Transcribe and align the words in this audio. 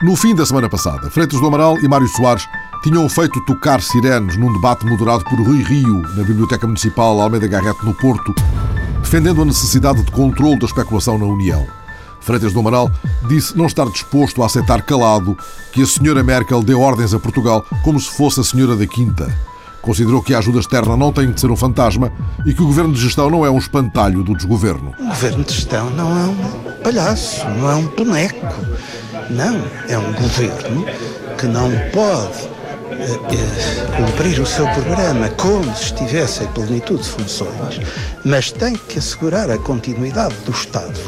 No 0.00 0.14
fim 0.14 0.32
da 0.32 0.46
semana 0.46 0.68
passada, 0.68 1.10
Freitas 1.10 1.40
do 1.40 1.46
Amaral 1.48 1.76
e 1.80 1.88
Mário 1.88 2.06
Soares 2.06 2.46
tinham 2.84 3.08
feito 3.08 3.44
tocar 3.44 3.82
sirenes 3.82 4.36
num 4.36 4.52
debate 4.52 4.86
moderado 4.86 5.24
por 5.24 5.40
Rui 5.40 5.60
Rio 5.64 6.02
na 6.14 6.22
Biblioteca 6.22 6.68
Municipal 6.68 7.20
Almeida 7.20 7.48
Garrete, 7.48 7.84
no 7.84 7.92
Porto, 7.92 8.32
defendendo 9.02 9.42
a 9.42 9.44
necessidade 9.44 10.00
de 10.04 10.12
controle 10.12 10.56
da 10.56 10.66
especulação 10.66 11.18
na 11.18 11.26
União. 11.26 11.66
Freitas 12.20 12.52
do 12.52 12.60
Amaral 12.60 12.88
disse 13.28 13.56
não 13.58 13.66
estar 13.66 13.86
disposto 13.86 14.40
a 14.40 14.46
aceitar 14.46 14.82
calado 14.82 15.36
que 15.72 15.82
a 15.82 15.86
senhora 15.86 16.22
Merkel 16.22 16.62
dê 16.62 16.74
ordens 16.74 17.12
a 17.12 17.18
Portugal 17.18 17.66
como 17.82 17.98
se 17.98 18.08
fosse 18.08 18.38
a 18.38 18.44
senhora 18.44 18.76
da 18.76 18.86
Quinta. 18.86 19.36
Considerou 19.82 20.22
que 20.22 20.32
a 20.32 20.38
ajuda 20.38 20.60
externa 20.60 20.96
não 20.96 21.12
tem 21.12 21.32
de 21.32 21.40
ser 21.40 21.50
um 21.50 21.56
fantasma 21.56 22.12
e 22.46 22.54
que 22.54 22.62
o 22.62 22.66
governo 22.66 22.92
de 22.92 23.00
gestão 23.00 23.28
não 23.28 23.44
é 23.44 23.50
um 23.50 23.58
espantalho 23.58 24.22
do 24.22 24.36
desgoverno. 24.36 24.92
O 24.96 25.06
governo 25.06 25.42
de 25.42 25.54
gestão 25.54 25.90
não 25.90 26.16
é 26.16 26.24
um 26.24 26.82
palhaço, 26.84 27.44
não 27.48 27.70
é 27.70 27.74
um 27.74 27.86
boneco. 27.86 28.46
Não, 29.30 29.62
é 29.88 29.98
um 29.98 30.12
governo 30.14 30.86
que 31.38 31.46
não 31.46 31.70
pode 31.92 32.48
eh, 32.92 33.96
cumprir 33.96 34.40
o 34.40 34.46
seu 34.46 34.66
programa 34.68 35.28
como 35.30 35.64
se 35.76 35.84
estivesse 35.84 36.44
em 36.44 36.46
plenitude 36.48 37.02
de 37.02 37.08
funções, 37.10 37.80
mas 38.24 38.50
tem 38.50 38.74
que 38.74 38.98
assegurar 38.98 39.50
a 39.50 39.58
continuidade 39.58 40.34
do 40.46 40.50
Estado 40.50 40.98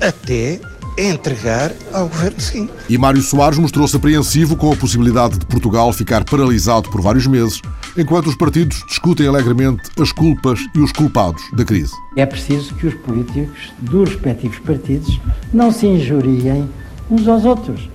até 0.00 0.60
entregar 0.98 1.72
ao 1.92 2.08
governo 2.08 2.40
seguinte. 2.40 2.72
E 2.88 2.98
Mário 2.98 3.22
Soares 3.22 3.58
mostrou-se 3.58 3.96
apreensivo 3.96 4.56
com 4.56 4.72
a 4.72 4.76
possibilidade 4.76 5.38
de 5.38 5.46
Portugal 5.46 5.92
ficar 5.92 6.24
paralisado 6.24 6.90
por 6.90 7.00
vários 7.00 7.26
meses, 7.26 7.60
enquanto 7.96 8.26
os 8.26 8.36
partidos 8.36 8.82
discutem 8.88 9.28
alegremente 9.28 9.90
as 10.00 10.10
culpas 10.10 10.58
e 10.74 10.80
os 10.80 10.92
culpados 10.92 11.42
da 11.52 11.64
crise. 11.64 11.92
É 12.16 12.26
preciso 12.26 12.74
que 12.74 12.86
os 12.86 12.94
políticos 12.94 13.72
dos 13.78 14.08
respectivos 14.08 14.58
partidos 14.58 15.20
não 15.52 15.70
se 15.70 15.86
injuriem 15.86 16.68
uns 17.10 17.26
aos 17.28 17.44
outros. 17.44 17.88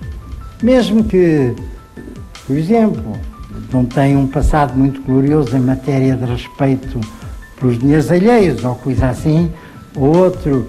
Mesmo 0.62 1.04
que, 1.04 1.54
por 2.46 2.56
exemplo, 2.56 3.16
não 3.72 3.84
tenham 3.84 4.22
um 4.22 4.26
passado 4.26 4.76
muito 4.76 5.02
glorioso 5.02 5.56
em 5.56 5.60
matéria 5.60 6.14
de 6.14 6.24
respeito 6.24 7.00
pelos 7.58 7.78
dinheiros 7.78 8.10
alheios 8.10 8.64
ou 8.64 8.74
coisa 8.74 9.08
assim, 9.08 9.50
ou 9.94 10.16
outro 10.16 10.66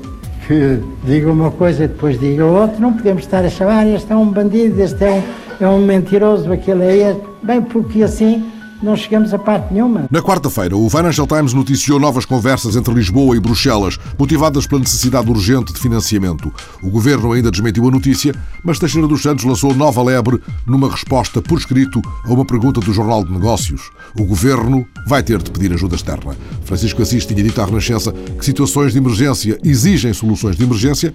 que 0.48 0.80
diga 1.06 1.32
uma 1.32 1.52
coisa 1.52 1.86
e 1.86 1.88
depois 1.88 2.20
diga 2.20 2.46
outra, 2.46 2.80
não 2.80 2.94
podemos 2.94 3.24
estar 3.24 3.46
a 3.46 3.50
chamar 3.50 3.88
este 3.88 4.12
é 4.12 4.16
um 4.16 4.30
bandido, 4.30 4.82
este 4.82 5.04
é 5.04 5.12
um, 5.12 5.24
é 5.66 5.70
um 5.70 5.86
mentiroso, 5.86 6.52
aquele 6.52 6.84
é 6.84 7.12
este, 7.12 7.22
bem 7.42 7.62
porque 7.62 8.04
assim 8.04 8.52
não 8.84 8.96
chegamos 8.96 9.34
a 9.34 9.40
parte 9.40 9.74
nenhuma. 9.74 10.08
Na 10.12 10.22
quarta-feira, 10.22 10.76
o 10.76 10.90
Financial 10.90 11.26
Times 11.26 11.54
noticiou 11.54 12.00
novas 12.00 12.26
conversas 12.26 12.76
entre 12.76 12.94
Lisboa 12.94 13.36
e 13.36 13.40
Bruxelas, 13.40 13.98
motivadas 14.20 14.68
pela 14.68 14.82
necessidade 14.82 15.30
urgente 15.30 15.74
de 15.74 15.80
financiamento. 15.80 16.54
O 16.84 16.90
governo 16.90 17.32
ainda 17.32 17.50
desmentiu 17.50 17.88
a 17.88 17.92
notícia, 17.92 18.36
mas 18.64 18.78
Teixeira 18.78 19.08
dos 19.08 19.22
Santos 19.22 19.46
lançou 19.46 19.74
nova 19.74 20.04
lebre 20.04 20.40
numa 20.68 20.90
resposta 20.90 21.42
por 21.42 21.58
escrito 21.58 22.02
a 22.26 22.34
uma 22.34 22.46
pergunta 22.46 22.82
do 22.82 22.94
Jornal 22.94 23.24
de 23.24 23.32
Negócios. 23.32 23.90
O 24.20 24.26
governo 24.26 24.86
vai 25.08 25.24
ter 25.24 25.42
de 25.42 25.50
pedir 25.50 25.74
ajuda 25.74 25.96
externa. 25.96 26.36
Francisco 26.66 27.02
Assis 27.02 27.26
tinha 27.26 27.42
dito 27.42 27.62
à 27.62 27.66
Renascença 27.66 28.12
que 28.12 28.46
situações 28.46 28.92
de 28.92 28.98
emergência 28.98 29.58
exigem 29.64 30.14
soluções 30.14 30.58
de 30.58 30.64
emergência 30.64 31.14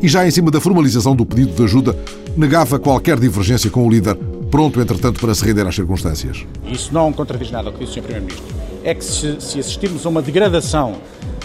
e 0.00 0.06
já 0.06 0.26
em 0.26 0.30
cima 0.30 0.50
da 0.50 0.60
formalização 0.60 1.16
do 1.16 1.26
pedido 1.26 1.52
de 1.54 1.62
ajuda, 1.64 1.96
negava 2.36 2.78
qualquer 2.78 3.18
divergência 3.18 3.70
com 3.70 3.86
o 3.86 3.90
líder 3.90 4.16
pronto, 4.50 4.80
entretanto, 4.80 5.20
para 5.20 5.34
se 5.34 5.44
render 5.44 5.66
às 5.66 5.74
circunstâncias. 5.74 6.44
Isso 6.66 6.92
não 6.92 7.12
contradiz 7.12 7.50
nada 7.50 7.68
ao 7.68 7.72
que 7.72 7.80
disse 7.80 7.92
o 7.92 7.94
Sr. 7.94 8.02
Primeiro-Ministro. 8.02 8.56
É 8.84 8.94
que 8.94 9.04
se, 9.04 9.40
se, 9.40 9.58
assistirmos 9.58 10.06
a 10.06 10.08
uma 10.08 10.22
degradação 10.22 10.96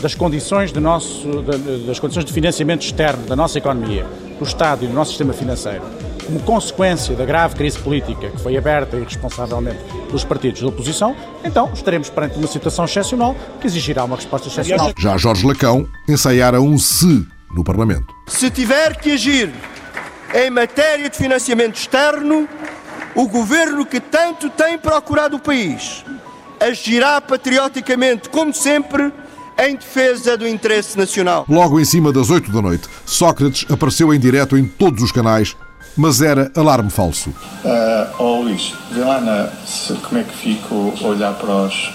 das 0.02 0.16
condições 0.16 0.72
de, 0.72 0.80
nosso, 0.80 1.28
das 1.86 2.00
condições 2.00 2.26
de 2.26 2.34
financiamento 2.34 2.82
externo 2.84 3.26
da 3.26 3.36
nossa 3.36 3.58
economia, 3.58 4.06
do 4.38 4.45
Estado 4.45 4.86
e 4.86 4.88
do 4.88 4.94
nosso 4.94 5.12
sistema 5.12 5.34
financeiro, 5.34 5.84
como 6.26 6.40
consequência 6.42 7.16
da 7.16 7.26
grave 7.26 7.56
crise 7.56 7.78
política 7.80 8.30
que 8.30 8.40
foi 8.40 8.58
aberta 8.58 8.98
irresponsavelmente 8.98 9.80
pelos 10.08 10.23
partidos 10.23 10.61
da 10.61 10.67
oposição, 10.67 11.16
então 11.44 11.72
estaremos 11.73 12.10
perante 12.10 12.38
uma 12.38 12.48
situação 12.48 12.86
excepcional 12.86 13.36
que 13.60 13.67
exigirá 13.67 14.04
uma 14.04 14.16
resposta 14.16 14.48
excepcional. 14.48 14.94
Já 14.98 15.17
Jorge 15.17 15.45
Lacão 15.45 15.88
ensaiara 16.08 16.61
um 16.61 16.77
se 16.77 17.26
no 17.54 17.64
Parlamento. 17.64 18.14
Se 18.27 18.50
tiver 18.50 18.98
que 18.98 19.11
agir 19.11 19.52
em 20.33 20.50
matéria 20.50 21.10
de 21.10 21.17
financiamento 21.17 21.76
externo, 21.76 22.48
o 23.16 23.28
governo 23.28 23.86
que 23.86 24.00
tanto 24.00 24.50
tem 24.50 24.78
procurado 24.78 25.38
o 25.38 25.40
país 25.40 26.04
agirá 26.60 27.20
patrioticamente, 27.20 28.30
como 28.30 28.54
sempre, 28.54 29.12
em 29.58 29.76
defesa 29.76 30.38
do 30.38 30.48
interesse 30.48 30.98
nacional. 30.98 31.46
Logo 31.48 31.80
em 31.80 31.86
cima 31.86 32.12
das 32.12 32.30
8 32.30 32.52
da 32.52 32.62
noite, 32.62 32.88
Sócrates 33.06 33.66
apareceu 33.70 34.14
em 34.14 34.20
direto 34.20 34.58
em 34.58 34.66
todos 34.66 35.04
os 35.04 35.12
canais, 35.12 35.56
mas 35.96 36.22
era 36.22 36.52
alarme 36.56 36.90
falso. 36.90 37.30
Uh, 37.30 38.16
oh 38.18 38.42
Luís, 38.42 38.74
vê 38.92 39.02
lá 39.02 39.20
na, 39.20 39.50
se, 39.66 39.94
como 39.94 40.20
é 40.20 40.24
que 40.24 40.36
fico 40.36 40.94
a 41.02 41.08
olhar 41.08 41.34
para 41.34 41.54
os. 41.54 41.92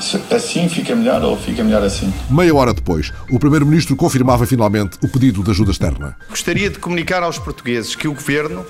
Se, 0.00 0.20
assim 0.34 0.68
fica 0.68 0.94
melhor 0.94 1.22
ou 1.22 1.36
fica 1.36 1.64
melhor 1.64 1.82
assim? 1.82 2.12
Meia 2.30 2.54
hora 2.54 2.72
depois, 2.72 3.12
o 3.30 3.38
Primeiro-Ministro 3.38 3.96
confirmava 3.96 4.46
finalmente 4.46 4.98
o 5.02 5.08
pedido 5.08 5.42
de 5.42 5.50
ajuda 5.50 5.72
externa. 5.72 6.16
Gostaria 6.28 6.70
de 6.70 6.78
comunicar 6.78 7.22
aos 7.22 7.38
portugueses 7.38 7.94
que 7.94 8.08
o 8.08 8.14
Governo 8.14 8.64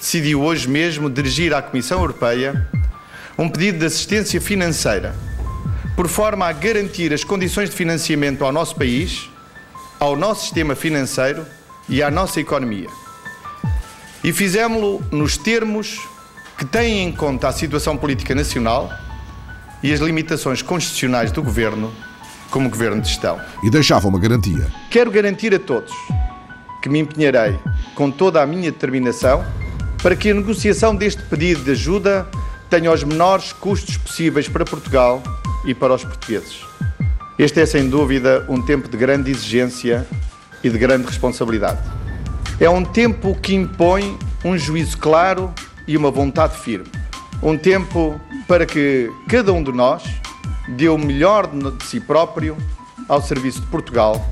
decidiu 0.00 0.42
hoje 0.42 0.66
mesmo 0.66 1.10
dirigir 1.10 1.52
à 1.54 1.60
Comissão 1.60 2.00
Europeia 2.00 2.66
um 3.38 3.48
pedido 3.48 3.78
de 3.78 3.84
assistência 3.84 4.40
financeira, 4.40 5.14
por 5.94 6.08
forma 6.08 6.46
a 6.46 6.52
garantir 6.52 7.12
as 7.12 7.22
condições 7.22 7.68
de 7.68 7.76
financiamento 7.76 8.42
ao 8.42 8.50
nosso 8.50 8.74
país, 8.74 9.28
ao 9.98 10.16
nosso 10.16 10.42
sistema 10.42 10.74
financeiro 10.74 11.44
e 11.86 12.02
à 12.02 12.10
nossa 12.10 12.40
economia. 12.40 12.88
E 14.24 14.32
fizemos-lo 14.32 15.02
nos 15.12 15.36
termos 15.36 16.00
que 16.56 16.64
têm 16.64 17.04
em 17.04 17.12
conta 17.12 17.48
a 17.48 17.52
situação 17.52 17.96
política 17.96 18.34
nacional 18.34 18.90
e 19.82 19.92
as 19.92 20.00
limitações 20.00 20.62
constitucionais 20.62 21.30
do 21.30 21.42
governo 21.42 21.92
como 22.50 22.68
governo 22.68 23.00
de 23.00 23.08
gestão. 23.08 23.38
E 23.62 23.70
deixava 23.70 24.08
uma 24.08 24.18
garantia. 24.18 24.66
Quero 24.90 25.10
garantir 25.10 25.54
a 25.54 25.58
todos 25.58 25.92
que 26.82 26.88
me 26.88 26.98
empenharei 26.98 27.58
com 27.94 28.10
toda 28.10 28.42
a 28.42 28.46
minha 28.46 28.70
determinação 28.70 29.44
para 30.02 30.16
que 30.16 30.30
a 30.30 30.34
negociação 30.34 30.94
deste 30.94 31.22
pedido 31.22 31.62
de 31.62 31.72
ajuda 31.72 32.26
tenha 32.70 32.90
os 32.90 33.04
menores 33.04 33.52
custos 33.52 33.96
possíveis 33.98 34.48
para 34.48 34.64
Portugal 34.64 35.22
e 35.64 35.74
para 35.74 35.94
os 35.94 36.04
portugueses. 36.04 36.64
Este 37.38 37.60
é, 37.60 37.66
sem 37.66 37.88
dúvida, 37.88 38.44
um 38.48 38.62
tempo 38.62 38.88
de 38.88 38.96
grande 38.96 39.30
exigência 39.30 40.06
e 40.62 40.70
de 40.70 40.78
grande 40.78 41.06
responsabilidade. 41.06 41.80
É 42.58 42.68
um 42.68 42.84
tempo 42.84 43.34
que 43.40 43.54
impõe 43.54 44.18
um 44.44 44.56
juízo 44.56 44.96
claro 44.98 45.52
e 45.86 45.96
uma 45.96 46.10
vontade 46.10 46.58
firme. 46.58 46.86
Um 47.42 47.56
tempo 47.56 48.20
para 48.46 48.64
que 48.64 49.10
cada 49.28 49.52
um 49.52 49.62
de 49.62 49.72
nós 49.72 50.02
dê 50.76 50.88
o 50.88 50.98
melhor 50.98 51.46
de 51.46 51.84
si 51.84 52.00
próprio 52.00 52.56
ao 53.08 53.22
serviço 53.22 53.60
de 53.60 53.66
Portugal 53.66 54.24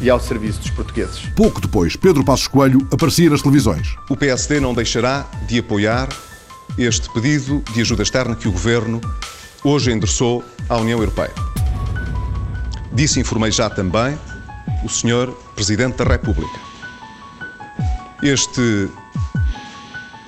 e 0.00 0.10
ao 0.10 0.20
serviço 0.20 0.60
dos 0.60 0.70
portugueses. 0.70 1.20
Pouco 1.34 1.60
depois, 1.60 1.96
Pedro 1.96 2.24
Passos 2.24 2.46
Coelho 2.46 2.86
aparecia 2.92 3.30
nas 3.30 3.42
televisões. 3.42 3.96
O 4.08 4.16
PSD 4.16 4.60
não 4.60 4.74
deixará 4.74 5.26
de 5.46 5.58
apoiar 5.58 6.08
este 6.78 7.08
pedido 7.10 7.62
de 7.72 7.80
ajuda 7.80 8.02
externa 8.02 8.36
que 8.36 8.48
o 8.48 8.52
Governo 8.52 9.00
hoje 9.64 9.90
endereçou 9.90 10.44
à 10.68 10.76
União 10.76 10.98
Europeia. 10.98 11.32
Disse 12.92 13.20
informei 13.20 13.50
já 13.50 13.68
também 13.70 14.18
o 14.84 14.88
Sr. 14.88 15.32
Presidente 15.54 15.96
da 15.96 16.04
República. 16.04 16.58
Este, 18.22 18.88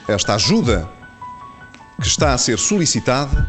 esta 0.09 0.35
ajuda 0.35 0.89
que 2.01 2.07
está 2.07 2.33
a 2.33 2.39
ser 2.39 2.59
solicitada 2.59 3.49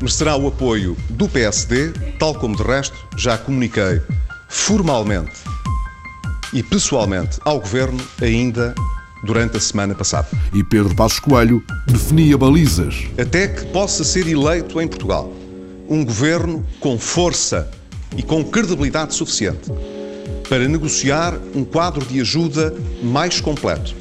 merecerá 0.00 0.36
o 0.36 0.46
apoio 0.46 0.96
do 1.10 1.28
PSD, 1.28 1.92
tal 2.18 2.34
como 2.34 2.56
de 2.56 2.62
resto 2.62 2.96
já 3.16 3.38
comuniquei 3.38 4.02
formalmente 4.48 5.42
e 6.52 6.62
pessoalmente 6.62 7.38
ao 7.44 7.60
Governo 7.60 8.00
ainda 8.20 8.74
durante 9.24 9.56
a 9.56 9.60
semana 9.60 9.94
passada. 9.94 10.28
E 10.54 10.62
Pedro 10.62 10.94
Passos 10.94 11.18
Coelho 11.18 11.62
definia 11.86 12.38
balizas. 12.38 13.04
Até 13.18 13.48
que 13.48 13.66
possa 13.66 14.04
ser 14.04 14.26
eleito 14.26 14.80
em 14.80 14.88
Portugal 14.88 15.32
um 15.88 16.04
governo 16.04 16.64
com 16.80 16.98
força 16.98 17.70
e 18.16 18.22
com 18.22 18.42
credibilidade 18.42 19.14
suficiente 19.14 19.70
para 20.48 20.66
negociar 20.66 21.38
um 21.54 21.64
quadro 21.64 22.04
de 22.04 22.20
ajuda 22.20 22.74
mais 23.02 23.40
completo. 23.40 23.94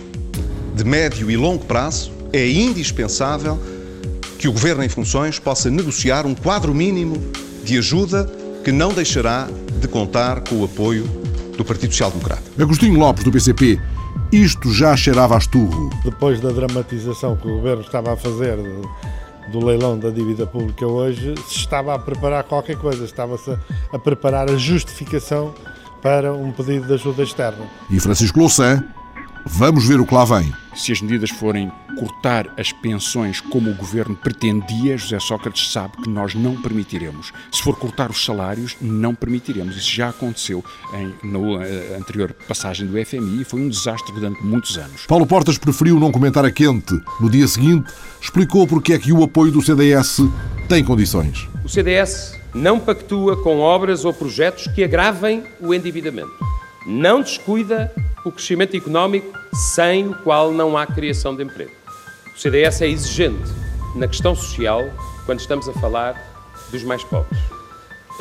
De 0.75 0.83
médio 0.83 1.30
e 1.30 1.38
longo 1.38 1.63
prazo, 1.65 2.12
é 2.33 2.48
indispensável 2.50 3.59
que 4.38 4.48
o 4.48 4.51
governo 4.51 4.83
em 4.83 4.89
funções 4.89 5.39
possa 5.39 5.69
negociar 5.69 6.25
um 6.25 6.36
quadro 6.36 6.74
mínimo 6.74 7.18
de 7.63 7.77
ajuda 7.77 8.30
que 8.63 8.71
não 8.71 8.94
deixará 8.94 9.48
de 9.80 9.88
contar 9.88 10.42
com 10.42 10.56
o 10.56 10.66
apoio 10.66 11.04
do 11.57 11.63
Partido 11.63 11.92
Social 11.92 12.12
Democrata. 12.12 12.44
Agostinho 12.60 13.00
Lopes, 13.00 13.24
do 13.24 13.31
PCP, 13.31 13.80
isto 14.31 14.74
já 14.74 14.95
cheirava 14.95 15.36
a 15.36 15.38
esturro. 15.38 15.89
Depois 16.04 16.39
da 16.42 16.50
dramatização 16.50 17.36
que 17.36 17.48
o 17.48 17.56
governo 17.56 17.81
estava 17.81 18.13
a 18.13 18.18
fazer 18.18 18.57
do 19.51 19.63
leilão 19.63 19.98
da 19.98 20.10
dívida 20.10 20.45
pública 20.45 20.86
hoje, 20.86 21.36
se 21.48 21.57
estava 21.57 21.94
a 21.94 22.00
preparar 22.00 22.44
qualquer 22.44 22.77
coisa, 22.77 23.06
estava-se 23.06 23.56
a 23.92 24.00
preparar 24.00 24.50
a 24.50 24.57
justificação 24.57 25.54
para 26.01 26.33
um 26.33 26.51
pedido 26.51 26.88
de 26.88 26.94
ajuda 26.94 27.24
externa. 27.24 27.66
E 27.89 28.00
Francisco 28.00 28.39
Louçã 28.39 28.83
Vamos 29.47 29.88
ver 29.88 30.00
o 30.00 30.06
que 30.06 30.13
lá 30.13 30.25
vem. 30.25 30.51
Se 30.75 30.92
as 30.92 31.01
medidas 31.01 31.30
forem 31.30 31.71
cortar 31.97 32.51
as 32.57 32.71
pensões 32.71 33.39
como 33.39 33.69
o 33.69 33.75
governo 33.75 34.15
pretendia, 34.15 34.97
José 34.97 35.19
Sócrates 35.19 35.71
sabe 35.71 35.95
que 36.03 36.09
nós 36.09 36.33
não 36.33 36.62
permitiremos. 36.62 37.31
Se 37.51 37.62
for 37.62 37.77
cortar 37.77 38.09
os 38.09 38.25
salários, 38.25 38.75
não 38.81 39.15
permitiremos. 39.15 39.77
Isso 39.77 39.92
já 39.92 40.09
aconteceu 40.09 40.65
em, 40.94 41.13
na 41.24 41.39
uh, 41.39 41.62
anterior 41.97 42.33
passagem 42.47 42.88
do 42.88 43.06
FMI 43.06 43.42
e 43.42 43.45
foi 43.45 43.62
um 43.62 43.69
desastre 43.69 44.13
durante 44.13 44.44
muitos 44.44 44.77
anos. 44.77 45.06
Paulo 45.06 45.25
Portas 45.25 45.57
preferiu 45.57 46.00
não 46.00 46.12
comentar 46.12 46.44
a 46.44 46.51
quente. 46.51 47.00
No 47.21 47.30
dia 47.30 47.48
seguinte, 47.48 47.89
explicou 48.19 48.68
porque 48.68 48.94
é 48.94 49.00
que 49.00 49.13
o 49.13 49.24
apoio 49.24 49.51
do 49.51 49.62
CDS 49.62 50.21
tem 50.68 50.83
condições. 50.83 51.48
O 51.63 51.69
CDS 51.69 52.33
não 52.53 52.80
pactua 52.80 53.41
com 53.41 53.59
obras 53.59 54.03
ou 54.03 54.13
projetos 54.13 54.68
que 54.68 54.83
agravem 54.83 55.44
o 55.62 55.74
endividamento. 55.74 56.33
Não 56.85 57.21
descuida 57.21 57.91
o 58.23 58.31
crescimento 58.31 58.77
económico 58.77 59.35
sem 59.53 60.07
o 60.07 60.15
qual 60.17 60.51
não 60.51 60.77
há 60.77 60.85
criação 60.85 61.35
de 61.35 61.43
emprego. 61.43 61.71
O 62.35 62.39
CDS 62.39 62.81
é 62.81 62.87
exigente 62.87 63.51
na 63.95 64.07
questão 64.07 64.35
social 64.35 64.83
quando 65.25 65.39
estamos 65.39 65.67
a 65.67 65.73
falar 65.73 66.15
dos 66.71 66.83
mais 66.83 67.03
pobres. 67.03 67.39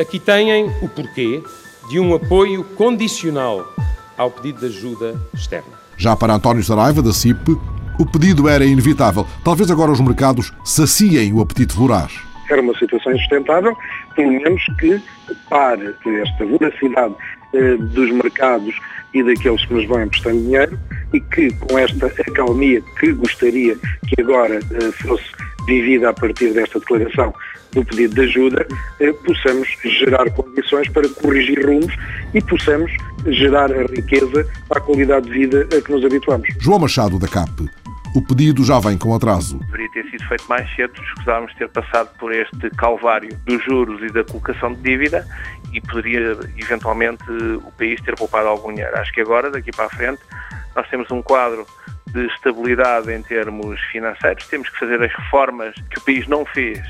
Aqui 0.01 0.19
têm 0.19 0.65
o 0.81 0.89
porquê 0.89 1.43
de 1.91 2.01
um 2.01 2.15
apoio 2.15 2.65
condicional 2.65 3.71
ao 4.17 4.31
pedido 4.31 4.61
de 4.61 4.67
ajuda 4.67 5.15
externa. 5.35 5.73
Já 5.99 6.17
para 6.17 6.35
António 6.35 6.65
Saraiva, 6.65 7.03
da 7.03 7.13
CIP, 7.13 7.59
o 7.99 8.07
pedido 8.07 8.49
era 8.49 8.65
inevitável. 8.65 9.27
Talvez 9.45 9.71
agora 9.71 9.93
os 9.93 10.01
mercados 10.01 10.53
saciem 10.65 11.33
o 11.33 11.41
apetite 11.41 11.77
voraz. 11.77 12.19
Era 12.51 12.63
uma 12.63 12.77
situação 12.79 13.13
insustentável, 13.13 13.77
pelo 14.15 14.33
menos 14.33 14.63
que 14.79 15.01
pare 15.49 15.95
esta 16.23 16.47
voracidade 16.47 17.15
dos 17.79 18.11
mercados 18.11 18.75
e 19.15 19.23
daqueles 19.23 19.65
que 19.65 19.75
nos 19.75 19.87
vão 19.87 20.03
emprestando 20.03 20.43
dinheiro 20.43 20.79
e 21.13 21.21
que 21.21 21.53
com 21.55 21.79
esta 21.79 22.07
acalmia 22.07 22.83
que 22.99 23.13
gostaria 23.13 23.77
que 24.09 24.21
agora 24.21 24.59
eh, 24.59 24.93
fosse 24.93 25.25
vivida 25.67 26.11
a 26.11 26.13
partir 26.13 26.53
desta 26.53 26.79
declaração 26.81 27.33
do 27.73 27.85
pedido 27.85 28.15
de 28.15 28.21
ajuda, 28.23 28.67
eh, 29.01 29.13
possamos 29.25 29.69
gerar 29.85 30.29
condições 30.31 30.89
para 30.89 31.09
corrigir 31.09 31.65
rumos 31.65 31.95
e 32.35 32.43
possamos 32.43 32.91
gerar 33.27 33.73
a 33.73 33.83
riqueza 33.83 34.47
à 34.71 34.81
qualidade 34.81 35.27
de 35.27 35.33
vida 35.33 35.69
a 35.77 35.81
que 35.81 35.93
nos 35.93 36.05
habituamos. 36.05 36.49
João 36.61 36.81
Machado, 36.81 37.19
da 37.19 37.29
CAP. 37.29 37.69
O 38.15 38.23
pedido 38.23 38.65
já 38.65 38.79
vem 38.79 38.97
com 38.97 39.13
atraso. 39.13 39.59
Deveria 39.59 39.91
ter 39.91 40.05
sido 40.09 40.29
feito 40.29 40.45
mais 40.49 40.77
cedo, 40.77 40.93
escusávamos 41.03 41.53
ter 41.55 41.69
passado 41.69 42.11
por 42.17 42.33
este 42.33 42.71
calvário 42.77 43.37
dos 43.45 43.65
juros 43.65 44.01
e 44.03 44.13
da 44.13 44.23
colocação 44.23 44.73
de 44.73 44.83
dívida 44.83 45.27
e 45.75 45.81
poderia 45.81 46.39
eventualmente 46.57 47.25
o 47.31 47.73
país 47.77 48.01
ter 48.01 48.15
poupado 48.15 48.49
algum 48.49 48.73
dinheiro. 48.73 48.97
Acho 48.97 49.13
que 49.13 49.21
agora, 49.21 49.51
daqui 49.51 49.73
para 49.73 49.87
a 49.87 49.91
frente, 49.91 50.23
nós 50.75 50.89
temos 50.89 51.11
um 51.11 51.21
quadro 51.21 51.67
de 52.07 52.27
estabilidade 52.27 53.13
em 53.13 53.21
termos 53.23 53.81
financeiros, 53.91 54.47
temos 54.47 54.69
que 54.69 54.79
fazer 54.79 55.03
as 55.03 55.13
reformas 55.13 55.75
que 55.91 55.99
o 55.99 56.03
país 56.03 56.29
não 56.29 56.47
fez 56.47 56.81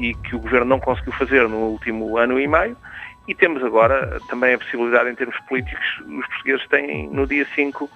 e 0.00 0.14
que 0.14 0.34
o 0.34 0.40
governo 0.40 0.66
não 0.66 0.80
conseguiu 0.80 1.12
fazer 1.12 1.48
no 1.48 1.58
último 1.58 2.18
ano 2.18 2.40
e 2.40 2.46
meio. 2.48 2.76
E 3.26 3.34
temos 3.34 3.64
agora 3.64 4.18
também 4.28 4.52
a 4.52 4.58
possibilidade, 4.58 5.08
em 5.08 5.14
termos 5.14 5.38
políticos, 5.48 5.86
os 6.00 6.26
portugueses 6.26 6.66
têm 6.68 7.08
no 7.08 7.26
dia 7.26 7.46
5 7.54 7.88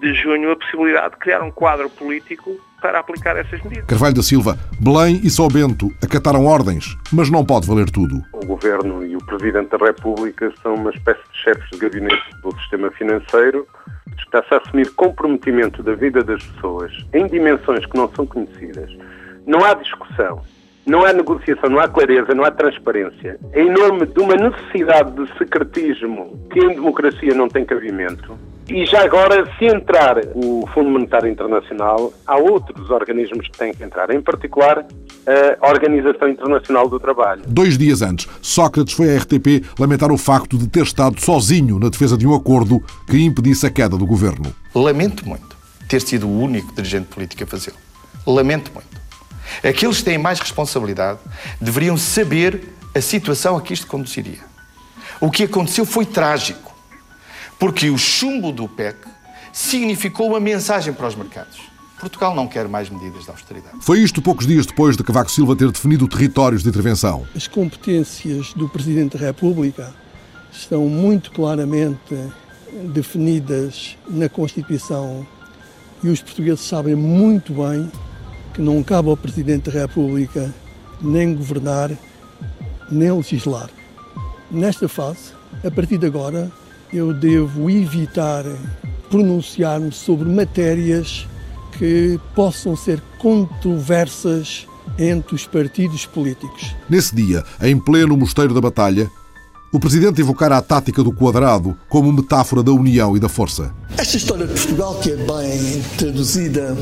de 0.00 0.14
junho 0.14 0.52
a 0.52 0.56
possibilidade 0.56 1.10
de 1.10 1.16
criar 1.18 1.42
um 1.42 1.50
quadro 1.50 1.90
político 1.90 2.56
para 2.80 2.98
aplicar 2.98 3.36
essas 3.36 3.62
medidas. 3.62 3.84
Carvalho 3.86 4.14
da 4.14 4.22
Silva, 4.22 4.58
Belém 4.80 5.20
e 5.22 5.30
São 5.30 5.48
Bento 5.48 5.92
acataram 6.02 6.46
ordens, 6.46 6.96
mas 7.12 7.30
não 7.30 7.44
pode 7.44 7.66
valer 7.66 7.90
tudo. 7.90 8.22
O 8.32 8.46
Governo 8.46 9.04
e 9.04 9.16
o 9.16 9.24
Presidente 9.24 9.76
da 9.76 9.86
República 9.86 10.52
são 10.62 10.74
uma 10.74 10.90
espécie 10.90 11.20
de 11.32 11.38
chefes 11.38 11.70
de 11.70 11.78
gabinete 11.78 12.30
do 12.42 12.52
sistema 12.60 12.90
financeiro. 12.92 13.66
Está-se 14.18 14.54
a 14.54 14.58
assumir 14.58 14.90
comprometimento 14.94 15.82
da 15.82 15.94
vida 15.94 16.22
das 16.22 16.42
pessoas 16.42 16.92
em 17.12 17.26
dimensões 17.26 17.84
que 17.84 17.96
não 17.96 18.10
são 18.14 18.26
conhecidas. 18.26 18.90
Não 19.46 19.64
há 19.64 19.74
discussão, 19.74 20.42
não 20.86 21.04
há 21.04 21.12
negociação, 21.12 21.70
não 21.70 21.80
há 21.80 21.88
clareza, 21.88 22.34
não 22.34 22.44
há 22.44 22.50
transparência. 22.50 23.38
Em 23.54 23.70
nome 23.70 24.06
de 24.06 24.20
uma 24.20 24.34
necessidade 24.34 25.12
de 25.12 25.38
secretismo 25.38 26.38
que 26.52 26.58
em 26.58 26.74
democracia 26.74 27.34
não 27.34 27.48
tem 27.48 27.64
cabimento, 27.64 28.38
e 28.68 28.86
já 28.86 29.02
agora, 29.02 29.52
se 29.58 29.64
entrar 29.64 30.20
o 30.32 30.64
Fundo 30.72 30.90
Monetário 30.90 31.28
Internacional, 31.28 32.12
há 32.24 32.36
outros 32.36 32.88
organismos 32.88 33.48
que 33.48 33.58
têm 33.58 33.74
que 33.74 33.82
entrar, 33.82 34.14
em 34.14 34.20
particular 34.20 34.86
a 35.60 35.68
Organização 35.68 36.28
Internacional 36.28 36.88
do 36.88 37.00
Trabalho. 37.00 37.42
Dois 37.48 37.76
dias 37.76 38.00
antes, 38.00 38.28
Sócrates 38.40 38.94
foi 38.94 39.12
à 39.12 39.18
RTP 39.18 39.64
lamentar 39.76 40.12
o 40.12 40.16
facto 40.16 40.56
de 40.56 40.68
ter 40.68 40.84
estado 40.84 41.20
sozinho 41.20 41.80
na 41.80 41.88
defesa 41.88 42.16
de 42.16 42.28
um 42.28 42.34
acordo 42.34 42.80
que 43.08 43.20
impedisse 43.20 43.66
a 43.66 43.70
queda 43.70 43.96
do 43.96 44.06
governo. 44.06 44.54
Lamento 44.72 45.28
muito 45.28 45.56
ter 45.88 46.00
sido 46.00 46.28
o 46.28 46.40
único 46.40 46.72
dirigente 46.72 47.08
político 47.08 47.42
a 47.42 47.46
fazê-lo. 47.48 47.76
Lamento 48.24 48.70
muito. 48.72 48.99
Aqueles 49.58 49.98
que 49.98 50.04
têm 50.04 50.18
mais 50.18 50.40
responsabilidade 50.40 51.18
deveriam 51.60 51.96
saber 51.96 52.74
a 52.94 53.00
situação 53.00 53.56
a 53.56 53.60
que 53.60 53.72
isto 53.72 53.86
conduziria. 53.86 54.40
O 55.20 55.30
que 55.30 55.44
aconteceu 55.44 55.84
foi 55.84 56.06
trágico. 56.06 56.74
Porque 57.58 57.90
o 57.90 57.98
chumbo 57.98 58.52
do 58.52 58.66
PEC 58.66 58.96
significou 59.52 60.28
uma 60.28 60.40
mensagem 60.40 60.92
para 60.92 61.06
os 61.06 61.14
mercados. 61.14 61.58
Portugal 62.00 62.34
não 62.34 62.48
quer 62.48 62.66
mais 62.66 62.88
medidas 62.88 63.24
de 63.24 63.30
austeridade. 63.30 63.76
Foi 63.80 64.00
isto 64.00 64.22
poucos 64.22 64.46
dias 64.46 64.64
depois 64.64 64.96
de 64.96 65.04
Cavaco 65.04 65.30
Silva 65.30 65.54
ter 65.54 65.70
definido 65.70 66.08
territórios 66.08 66.62
de 66.62 66.70
intervenção. 66.70 67.26
As 67.36 67.46
competências 67.46 68.54
do 68.54 68.66
Presidente 68.66 69.18
da 69.18 69.26
República 69.26 69.94
estão 70.50 70.86
muito 70.86 71.30
claramente 71.30 72.16
definidas 72.84 73.98
na 74.08 74.30
Constituição 74.30 75.26
e 76.02 76.08
os 76.08 76.22
portugueses 76.22 76.60
sabem 76.60 76.94
muito 76.94 77.52
bem 77.52 77.92
que 78.60 78.66
não 78.66 78.82
cabe 78.82 79.08
ao 79.08 79.16
Presidente 79.16 79.70
da 79.70 79.80
República 79.80 80.54
nem 81.00 81.34
governar, 81.34 81.90
nem 82.90 83.10
legislar. 83.10 83.70
Nesta 84.50 84.86
fase, 84.86 85.32
a 85.64 85.70
partir 85.70 85.96
de 85.96 86.04
agora, 86.04 86.52
eu 86.92 87.14
devo 87.14 87.70
evitar 87.70 88.44
pronunciar-me 89.08 89.90
sobre 89.90 90.28
matérias 90.28 91.26
que 91.78 92.20
possam 92.34 92.76
ser 92.76 93.02
controversas 93.18 94.66
entre 94.98 95.34
os 95.34 95.46
partidos 95.46 96.04
políticos. 96.04 96.76
Nesse 96.86 97.14
dia, 97.16 97.42
em 97.62 97.78
pleno 97.78 98.14
Mosteiro 98.14 98.52
da 98.52 98.60
Batalha, 98.60 99.10
o 99.72 99.80
Presidente 99.80 100.20
evocara 100.20 100.58
a 100.58 100.62
tática 100.62 101.02
do 101.02 101.12
quadrado 101.12 101.74
como 101.88 102.12
metáfora 102.12 102.62
da 102.62 102.72
união 102.72 103.16
e 103.16 103.20
da 103.20 103.28
força. 103.28 103.74
Esta 103.96 104.18
história 104.18 104.46
de 104.46 104.52
Portugal, 104.52 104.98
que 105.00 105.12
é 105.12 105.16
bem 105.16 105.82
traduzida 105.96 106.76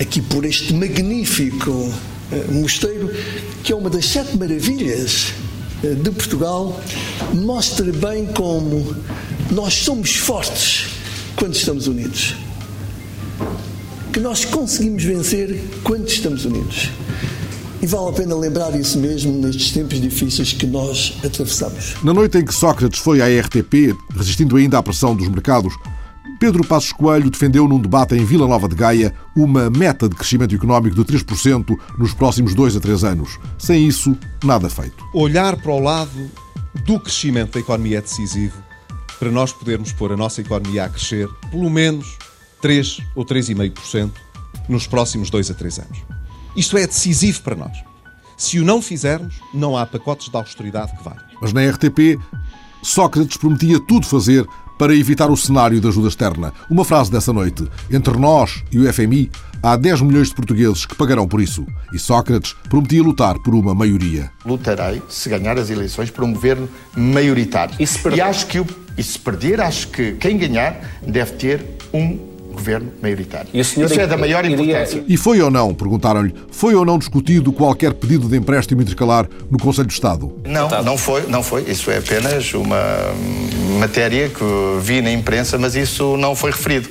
aqui 0.00 0.20
por 0.20 0.44
este 0.44 0.72
magnífico 0.74 1.92
eh, 2.32 2.44
mosteiro, 2.50 3.10
que 3.62 3.72
é 3.72 3.76
uma 3.76 3.90
das 3.90 4.06
sete 4.06 4.36
maravilhas 4.36 5.32
eh, 5.82 5.94
de 5.94 6.10
Portugal 6.10 6.80
mostra 7.34 7.90
bem 7.92 8.26
como 8.26 8.96
nós 9.50 9.74
somos 9.74 10.16
fortes 10.16 10.86
quando 11.36 11.54
estamos 11.54 11.86
unidos. 11.86 12.34
Que 14.12 14.20
nós 14.20 14.44
conseguimos 14.44 15.02
vencer 15.02 15.60
quando 15.82 16.08
estamos 16.08 16.44
unidos. 16.44 16.90
E 17.82 17.86
vale 17.86 18.08
a 18.08 18.12
pena 18.12 18.34
lembrar 18.34 18.78
isso 18.78 18.98
mesmo 18.98 19.32
nestes 19.32 19.72
tempos 19.72 20.00
difíceis 20.00 20.52
que 20.52 20.66
nós 20.66 21.14
atravessamos. 21.22 21.96
Na 22.02 22.14
noite 22.14 22.38
em 22.38 22.44
que 22.44 22.54
Sócrates 22.54 22.98
foi 22.98 23.20
à 23.20 23.26
RTP, 23.26 23.94
resistindo 24.16 24.56
ainda 24.56 24.78
à 24.78 24.82
pressão 24.82 25.14
dos 25.14 25.28
mercados, 25.28 25.74
Pedro 26.44 26.62
Passos 26.66 26.92
Coelho 26.92 27.30
defendeu 27.30 27.66
num 27.66 27.80
debate 27.80 28.14
em 28.14 28.22
Vila 28.22 28.46
Nova 28.46 28.68
de 28.68 28.74
Gaia 28.74 29.14
uma 29.34 29.70
meta 29.70 30.06
de 30.06 30.14
crescimento 30.14 30.54
económico 30.54 30.94
de 30.94 31.02
3% 31.02 31.74
nos 31.96 32.12
próximos 32.12 32.54
dois 32.54 32.76
a 32.76 32.80
três 32.80 33.02
anos. 33.02 33.38
Sem 33.56 33.88
isso, 33.88 34.14
nada 34.44 34.68
feito. 34.68 35.02
Olhar 35.14 35.56
para 35.56 35.72
o 35.72 35.80
lado 35.80 36.30
do 36.84 37.00
crescimento 37.00 37.54
da 37.54 37.60
economia 37.60 37.96
é 37.96 38.00
decisivo 38.02 38.62
para 39.18 39.30
nós 39.30 39.54
podermos 39.54 39.90
pôr 39.92 40.12
a 40.12 40.18
nossa 40.18 40.42
economia 40.42 40.84
a 40.84 40.90
crescer 40.90 41.30
pelo 41.50 41.70
menos 41.70 42.18
3 42.60 42.98
ou 43.16 43.24
3,5% 43.24 44.10
nos 44.68 44.86
próximos 44.86 45.30
dois 45.30 45.50
a 45.50 45.54
três 45.54 45.78
anos. 45.78 45.96
Isto 46.54 46.76
é 46.76 46.86
decisivo 46.86 47.40
para 47.40 47.56
nós. 47.56 47.78
Se 48.36 48.58
o 48.58 48.64
não 48.66 48.82
fizermos, 48.82 49.40
não 49.54 49.78
há 49.78 49.86
pacotes 49.86 50.28
de 50.28 50.36
austeridade 50.36 50.94
que 50.94 51.02
valham. 51.02 51.24
Mas 51.40 51.54
na 51.54 51.66
RTP, 51.66 52.20
Sócrates 52.82 53.38
prometia 53.38 53.80
tudo 53.80 54.04
fazer 54.04 54.46
para 54.78 54.94
evitar 54.94 55.30
o 55.30 55.36
cenário 55.36 55.80
de 55.80 55.88
ajuda 55.88 56.08
externa. 56.08 56.52
Uma 56.70 56.84
frase 56.84 57.10
dessa 57.10 57.32
noite. 57.32 57.68
Entre 57.90 58.16
nós 58.16 58.62
e 58.70 58.78
o 58.78 58.92
FMI, 58.92 59.30
há 59.62 59.76
10 59.76 60.02
milhões 60.02 60.28
de 60.28 60.34
portugueses 60.34 60.84
que 60.84 60.94
pagarão 60.94 61.26
por 61.26 61.40
isso. 61.40 61.66
E 61.92 61.98
Sócrates 61.98 62.54
prometia 62.68 63.02
lutar 63.02 63.38
por 63.38 63.54
uma 63.54 63.74
maioria. 63.74 64.30
Lutarei, 64.44 65.02
se 65.08 65.28
ganhar 65.28 65.58
as 65.58 65.70
eleições, 65.70 66.10
por 66.10 66.24
um 66.24 66.32
governo 66.32 66.68
maioritário. 66.96 67.74
E, 67.78 67.86
se 67.86 67.98
perder? 67.98 68.18
e 68.18 68.20
acho 68.20 68.46
que, 68.46 68.64
e 68.96 69.02
se 69.02 69.18
perder, 69.18 69.60
acho 69.60 69.88
que 69.88 70.12
quem 70.12 70.36
ganhar 70.36 70.80
deve 71.06 71.32
ter 71.32 71.64
um 71.92 72.33
governo 72.54 72.90
maioritário. 73.02 73.48
Isso 73.52 73.80
é 73.82 74.06
da 74.06 74.16
maior 74.16 74.44
importância. 74.44 75.04
E 75.06 75.16
foi 75.16 75.40
ou 75.40 75.50
não, 75.50 75.74
perguntaram-lhe, 75.74 76.34
foi 76.50 76.74
ou 76.74 76.84
não 76.84 76.98
discutido 76.98 77.52
qualquer 77.52 77.92
pedido 77.94 78.28
de 78.28 78.36
empréstimo 78.36 78.82
intercalar 78.82 79.28
no 79.50 79.58
Conselho 79.58 79.88
de 79.88 79.94
Estado? 79.94 80.32
Não, 80.46 80.68
não 80.82 80.96
foi, 80.96 81.26
não 81.28 81.42
foi. 81.42 81.62
Isso 81.62 81.90
é 81.90 81.98
apenas 81.98 82.52
uma 82.54 82.82
matéria 83.78 84.28
que 84.28 84.44
vi 84.80 85.02
na 85.02 85.10
imprensa, 85.10 85.58
mas 85.58 85.74
isso 85.74 86.16
não 86.16 86.34
foi 86.34 86.50
referido. 86.50 86.88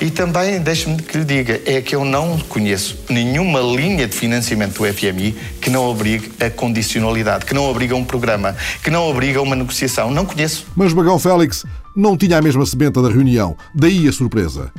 E 0.00 0.10
também, 0.10 0.60
deixe-me 0.60 0.96
que 0.96 1.18
lhe 1.18 1.24
diga, 1.24 1.60
é 1.64 1.80
que 1.80 1.94
eu 1.94 2.04
não 2.04 2.38
conheço 2.38 2.98
nenhuma 3.08 3.60
linha 3.60 4.06
de 4.06 4.16
financiamento 4.16 4.78
do 4.78 4.92
FMI 4.92 5.34
que 5.60 5.70
não 5.70 5.84
obrigue 5.88 6.32
a 6.40 6.50
condicionalidade, 6.50 7.44
que 7.44 7.54
não 7.54 7.68
obriga 7.68 7.94
um 7.94 8.04
programa, 8.04 8.56
que 8.82 8.90
não 8.90 9.08
obriga 9.08 9.40
uma 9.40 9.54
negociação. 9.54 10.10
Não 10.10 10.24
conheço. 10.24 10.66
Mas 10.74 10.92
Bagão 10.92 11.18
Félix 11.18 11.64
não 11.94 12.16
tinha 12.16 12.38
a 12.38 12.42
mesma 12.42 12.64
sementa 12.64 13.02
da 13.02 13.08
reunião. 13.08 13.56
Daí 13.74 14.08
a 14.08 14.12
surpresa. 14.12 14.72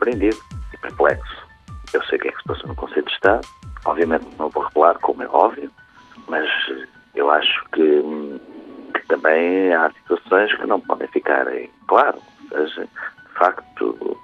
Surpreendido 0.00 0.38
e 0.72 0.76
perplexo. 0.78 1.46
Eu 1.92 2.02
sei 2.04 2.18
o 2.18 2.22
que 2.22 2.28
é 2.28 2.32
que 2.32 2.38
se 2.38 2.44
passou 2.44 2.68
no 2.68 2.74
Conselho 2.74 3.04
de 3.04 3.12
Estado. 3.12 3.46
Obviamente 3.84 4.26
não 4.38 4.48
vou 4.48 4.64
revelar, 4.64 4.98
como 5.00 5.22
é 5.22 5.28
óbvio, 5.28 5.70
mas 6.26 6.48
eu 7.14 7.30
acho 7.30 7.64
que, 7.72 8.02
que 8.94 9.06
também 9.08 9.74
há 9.74 9.90
situações 9.90 10.56
que 10.56 10.66
não 10.66 10.80
podem 10.80 11.06
ficar 11.08 11.46
em 11.54 11.70
claro. 11.86 12.18
De 12.50 12.88
facto, 13.34 13.96
o 14.00 14.18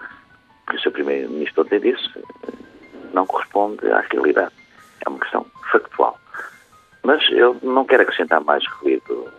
que 0.70 0.76
o 0.76 0.80
Sr. 0.80 0.92
Primeiro-Ministro 0.92 1.62
ontem 1.62 1.80
disse 1.80 2.10
não 3.12 3.26
corresponde 3.26 3.86
à 3.90 4.00
realidade. 4.10 4.52
É 5.04 5.08
uma 5.08 5.18
questão 5.18 5.46
factual. 5.70 6.18
Mas 7.02 7.22
eu 7.30 7.56
não 7.62 7.84
quero 7.84 8.02
acrescentar 8.02 8.40
mais 8.42 8.66
ruído 8.66 9.30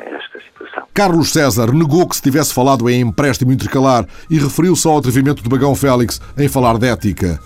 esta 0.00 0.40
situação. 0.40 0.84
Carlos 0.92 1.32
César 1.32 1.72
negou 1.72 2.08
que 2.08 2.16
se 2.16 2.22
tivesse 2.22 2.52
falado 2.52 2.88
em 2.88 3.00
empréstimo 3.00 3.52
intercalar 3.52 4.06
e 4.28 4.38
referiu-se 4.38 4.86
ao 4.86 4.98
atrevimento 4.98 5.42
de 5.42 5.48
Bagão 5.48 5.74
Félix 5.74 6.20
em 6.36 6.48
falar 6.48 6.78
de 6.78 6.88
ética. 6.88 7.40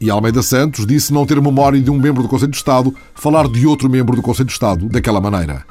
E 0.00 0.10
Almeida 0.10 0.42
Santos 0.42 0.86
disse 0.86 1.12
não 1.12 1.26
ter 1.26 1.40
memória 1.40 1.80
de 1.80 1.90
um 1.90 1.98
membro 1.98 2.22
do 2.22 2.28
Conselho 2.28 2.52
de 2.52 2.56
Estado 2.56 2.94
falar 3.14 3.48
de 3.48 3.66
outro 3.66 3.90
membro 3.90 4.14
do 4.14 4.22
Conselho 4.22 4.46
de 4.46 4.52
Estado 4.52 4.88
daquela 4.88 5.20
maneira. 5.20 5.64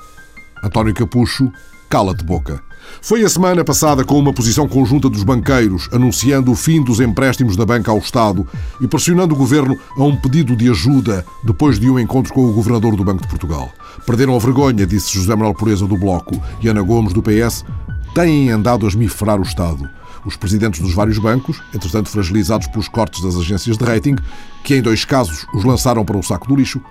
António 0.63 0.93
Capucho, 0.93 1.51
cala-te 1.89 2.23
boca. 2.23 2.61
Foi 3.01 3.23
a 3.23 3.29
semana 3.29 3.63
passada 3.63 4.03
com 4.03 4.19
uma 4.19 4.33
posição 4.33 4.67
conjunta 4.67 5.09
dos 5.09 5.23
banqueiros, 5.23 5.89
anunciando 5.91 6.51
o 6.51 6.55
fim 6.55 6.83
dos 6.83 6.99
empréstimos 6.99 7.55
da 7.55 7.65
banca 7.65 7.91
ao 7.91 7.99
Estado 7.99 8.47
e 8.81 8.87
pressionando 8.87 9.33
o 9.33 9.37
governo 9.37 9.77
a 9.95 10.03
um 10.03 10.15
pedido 10.15 10.55
de 10.55 10.69
ajuda 10.69 11.25
depois 11.43 11.79
de 11.79 11.89
um 11.89 11.99
encontro 11.99 12.33
com 12.33 12.45
o 12.45 12.53
governador 12.53 12.95
do 12.95 13.03
Banco 13.03 13.21
de 13.21 13.27
Portugal. 13.27 13.71
Perderam 14.05 14.35
a 14.35 14.39
vergonha, 14.39 14.85
disse 14.85 15.13
José 15.13 15.35
Manuel 15.35 15.53
Pureza 15.53 15.85
do 15.85 15.97
Bloco 15.97 16.41
e 16.61 16.67
Ana 16.67 16.81
Gomes 16.81 17.13
do 17.13 17.21
PS, 17.21 17.63
têm 18.13 18.49
andado 18.49 18.85
a 18.85 18.89
esmifrar 18.89 19.39
o 19.39 19.43
Estado. 19.43 19.87
Os 20.25 20.35
presidentes 20.35 20.81
dos 20.81 20.93
vários 20.93 21.17
bancos, 21.19 21.61
entretanto 21.73 22.09
fragilizados 22.09 22.67
pelos 22.67 22.87
cortes 22.87 23.21
das 23.21 23.35
agências 23.35 23.77
de 23.77 23.85
rating, 23.85 24.15
que 24.63 24.75
em 24.75 24.81
dois 24.81 25.05
casos 25.05 25.45
os 25.53 25.63
lançaram 25.63 26.03
para 26.03 26.17
o 26.17 26.23
saco 26.23 26.47
do 26.47 26.55
lixo, 26.55 26.81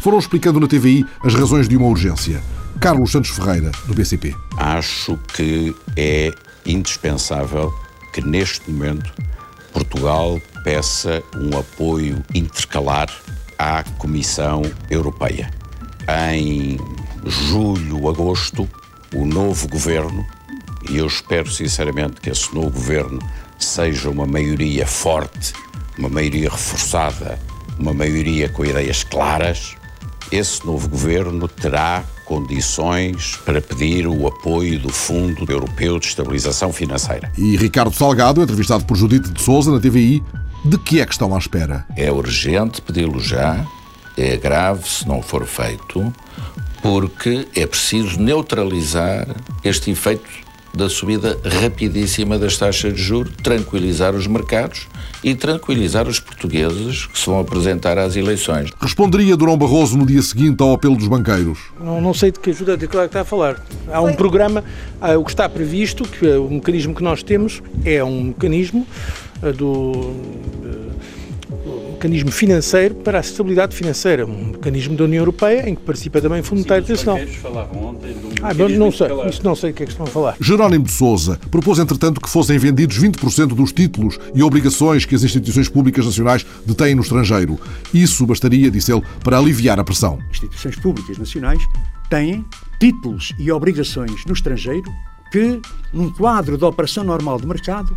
foram 0.00 0.18
explicando 0.18 0.60
na 0.60 0.66
TVI 0.66 1.04
as 1.22 1.34
razões 1.34 1.68
de 1.68 1.76
uma 1.76 1.86
urgência. 1.86 2.42
Carlos 2.80 3.10
Santos 3.10 3.30
Ferreira, 3.30 3.72
do 3.86 3.94
BCP. 3.94 4.36
Acho 4.56 5.18
que 5.34 5.74
é 5.96 6.30
indispensável 6.64 7.74
que 8.12 8.20
neste 8.20 8.70
momento 8.70 9.12
Portugal 9.72 10.40
peça 10.62 11.22
um 11.34 11.58
apoio 11.58 12.24
intercalar 12.32 13.08
à 13.58 13.82
Comissão 13.98 14.62
Europeia. 14.88 15.50
Em 16.32 16.78
julho, 17.26 18.08
agosto, 18.08 18.68
o 19.12 19.26
novo 19.26 19.66
governo, 19.66 20.24
e 20.88 20.98
eu 20.98 21.06
espero 21.08 21.50
sinceramente 21.50 22.20
que 22.20 22.30
esse 22.30 22.54
novo 22.54 22.70
governo 22.70 23.18
seja 23.58 24.08
uma 24.08 24.26
maioria 24.26 24.86
forte, 24.86 25.52
uma 25.98 26.08
maioria 26.08 26.48
reforçada, 26.48 27.40
uma 27.76 27.92
maioria 27.92 28.48
com 28.48 28.64
ideias 28.64 29.02
claras, 29.02 29.74
esse 30.30 30.64
novo 30.64 30.88
governo 30.88 31.48
terá 31.48 32.04
condições 32.28 33.36
para 33.44 33.58
pedir 33.58 34.06
o 34.06 34.26
apoio 34.26 34.78
do 34.78 34.90
Fundo 34.90 35.50
Europeu 35.50 35.98
de 35.98 36.06
Estabilização 36.06 36.70
Financeira. 36.70 37.32
E 37.38 37.56
Ricardo 37.56 37.94
Salgado, 37.94 38.42
entrevistado 38.42 38.84
por 38.84 38.98
Judite 38.98 39.30
de 39.30 39.40
Souza 39.40 39.72
na 39.72 39.80
TVI, 39.80 40.22
de 40.62 40.76
que 40.76 41.00
é 41.00 41.06
que 41.06 41.12
estão 41.12 41.34
à 41.34 41.38
espera? 41.38 41.86
É 41.96 42.12
urgente 42.12 42.82
pedi-lo 42.82 43.18
já, 43.18 43.64
é 44.14 44.36
grave 44.36 44.86
se 44.86 45.08
não 45.08 45.22
for 45.22 45.46
feito, 45.46 46.12
porque 46.82 47.48
é 47.56 47.66
preciso 47.66 48.20
neutralizar 48.20 49.26
este 49.64 49.90
efeito 49.90 50.28
da 50.78 50.88
subida 50.88 51.36
rapidíssima 51.60 52.38
das 52.38 52.56
taxas 52.56 52.94
de 52.94 53.02
juros, 53.02 53.32
tranquilizar 53.42 54.14
os 54.14 54.28
mercados 54.28 54.86
e 55.24 55.34
tranquilizar 55.34 56.06
os 56.06 56.20
portugueses 56.20 57.06
que 57.06 57.18
se 57.18 57.26
vão 57.26 57.40
apresentar 57.40 57.98
às 57.98 58.14
eleições. 58.14 58.70
Responderia 58.80 59.36
Durão 59.36 59.58
Barroso 59.58 59.98
no 59.98 60.06
dia 60.06 60.22
seguinte 60.22 60.62
ao 60.62 60.72
apelo 60.72 60.96
dos 60.96 61.08
banqueiros? 61.08 61.58
Não, 61.80 62.00
não 62.00 62.14
sei 62.14 62.30
de 62.30 62.38
que 62.38 62.50
ajuda 62.50 62.76
de 62.76 62.86
que 62.86 62.96
está 62.96 63.22
a 63.22 63.24
falar. 63.24 63.60
Há 63.92 64.00
um 64.00 64.14
programa, 64.14 64.62
o 65.18 65.24
que 65.24 65.30
está 65.30 65.48
previsto, 65.48 66.04
que 66.04 66.30
é 66.30 66.38
o 66.38 66.48
mecanismo 66.48 66.94
que 66.94 67.02
nós 67.02 67.24
temos 67.24 67.60
é 67.84 68.02
um 68.04 68.22
mecanismo 68.24 68.86
eh, 69.42 69.52
do 69.52 70.14
mecanismo 71.98 72.30
financeiro 72.30 72.94
para 72.94 73.18
a 73.18 73.20
estabilidade 73.20 73.74
financeira, 73.74 74.24
um 74.24 74.52
mecanismo 74.52 74.96
da 74.96 75.04
União 75.04 75.20
Europeia 75.20 75.68
em 75.68 75.74
que 75.74 75.82
participa 75.82 76.20
também 76.20 76.40
o 76.40 76.44
Fundo 76.44 76.58
Monetário 76.58 76.84
Internacional. 76.84 77.18
Ah, 78.40 78.54
não, 78.54 78.68
não 78.68 78.92
sei, 78.92 79.08
isso 79.28 79.44
não 79.44 79.56
sei 79.56 79.70
o 79.72 79.74
que 79.74 79.82
é 79.82 79.86
que 79.86 79.92
estão 79.92 80.06
a 80.06 80.08
falar. 80.08 80.36
Jerónimo 80.40 80.84
de 80.84 80.92
Souza 80.92 81.40
propôs, 81.50 81.80
entretanto, 81.80 82.20
que 82.20 82.30
fossem 82.30 82.56
vendidos 82.56 82.96
20% 82.98 83.48
dos 83.48 83.72
títulos 83.72 84.18
e 84.32 84.42
obrigações 84.44 85.04
que 85.04 85.14
as 85.16 85.24
instituições 85.24 85.68
públicas 85.68 86.06
nacionais 86.06 86.46
detêm 86.64 86.94
no 86.94 87.02
estrangeiro. 87.02 87.58
Isso 87.92 88.24
bastaria, 88.24 88.70
disse 88.70 88.92
ele, 88.92 89.02
para 89.24 89.36
aliviar 89.36 89.80
a 89.80 89.84
pressão. 89.84 90.20
Instituições 90.30 90.76
públicas 90.76 91.18
nacionais 91.18 91.60
têm 92.08 92.44
títulos 92.78 93.34
e 93.40 93.50
obrigações 93.50 94.24
no 94.24 94.34
estrangeiro 94.34 94.88
que, 95.32 95.60
num 95.92 96.10
quadro 96.12 96.56
de 96.56 96.64
operação 96.64 97.02
normal 97.02 97.40
de 97.40 97.46
mercado, 97.46 97.94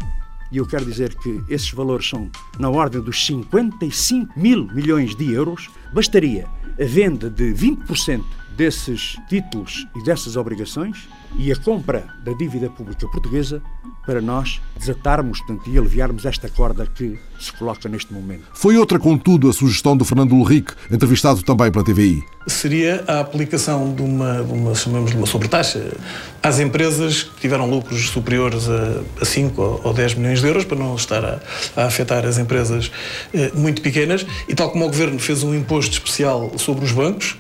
e 0.52 0.58
eu 0.58 0.66
quero 0.66 0.86
dizer 0.86 1.16
que 1.16 1.42
esses 1.50 1.72
valores 1.72 2.08
são 2.08 2.30
na 2.60 2.70
ordem 2.70 3.02
dos 3.02 3.26
55 3.26 4.40
mil 4.40 4.68
milhões 4.74 5.16
de 5.16 5.32
euros, 5.32 5.70
bastaria 5.94 6.48
a 6.80 6.86
venda 6.86 7.30
de 7.30 7.54
20% 7.54 8.22
desses 8.56 9.16
títulos 9.30 9.88
e 9.96 10.04
dessas 10.04 10.36
obrigações 10.36 11.08
e 11.38 11.52
a 11.52 11.56
compra 11.56 12.06
da 12.24 12.34
dívida 12.34 12.70
pública 12.70 13.08
portuguesa 13.08 13.62
para 14.06 14.22
nós 14.22 14.60
desatarmos 14.78 15.40
portanto, 15.40 15.70
e 15.70 15.78
aliviarmos 15.78 16.26
esta 16.26 16.50
corda 16.50 16.86
que 16.86 17.20
se 17.40 17.52
coloca 17.54 17.88
neste 17.88 18.14
momento. 18.14 18.44
Foi 18.54 18.78
outra, 18.78 19.00
contudo, 19.00 19.50
a 19.50 19.54
sugestão 19.54 19.96
do 19.96 20.04
Fernando 20.04 20.34
Henrique, 20.36 20.74
entrevistado 20.92 21.42
também 21.44 21.72
pela 21.72 21.84
TVI. 21.84 22.24
Seria 22.48 23.04
a 23.08 23.20
aplicação 23.20 23.94
de 23.94 24.02
uma, 24.02 24.44
de 24.44 24.52
uma 24.52 24.76
chamemos 24.76 25.12
de 25.12 25.18
uma 25.18 25.28
sobretaxa 25.28 25.94
às 26.42 26.60
empresas 26.60 27.24
que 27.24 27.42
tiveram 27.42 27.70
lucros 27.70 28.10
superiores 28.10 28.68
a, 28.68 29.02
a 29.22 29.26
5 29.26 29.82
ou 29.84 29.94
10 29.94 30.16
milhões 30.16 30.42
de 30.42 30.48
euros, 30.48 30.66
para 30.66 30.78
não 30.78 30.96
estar 30.96 31.24
a, 31.24 31.40
a 31.76 31.86
afetar 31.86 32.26
as 32.26 32.38
empresas 32.38 32.92
eh, 33.34 33.52
muito 33.54 33.82
pequenas, 33.82 34.26
e 34.48 34.56
tal 34.56 34.72
como 34.72 34.86
o 34.86 34.88
Governo 34.88 35.20
fez 35.20 35.44
um 35.44 35.54
imposto 35.54 35.94
especial 35.94 36.52
sobre 36.58 36.86
os 36.86 36.92
bancos, 36.92 37.38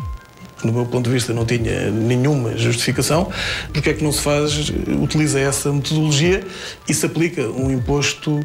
no 0.63 0.71
meu 0.71 0.85
ponto 0.85 1.05
de 1.05 1.13
vista, 1.13 1.33
não 1.33 1.45
tinha 1.45 1.89
nenhuma 1.91 2.57
justificação, 2.57 3.29
porque 3.73 3.89
é 3.89 3.93
que 3.93 4.03
não 4.03 4.11
se 4.11 4.21
faz, 4.21 4.71
utiliza 5.01 5.39
essa 5.39 5.71
metodologia 5.71 6.43
e 6.87 6.93
se 6.93 7.05
aplica 7.05 7.49
um 7.49 7.71
imposto 7.71 8.39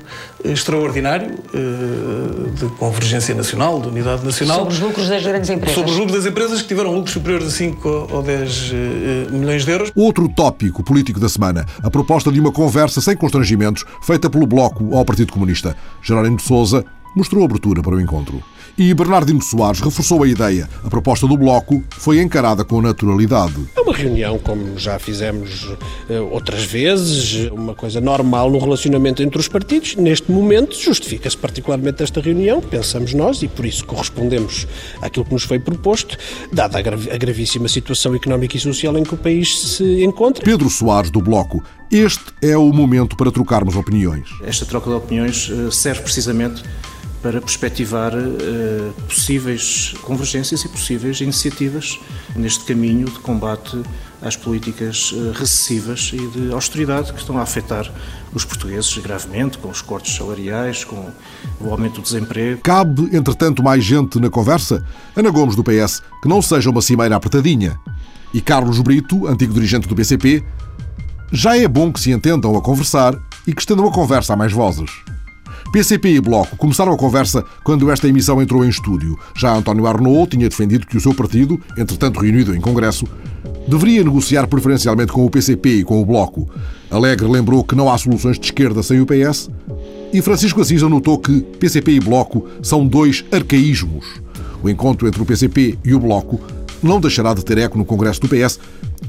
extraordinário 0.45 1.35
eh, 1.55 2.51
de 2.59 2.67
convergência 2.77 3.35
nacional, 3.35 3.81
de 3.81 3.89
unidade 3.89 4.25
nacional. 4.25 4.59
Sobre 4.59 4.75
os 4.75 4.81
lucros 4.81 5.09
das 5.09 5.23
grandes 5.23 5.51
empresas. 5.51 5.75
Sobre 5.75 5.91
os 5.91 5.97
lucros 5.97 6.17
das 6.17 6.27
empresas 6.27 6.63
que 6.63 6.69
tiveram 6.69 6.93
lucros 6.93 7.13
superiores 7.13 7.49
a 7.49 7.51
5 7.51 8.09
ou 8.11 8.23
10 8.23 8.73
eh, 8.73 9.31
milhões 9.31 9.65
de 9.65 9.71
euros. 9.71 9.93
Outro 9.95 10.29
tópico 10.29 10.83
político 10.83 11.21
da 11.21 11.29
semana, 11.29 11.67
a 11.83 11.91
proposta 11.91 12.31
de 12.31 12.41
uma 12.41 12.53
conversa 12.53 13.01
sem 13.01 13.17
constrangimentos 13.17 13.85
feita 14.03 14.31
pelo 14.31 14.47
Bloco 14.47 14.97
ao 14.97 15.05
Partido 15.05 15.33
Comunista. 15.33 15.77
Jerónimo 16.03 16.37
de 16.37 16.43
Sousa 16.43 16.85
mostrou 17.15 17.45
abertura 17.45 17.83
para 17.83 17.95
o 17.95 18.01
encontro. 18.01 18.43
E 18.79 18.93
Bernardino 18.93 19.41
Soares 19.41 19.81
reforçou 19.81 20.23
a 20.23 20.29
ideia. 20.29 20.69
A 20.85 20.91
proposta 20.91 21.27
do 21.27 21.35
Bloco 21.35 21.83
foi 21.93 22.21
encarada 22.21 22.63
com 22.63 22.83
naturalidade. 22.83 23.55
É 23.75 23.81
uma 23.81 23.95
reunião, 23.95 24.39
como 24.39 24.79
já 24.79 24.99
fizemos 24.99 25.75
eh, 26.11 26.21
outras 26.21 26.63
vezes, 26.65 27.51
uma 27.51 27.75
coisa 27.75 28.03
normal 28.03 28.51
no 28.51 28.59
relacionamento 28.59 29.23
entre 29.23 29.41
os 29.41 29.49
partidos. 29.49 29.97
Neste 29.97 30.31
momento, 30.31 30.79
justifica-se 30.79 31.39
particularmente 31.39 32.03
esta 32.03 32.21
reunião, 32.21 32.61
pensamos 32.61 33.15
nós, 33.15 33.43
e 33.43 33.49
por 33.49 33.65
isso 33.65 33.83
correspondemos 33.87 34.67
àquilo 35.01 35.25
que 35.25 35.33
nos 35.33 35.45
foi 35.45 35.59
proposto, 35.59 36.19
dada 36.53 36.79
a 36.79 37.17
gravíssima 37.17 37.69
situação 37.69 38.15
económica 38.15 38.59
e 38.59 38.61
social 38.61 38.99
em 38.99 39.05
que 39.05 39.15
o 39.15 39.19
país 39.19 39.59
se 39.59 40.05
encontra. 40.05 40.45
Pedro 40.45 40.69
Soares, 40.69 41.11
do 41.11 41.23
Bloco. 41.23 41.65
Este 41.91 42.25
é 42.43 42.59
o 42.59 42.71
momento 42.75 43.17
para 43.17 43.33
trocarmos 43.33 43.75
opiniões. 43.75 44.29
Esta 44.43 44.67
troca 44.67 44.91
de 44.91 44.97
opiniões 44.97 45.51
eh, 45.51 45.71
serve 45.71 46.03
precisamente 46.03 46.63
para 47.23 47.41
perspectivar 47.41 48.13
uh, 48.15 48.93
possíveis 49.09 49.95
convergências 50.03 50.65
e 50.65 50.69
possíveis 50.69 51.21
iniciativas 51.21 51.99
neste 52.35 52.65
caminho 52.65 53.07
de 53.07 53.19
combate 53.19 53.83
às 54.23 54.37
políticas 54.37 55.13
uh, 55.13 55.33
recessivas 55.33 56.13
e 56.13 56.27
de 56.29 56.53
austeridade 56.53 57.13
que 57.13 57.19
estão 57.19 57.39
a 57.39 57.43
afetar 57.43 57.91
os 58.33 58.45
portugueses 58.45 58.97
gravemente, 58.99 59.59
com 59.59 59.69
os 59.69 59.81
cortes 59.81 60.15
salariais, 60.15 60.85
com 60.85 61.11
o 61.61 61.71
aumento 61.71 61.97
do 61.97 62.03
desemprego. 62.03 62.61
Cabe, 62.63 63.09
entretanto, 63.17 63.63
mais 63.63 63.83
gente 63.83 64.21
na 64.21 64.29
conversa? 64.29 64.85
Ana 65.15 65.31
Gomes, 65.31 65.57
do 65.57 65.65
PS, 65.65 66.03
que 66.23 66.29
não 66.29 66.43
seja 66.43 66.71
uma 66.71 66.83
cimeira 66.83 67.17
apertadinha. 67.17 67.79
E 68.33 68.41
Carlos 68.41 68.81
Brito, 68.81 69.27
antigo 69.27 69.55
dirigente 69.55 69.89
do 69.89 69.95
BCP, 69.95 70.45
já 71.33 71.57
é 71.57 71.67
bom 71.67 71.93
que 71.93 72.01
se 72.01 72.13
entendam 72.13 72.57
a 72.57 72.61
conversar 72.61 73.19
e 73.47 73.55
que 73.55 73.61
estendam 73.61 73.89
a 73.89 73.93
conversa 73.93 74.35
a 74.35 74.37
mais 74.37 74.53
vozes. 74.53 74.91
PCP 75.77 76.09
e 76.09 76.21
Bloco 76.23 76.57
começaram 76.57 76.91
a 76.91 76.97
conversa 76.97 77.45
quando 77.63 77.91
esta 77.91 78.09
emissão 78.09 78.41
entrou 78.41 78.65
em 78.65 78.69
estúdio. 78.71 79.19
Já 79.37 79.55
António 79.55 79.87
Arnaud 79.87 80.27
tinha 80.27 80.49
defendido 80.49 80.87
que 80.87 80.97
o 80.97 81.01
seu 81.03 81.13
partido, 81.13 81.61
entretanto 81.77 82.19
reunido 82.19 82.57
em 82.57 82.61
Congresso, 82.63 83.05
deveria 83.69 84.03
negociar 84.03 84.47
preferencialmente 84.47 85.13
com 85.13 85.27
o 85.27 85.31
PCP 85.31 85.81
e 85.81 85.85
com 85.85 86.01
o 86.01 86.07
Bloco. 86.07 86.49
Alegre 86.91 87.29
lembrou 87.29 87.63
que 87.63 87.75
não 87.75 87.93
há 87.93 87.99
soluções 87.99 88.39
de 88.39 88.47
esquerda 88.47 88.83
sem 88.83 89.03
o 89.03 89.07
PS. 89.07 89.51
E 90.15 90.23
Francisco 90.23 90.63
Assis 90.63 90.83
anotou 90.83 91.19
que 91.19 91.43
PCP 91.43 91.93
e 91.93 92.01
Bloco 92.01 92.49
são 92.63 92.87
dois 92.87 93.23
arcaísmos. 93.31 94.07
O 94.63 94.71
encontro 94.71 95.07
entre 95.07 95.21
o 95.21 95.27
PCP 95.27 95.79
e 95.85 95.93
o 95.93 96.01
Bloco 96.01 96.41
não 96.83 96.99
deixará 96.99 97.35
de 97.35 97.45
ter 97.45 97.59
eco 97.59 97.77
no 97.77 97.85
Congresso 97.85 98.23
do 98.23 98.29
PS, 98.29 98.59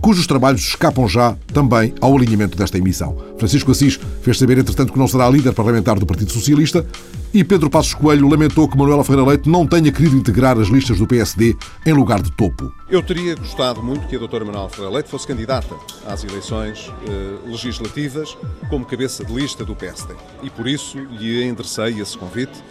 cujos 0.02 0.28
trabalhos 0.28 0.62
escapam 0.62 1.08
já 1.08 1.36
também 1.54 1.94
ao 2.00 2.16
alinhamento 2.16 2.58
desta 2.58 2.78
emissão. 2.78 3.18
Francisco 3.38 3.72
Assis 3.72 4.00
fez 4.22 4.38
saber, 4.38 4.58
entretanto, 4.58 4.94
que 4.94 5.00
não 5.00 5.08
será 5.08 5.30
líder 5.30 5.54
parlamentar 5.54 6.00
do 6.00 6.06
Partido 6.06 6.32
Socialista 6.32 6.86
e 7.34 7.44
Pedro 7.44 7.70
Passos 7.70 7.94
Coelho 7.94 8.28
lamentou 8.28 8.68
que 8.68 8.78
Manuela 8.78 9.04
Ferreira 9.04 9.30
Leite 9.30 9.50
não 9.50 9.68
tenha 9.68 9.92
querido 9.92 10.16
integrar 10.16 10.58
as 10.58 10.68
listas 10.68 10.98
do 10.98 11.06
PSD 11.06 11.56
em 11.86 11.94
lugar 11.94 12.22
de 12.22 12.32
topo. 12.32 12.74
Eu 12.90 13.04
teria 13.04 13.36
gostado 13.36 13.84
muito 13.84 14.08
que 14.08 14.16
a 14.16 14.20
doutora 14.20 14.46
Manuela 14.46 14.70
Ferreira 14.70 14.94
Leite 14.94 15.10
fosse 15.10 15.28
candidata 15.28 15.76
às 16.06 16.24
eleições 16.24 16.92
eh, 17.08 17.50
legislativas 17.50 18.38
como 18.70 18.86
cabeça 18.86 19.24
de 19.26 19.34
lista 19.34 19.66
do 19.66 19.76
PSD. 19.76 20.14
E 20.42 20.50
por 20.50 20.68
isso 20.68 20.98
lhe 21.00 21.44
enderecei 21.44 22.00
esse 22.00 22.18
convite, 22.18 22.64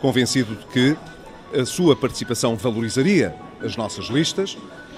convencido 0.00 0.54
de 0.54 0.66
que 0.66 0.96
a 1.58 1.64
sua 1.64 1.96
participação 1.96 2.56
valorizaria 2.56 3.34
as 3.62 3.76
nossas 3.76 4.06
listas 4.06 4.56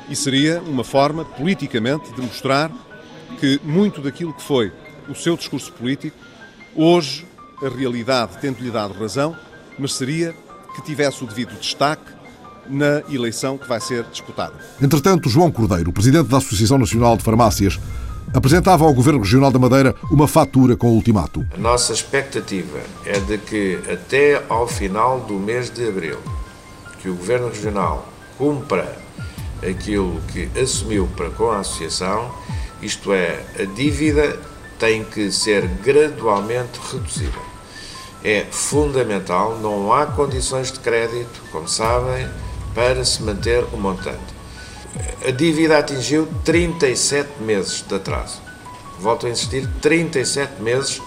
e 0.08 0.16
seria 0.16 0.60
uma 0.62 0.84
forma, 0.84 1.24
politicamente, 1.24 2.12
de 2.12 2.20
mostrar 2.20 2.70
que 3.40 3.60
muito 3.64 4.00
daquilo 4.00 4.32
que 4.32 4.42
foi 4.42 4.72
o 5.08 5.14
seu 5.14 5.36
discurso 5.36 5.72
político, 5.72 6.16
hoje, 6.74 7.26
a 7.62 7.68
realidade, 7.68 8.38
tendo-lhe 8.40 8.70
dado 8.70 8.94
razão, 8.94 9.36
mereceria 9.78 10.34
que 10.74 10.82
tivesse 10.82 11.22
o 11.24 11.26
devido 11.26 11.58
destaque 11.58 12.18
na 12.68 13.02
eleição 13.10 13.56
que 13.56 13.66
vai 13.66 13.80
ser 13.80 14.04
disputada. 14.04 14.54
Entretanto, 14.80 15.28
João 15.28 15.50
Cordeiro, 15.50 15.92
presidente 15.92 16.28
da 16.28 16.36
Associação 16.36 16.78
Nacional 16.78 17.16
de 17.16 17.24
Farmácias, 17.24 17.78
apresentava 18.34 18.84
ao 18.84 18.92
Governo 18.92 19.20
Regional 19.20 19.50
da 19.50 19.58
Madeira 19.58 19.94
uma 20.10 20.28
fatura 20.28 20.76
com 20.76 20.88
o 20.88 20.94
ultimato. 20.94 21.46
A 21.54 21.58
nossa 21.58 21.92
expectativa 21.92 22.78
é 23.06 23.18
de 23.20 23.38
que 23.38 23.78
até 23.90 24.42
ao 24.48 24.68
final 24.68 25.20
do 25.20 25.34
mês 25.34 25.70
de 25.70 25.88
abril, 25.88 26.18
que 27.00 27.08
o 27.08 27.14
Governo 27.14 27.48
Regional 27.48 28.06
cumpra 28.36 29.07
aquilo 29.62 30.20
que 30.32 30.48
assumiu 30.58 31.08
para 31.16 31.30
com 31.30 31.50
a 31.50 31.60
Associação, 31.60 32.34
isto 32.80 33.12
é, 33.12 33.44
a 33.58 33.64
dívida 33.64 34.38
tem 34.78 35.04
que 35.04 35.30
ser 35.32 35.66
gradualmente 35.66 36.78
reduzida. 36.92 37.38
É 38.22 38.46
fundamental, 38.50 39.58
não 39.58 39.92
há 39.92 40.06
condições 40.06 40.72
de 40.72 40.80
crédito, 40.80 41.40
como 41.50 41.68
sabem, 41.68 42.28
para 42.74 43.04
se 43.04 43.22
manter 43.22 43.64
o 43.72 43.76
montante. 43.76 44.38
A 45.26 45.30
dívida 45.30 45.78
atingiu 45.78 46.28
37 46.44 47.42
meses 47.42 47.84
de 47.86 47.94
atraso. 47.94 48.40
Volto 48.98 49.26
a 49.26 49.30
insistir, 49.30 49.68
37 49.80 50.60
meses 50.60 51.00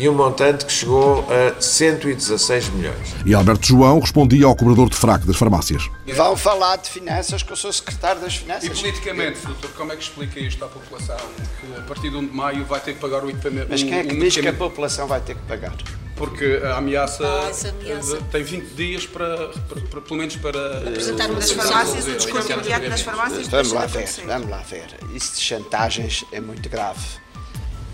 e 0.00 0.08
um 0.08 0.14
montante 0.14 0.64
que 0.64 0.72
chegou 0.72 1.26
a 1.28 1.60
116 1.60 2.70
milhões. 2.70 3.14
E 3.26 3.34
Alberto 3.34 3.66
João 3.66 4.00
respondia 4.00 4.46
ao 4.46 4.56
cobrador 4.56 4.88
de 4.88 4.96
fraco 4.96 5.26
das 5.26 5.36
farmácias. 5.36 5.90
Vão 6.06 6.34
falar 6.34 6.76
de 6.76 6.88
finanças 6.88 7.42
que 7.42 7.52
eu 7.52 7.56
sou 7.56 7.70
secretário 7.70 8.22
das 8.22 8.36
finanças. 8.36 8.64
E 8.64 8.70
politicamente, 8.70 9.40
doutor, 9.44 9.70
como 9.72 9.92
é 9.92 9.96
que 9.96 10.02
explica 10.02 10.40
isto 10.40 10.64
à 10.64 10.68
população? 10.68 11.18
Que 11.60 11.78
a 11.78 11.82
partir 11.82 12.08
de 12.08 12.16
1 12.16 12.26
de 12.28 12.34
maio 12.34 12.64
vai 12.64 12.80
ter 12.80 12.94
que 12.94 12.98
pagar 12.98 13.22
o 13.22 13.28
equipamento. 13.28 13.66
Mas 13.68 13.82
quem 13.82 13.92
é 13.92 14.02
que 14.02 14.14
um 14.14 14.18
diz 14.18 14.34
que 14.34 14.48
a 14.48 14.54
população 14.54 15.06
vai 15.06 15.20
ter 15.20 15.34
que 15.34 15.42
pagar? 15.42 15.76
Porque 16.16 16.60
a 16.64 16.76
ameaça, 16.78 17.26
ameaça, 17.26 18.18
tem 18.30 18.42
20 18.42 18.74
dias 18.74 19.06
para, 19.06 19.48
para, 19.48 19.80
para 19.82 20.00
pelo 20.00 20.16
menos 20.16 20.36
para 20.36 20.78
apresentar 20.78 21.26
uma 21.28 21.40
das 21.40 21.50
farmácias, 21.50 22.06
o 22.06 22.12
desconto 22.12 22.52
imediato 22.52 22.88
das 22.88 23.00
farmácias. 23.02 23.48
Vamos 23.48 23.72
lá 23.72 23.84
ver, 23.84 24.08
vamos 24.26 24.48
lá 24.48 24.62
ver. 24.62 24.86
Isso 25.14 25.34
de 25.36 25.40
chantagens 25.42 26.24
é 26.32 26.40
muito 26.40 26.68
grave 26.70 27.00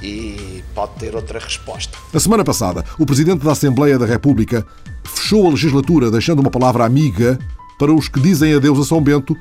e 0.07 0.62
pode 0.73 0.92
ter 0.95 1.16
outra 1.16 1.40
resposta. 1.40 1.99
A 2.14 2.21
semana 2.21 2.45
passada, 2.45 2.85
o 2.97 3.05
Presidente 3.05 3.45
da 3.45 3.53
Assembleia 3.53 3.99
da 3.99 4.07
República 4.07 4.64
fechou 5.05 5.47
a 5.47 5.51
legislatura 5.51 6.11
deixando 6.11 6.38
uma 6.38 6.51
palavra 6.51 6.85
amiga 6.85 7.37
para 7.77 7.92
os 7.92 8.09
que 8.09 8.21
dizem 8.21 8.55
adeus 8.55 8.79
a 8.79 8.85
São 8.85 9.03
Bento 9.03 9.37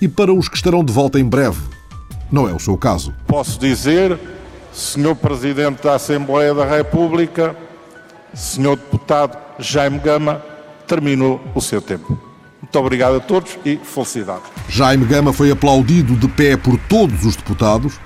e 0.00 0.08
para 0.08 0.32
os 0.32 0.48
que 0.48 0.56
estarão 0.56 0.84
de 0.84 0.92
volta 0.92 1.20
em 1.20 1.24
breve. 1.24 1.60
Não 2.30 2.48
é 2.48 2.52
o 2.52 2.58
seu 2.58 2.76
caso. 2.76 3.14
Posso 3.26 3.58
dizer, 3.58 4.18
Senhor 4.72 5.14
Presidente 5.14 5.82
da 5.82 5.94
Assembleia 5.94 6.52
da 6.52 6.64
República, 6.64 7.56
Senhor 8.34 8.76
Deputado 8.76 9.38
Jaime 9.60 9.98
Gama, 9.98 10.42
terminou 10.88 11.40
o 11.54 11.60
seu 11.60 11.80
tempo. 11.80 12.18
Muito 12.60 12.78
obrigado 12.78 13.16
a 13.16 13.20
todos 13.20 13.56
e 13.64 13.76
felicidades. 13.76 14.50
Jaime 14.68 15.04
Gama 15.04 15.32
foi 15.32 15.50
aplaudido 15.50 16.16
de 16.16 16.28
pé 16.28 16.56
por 16.56 16.78
todos 16.88 17.24
os 17.24 17.36
deputados 17.36 17.98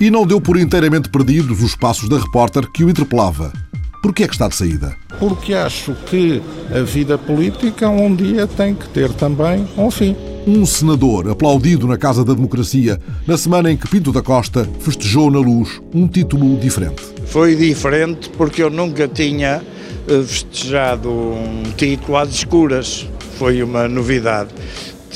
e 0.00 0.10
não 0.10 0.26
deu 0.26 0.40
por 0.40 0.56
inteiramente 0.58 1.08
perdidos 1.08 1.62
os 1.62 1.74
passos 1.74 2.08
da 2.08 2.18
repórter 2.18 2.70
que 2.70 2.84
o 2.84 2.90
interpelava. 2.90 3.52
Por 4.00 4.14
que 4.14 4.22
é 4.22 4.28
que 4.28 4.34
está 4.34 4.46
de 4.46 4.54
saída? 4.54 4.96
Porque 5.18 5.52
acho 5.52 5.92
que 6.06 6.40
a 6.70 6.82
vida 6.82 7.18
política 7.18 7.88
um 7.88 8.14
dia 8.14 8.46
tem 8.46 8.74
que 8.74 8.88
ter 8.88 9.12
também 9.12 9.66
um 9.76 9.90
fim. 9.90 10.14
Um 10.46 10.64
senador 10.64 11.28
aplaudido 11.28 11.86
na 11.86 11.98
Casa 11.98 12.24
da 12.24 12.32
Democracia 12.32 13.00
na 13.26 13.36
semana 13.36 13.72
em 13.72 13.76
que 13.76 13.88
Pinto 13.88 14.12
da 14.12 14.22
Costa 14.22 14.68
festejou 14.78 15.30
na 15.30 15.40
luz 15.40 15.80
um 15.92 16.06
título 16.06 16.56
diferente. 16.58 17.02
Foi 17.26 17.56
diferente 17.56 18.30
porque 18.30 18.62
eu 18.62 18.70
nunca 18.70 19.08
tinha 19.08 19.60
eh, 20.08 20.22
festejado 20.22 21.10
um 21.10 21.64
título 21.76 22.16
às 22.16 22.30
escuras. 22.30 23.06
Foi 23.36 23.62
uma 23.62 23.88
novidade 23.88 24.50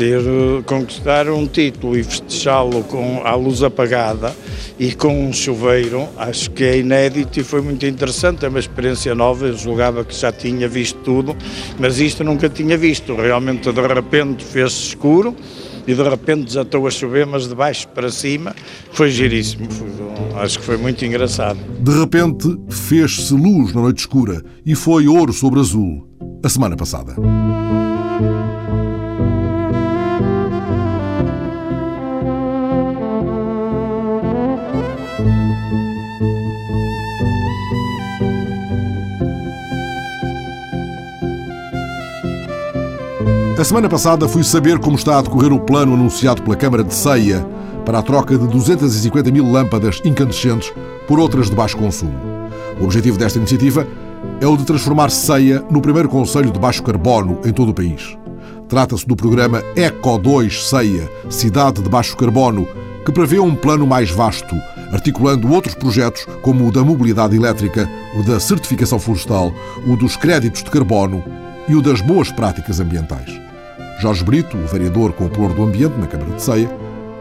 ter 0.03 0.19
eh, 0.19 0.63
conquistar 0.67 1.29
um 1.29 1.47
título 1.47 1.97
e 1.97 2.03
festejá-lo 2.03 2.83
com 2.83 3.23
a 3.25 3.37
luz 3.37 3.63
apagada 3.63 4.35
e 4.77 4.93
com 4.93 5.29
um 5.29 5.33
chuveiro, 5.33 6.09
acho 6.17 6.51
que 6.51 6.65
é 6.65 6.79
inédito 6.79 7.39
e 7.39 7.45
foi 7.45 7.63
muito 7.63 7.87
interessante, 7.87 8.45
é 8.45 8.49
uma 8.49 8.59
experiência 8.59 9.15
nova, 9.15 9.47
eu 9.47 9.57
julgava 9.57 10.05
que 10.05 10.13
já 10.13 10.33
tinha 10.33 10.67
visto 10.67 10.99
tudo, 11.05 11.37
mas 11.79 12.01
isto 12.01 12.25
nunca 12.25 12.49
tinha 12.49 12.77
visto, 12.77 13.15
realmente 13.15 13.71
de 13.71 13.81
repente 13.81 14.45
fez-se 14.45 14.89
escuro 14.89 15.37
e 15.87 15.95
de 15.95 16.03
repente 16.03 16.47
desatou 16.47 16.85
a 16.89 16.91
chover, 16.91 17.25
mas 17.25 17.47
de 17.47 17.55
baixo 17.55 17.87
para 17.87 18.11
cima 18.11 18.57
foi 18.91 19.09
giríssimo, 19.09 19.71
foi, 19.71 19.89
acho 20.43 20.59
que 20.59 20.65
foi 20.65 20.79
muito 20.79 21.05
engraçado. 21.05 21.61
De 21.79 21.97
repente 21.97 22.59
fez-se 22.69 23.33
luz 23.35 23.73
na 23.73 23.83
noite 23.83 24.01
escura 24.01 24.43
e 24.67 24.75
foi 24.75 25.07
ouro 25.07 25.33
sobre 25.33 25.61
azul, 25.61 26.09
a 26.43 26.49
semana 26.49 26.77
passada. 26.77 27.15
A 43.63 43.65
semana 43.65 43.89
passada 43.89 44.27
fui 44.27 44.43
saber 44.43 44.81
como 44.81 44.97
está 44.97 45.21
a 45.21 45.23
decorrer 45.23 45.53
o 45.53 45.61
plano 45.61 45.95
anunciado 45.95 46.43
pela 46.43 46.57
Câmara 46.57 46.83
de 46.83 46.93
Ceia 46.93 47.47
para 47.87 48.01
a 48.01 48.03
troca 48.03 48.37
de 48.37 48.49
250 48.49 49.31
mil 49.31 49.49
lâmpadas 49.49 50.03
incandescentes 50.05 50.75
por 51.07 51.21
outras 51.21 51.49
de 51.49 51.55
baixo 51.55 51.77
consumo. 51.77 52.19
O 52.81 52.85
objetivo 52.85 53.17
desta 53.17 53.39
iniciativa 53.39 53.87
é 54.41 54.47
o 54.49 54.57
de 54.57 54.65
transformar 54.65 55.13
Ceia 55.13 55.65
no 55.71 55.81
primeiro 55.81 56.09
conselho 56.09 56.51
de 56.51 56.59
baixo 56.59 56.83
carbono 56.83 57.39
em 57.45 57.53
todo 57.53 57.69
o 57.69 57.75
país. 57.75 58.19
Trata-se 58.69 59.07
do 59.07 59.15
programa 59.15 59.63
Eco 59.77 60.19
2 60.19 60.69
Ceia, 60.69 61.09
Cidade 61.31 61.83
de 61.83 61.89
Baixo 61.89 62.17
Carbono, 62.17 62.67
que 63.07 63.13
prevê 63.13 63.39
um 63.39 63.55
plano 63.55 63.87
mais 63.87 64.11
vasto, 64.11 64.57
articulando 64.91 65.53
outros 65.53 65.77
projetos 65.77 66.27
como 66.43 66.67
o 66.67 66.73
da 66.73 66.83
mobilidade 66.83 67.37
elétrica, 67.37 67.89
o 68.19 68.25
da 68.25 68.41
certificação 68.41 68.99
florestal, 68.99 69.53
o 69.87 69.97
dos 69.97 70.17
créditos 70.17 70.65
de 70.65 70.71
carbono 70.73 71.23
e 71.69 71.77
o 71.77 71.81
das 71.81 72.01
boas 72.01 72.33
práticas 72.33 72.81
ambientais. 72.81 73.52
Jorge 74.03 74.25
Brito, 74.25 74.57
o 74.57 74.67
vereador 74.67 75.13
com 75.13 75.27
o 75.27 75.31
pluro 75.31 75.55
do 75.55 75.63
ambiente 75.63 75.97
na 75.97 76.09
Câmara 76.09 76.35
de 76.35 76.43
Ceia, 76.43 76.69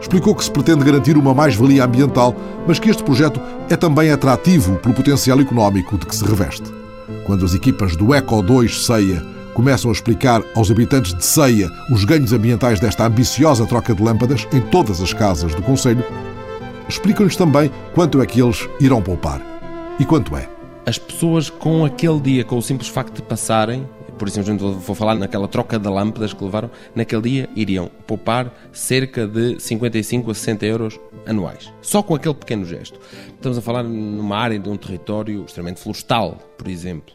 explicou 0.00 0.34
que 0.34 0.42
se 0.42 0.50
pretende 0.50 0.82
garantir 0.82 1.16
uma 1.16 1.32
mais-valia 1.32 1.84
ambiental, 1.84 2.34
mas 2.66 2.80
que 2.80 2.90
este 2.90 3.04
projeto 3.04 3.40
é 3.70 3.76
também 3.76 4.10
atrativo 4.10 4.76
pelo 4.78 4.92
potencial 4.92 5.38
económico 5.40 5.96
de 5.96 6.06
que 6.06 6.16
se 6.16 6.24
reveste. 6.24 6.64
quando 7.24 7.44
as 7.44 7.54
equipas 7.54 7.94
do 7.94 8.12
Eco 8.12 8.42
2 8.42 8.84
Ceia 8.84 9.24
começam 9.54 9.92
a 9.92 9.92
explicar 9.92 10.42
aos 10.56 10.72
habitantes 10.72 11.14
de 11.14 11.24
Ceia 11.24 11.70
os 11.88 12.04
ganhos 12.04 12.32
ambientais 12.32 12.80
desta 12.80 13.06
ambiciosa 13.06 13.64
troca 13.64 13.94
de 13.94 14.02
lâmpadas 14.02 14.48
em 14.52 14.60
todas 14.60 15.00
as 15.00 15.12
casas 15.12 15.54
do 15.54 15.62
Conselho, 15.62 16.04
explicam-lhes 16.88 17.36
também 17.36 17.70
quanto 17.94 18.20
é 18.20 18.26
que 18.26 18.42
eles 18.42 18.68
irão 18.80 19.00
poupar. 19.00 19.40
E 20.00 20.04
quanto 20.04 20.36
é? 20.36 20.48
As 20.84 20.98
pessoas 20.98 21.48
com 21.48 21.84
aquele 21.84 22.18
dia, 22.18 22.44
com 22.44 22.58
o 22.58 22.62
simples 22.62 22.88
facto 22.88 23.14
de 23.14 23.22
passarem, 23.22 23.86
por 24.22 24.28
exemplo, 24.28 24.74
vou 24.74 24.94
falar 24.94 25.16
naquela 25.16 25.48
troca 25.48 25.80
de 25.80 25.88
lâmpadas 25.88 26.32
que 26.32 26.44
levaram, 26.44 26.70
naquele 26.94 27.22
dia 27.22 27.50
iriam 27.56 27.90
poupar 28.06 28.54
cerca 28.70 29.26
de 29.26 29.58
55 29.58 30.30
a 30.30 30.34
60 30.34 30.64
euros 30.64 31.00
anuais. 31.26 31.72
Só 31.80 32.04
com 32.04 32.14
aquele 32.14 32.36
pequeno 32.36 32.64
gesto. 32.64 33.00
Estamos 33.34 33.58
a 33.58 33.60
falar 33.60 33.82
numa 33.82 34.36
área 34.36 34.60
de 34.60 34.68
um 34.68 34.76
território 34.76 35.42
extremamente 35.44 35.80
florestal, 35.80 36.38
por 36.56 36.68
exemplo. 36.68 37.12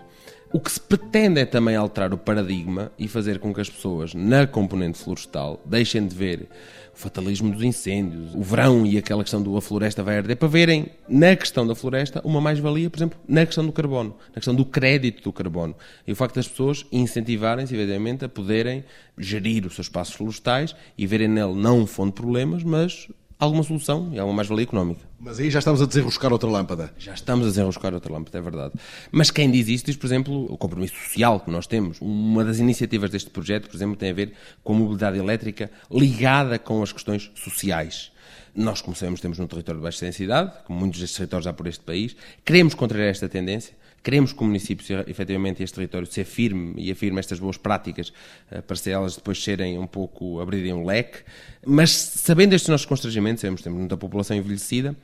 O 0.49 0.61
que 0.61 0.71
se 0.71 0.79
pretende 0.79 1.41
é 1.41 1.45
também 1.45 1.75
alterar 1.75 2.13
o 2.13 2.17
paradigma 2.17 2.89
e 2.97 3.05
fazer 3.09 3.37
com 3.37 3.53
que 3.53 3.59
as 3.59 3.69
pessoas, 3.69 4.13
na 4.13 4.47
componente 4.47 4.97
florestal, 4.97 5.61
deixem 5.65 6.07
de 6.07 6.15
ver 6.15 6.47
o 6.95 6.97
fatalismo 6.97 7.51
dos 7.51 7.61
incêndios, 7.61 8.33
o 8.33 8.41
verão 8.41 8.85
e 8.85 8.97
aquela 8.97 9.23
questão 9.23 9.43
do 9.43 9.57
a 9.57 9.61
floresta 9.61 10.01
vai 10.01 10.17
arder, 10.17 10.37
para 10.37 10.47
verem 10.47 10.87
na 11.07 11.35
questão 11.35 11.67
da 11.67 11.75
floresta 11.75 12.21
uma 12.23 12.39
mais-valia, 12.39 12.89
por 12.89 12.97
exemplo, 12.97 13.19
na 13.27 13.45
questão 13.45 13.65
do 13.65 13.73
carbono, 13.73 14.15
na 14.29 14.35
questão 14.35 14.55
do 14.55 14.63
crédito 14.63 15.21
do 15.21 15.33
carbono. 15.33 15.75
E 16.07 16.13
o 16.13 16.15
facto 16.15 16.35
das 16.35 16.47
pessoas 16.47 16.85
incentivarem-se, 16.93 17.75
evidentemente, 17.75 18.23
a 18.23 18.29
poderem 18.29 18.85
gerir 19.17 19.65
os 19.65 19.75
seus 19.75 19.87
espaços 19.87 20.15
florestais 20.15 20.73
e 20.97 21.05
verem 21.05 21.27
nele 21.27 21.55
não 21.55 21.81
um 21.81 21.85
fonte 21.85 22.15
de 22.15 22.21
problemas, 22.21 22.63
mas 22.63 23.09
alguma 23.39 23.63
solução 23.63 24.09
e 24.13 24.19
alguma 24.19 24.37
mais-valia 24.37 24.63
económica. 24.63 25.01
Mas 25.19 25.39
aí 25.39 25.49
já 25.49 25.59
estamos 25.59 25.81
a 25.81 25.85
desenroscar 25.85 26.31
outra 26.31 26.49
lâmpada. 26.49 26.93
Já 26.97 27.13
estamos 27.13 27.45
a 27.45 27.49
desenroscar 27.49 27.93
outra 27.93 28.11
lâmpada, 28.11 28.37
é 28.37 28.41
verdade. 28.41 28.73
Mas 29.11 29.31
quem 29.31 29.49
diz 29.51 29.67
isso 29.67 29.85
diz, 29.85 29.95
por 29.95 30.05
exemplo, 30.07 30.51
o 30.51 30.57
compromisso 30.57 30.95
social 30.95 31.39
que 31.39 31.51
nós 31.51 31.67
temos. 31.67 31.97
Uma 32.01 32.43
das 32.43 32.59
iniciativas 32.59 33.09
deste 33.09 33.29
projeto, 33.29 33.69
por 33.69 33.75
exemplo, 33.75 33.95
tem 33.95 34.09
a 34.09 34.13
ver 34.13 34.33
com 34.63 34.73
a 34.73 34.77
mobilidade 34.77 35.17
elétrica 35.17 35.71
ligada 35.91 36.57
com 36.57 36.81
as 36.81 36.91
questões 36.91 37.31
sociais. 37.35 38.11
Nós, 38.55 38.81
como 38.81 38.95
sabemos, 38.95 39.21
temos 39.21 39.37
um 39.39 39.45
território 39.45 39.79
de 39.79 39.83
baixa 39.83 40.03
densidade, 40.03 40.51
como 40.65 40.79
muitos 40.79 40.99
destes 40.99 41.17
territórios 41.17 41.45
há 41.45 41.53
por 41.53 41.67
este 41.67 41.83
país. 41.83 42.15
Queremos 42.43 42.73
contrariar 42.73 43.09
esta 43.09 43.29
tendência 43.29 43.75
Queremos 44.03 44.31
que 44.31 44.41
o 44.41 44.45
município, 44.45 45.03
efetivamente, 45.07 45.63
este 45.63 45.75
território, 45.75 46.07
se 46.07 46.21
afirme 46.21 46.73
e 46.77 46.91
afirme 46.91 47.19
estas 47.19 47.39
boas 47.39 47.57
práticas 47.57 48.13
eh, 48.49 48.61
para 48.61 48.75
se 48.75 48.89
elas 48.89 49.15
depois 49.17 49.43
serem 49.43 49.77
um 49.77 49.87
pouco, 49.87 50.39
abrirem 50.39 50.73
um 50.73 50.85
leque, 50.85 51.23
mas 51.65 51.91
sabendo 51.91 52.53
estes 52.53 52.69
nossos 52.69 52.85
constrangimentos, 52.85 53.41
sabemos 53.41 53.59
que 53.59 53.65
temos 53.65 53.79
muita 53.79 53.97
população 53.97 54.37
envelhecida 54.37 54.95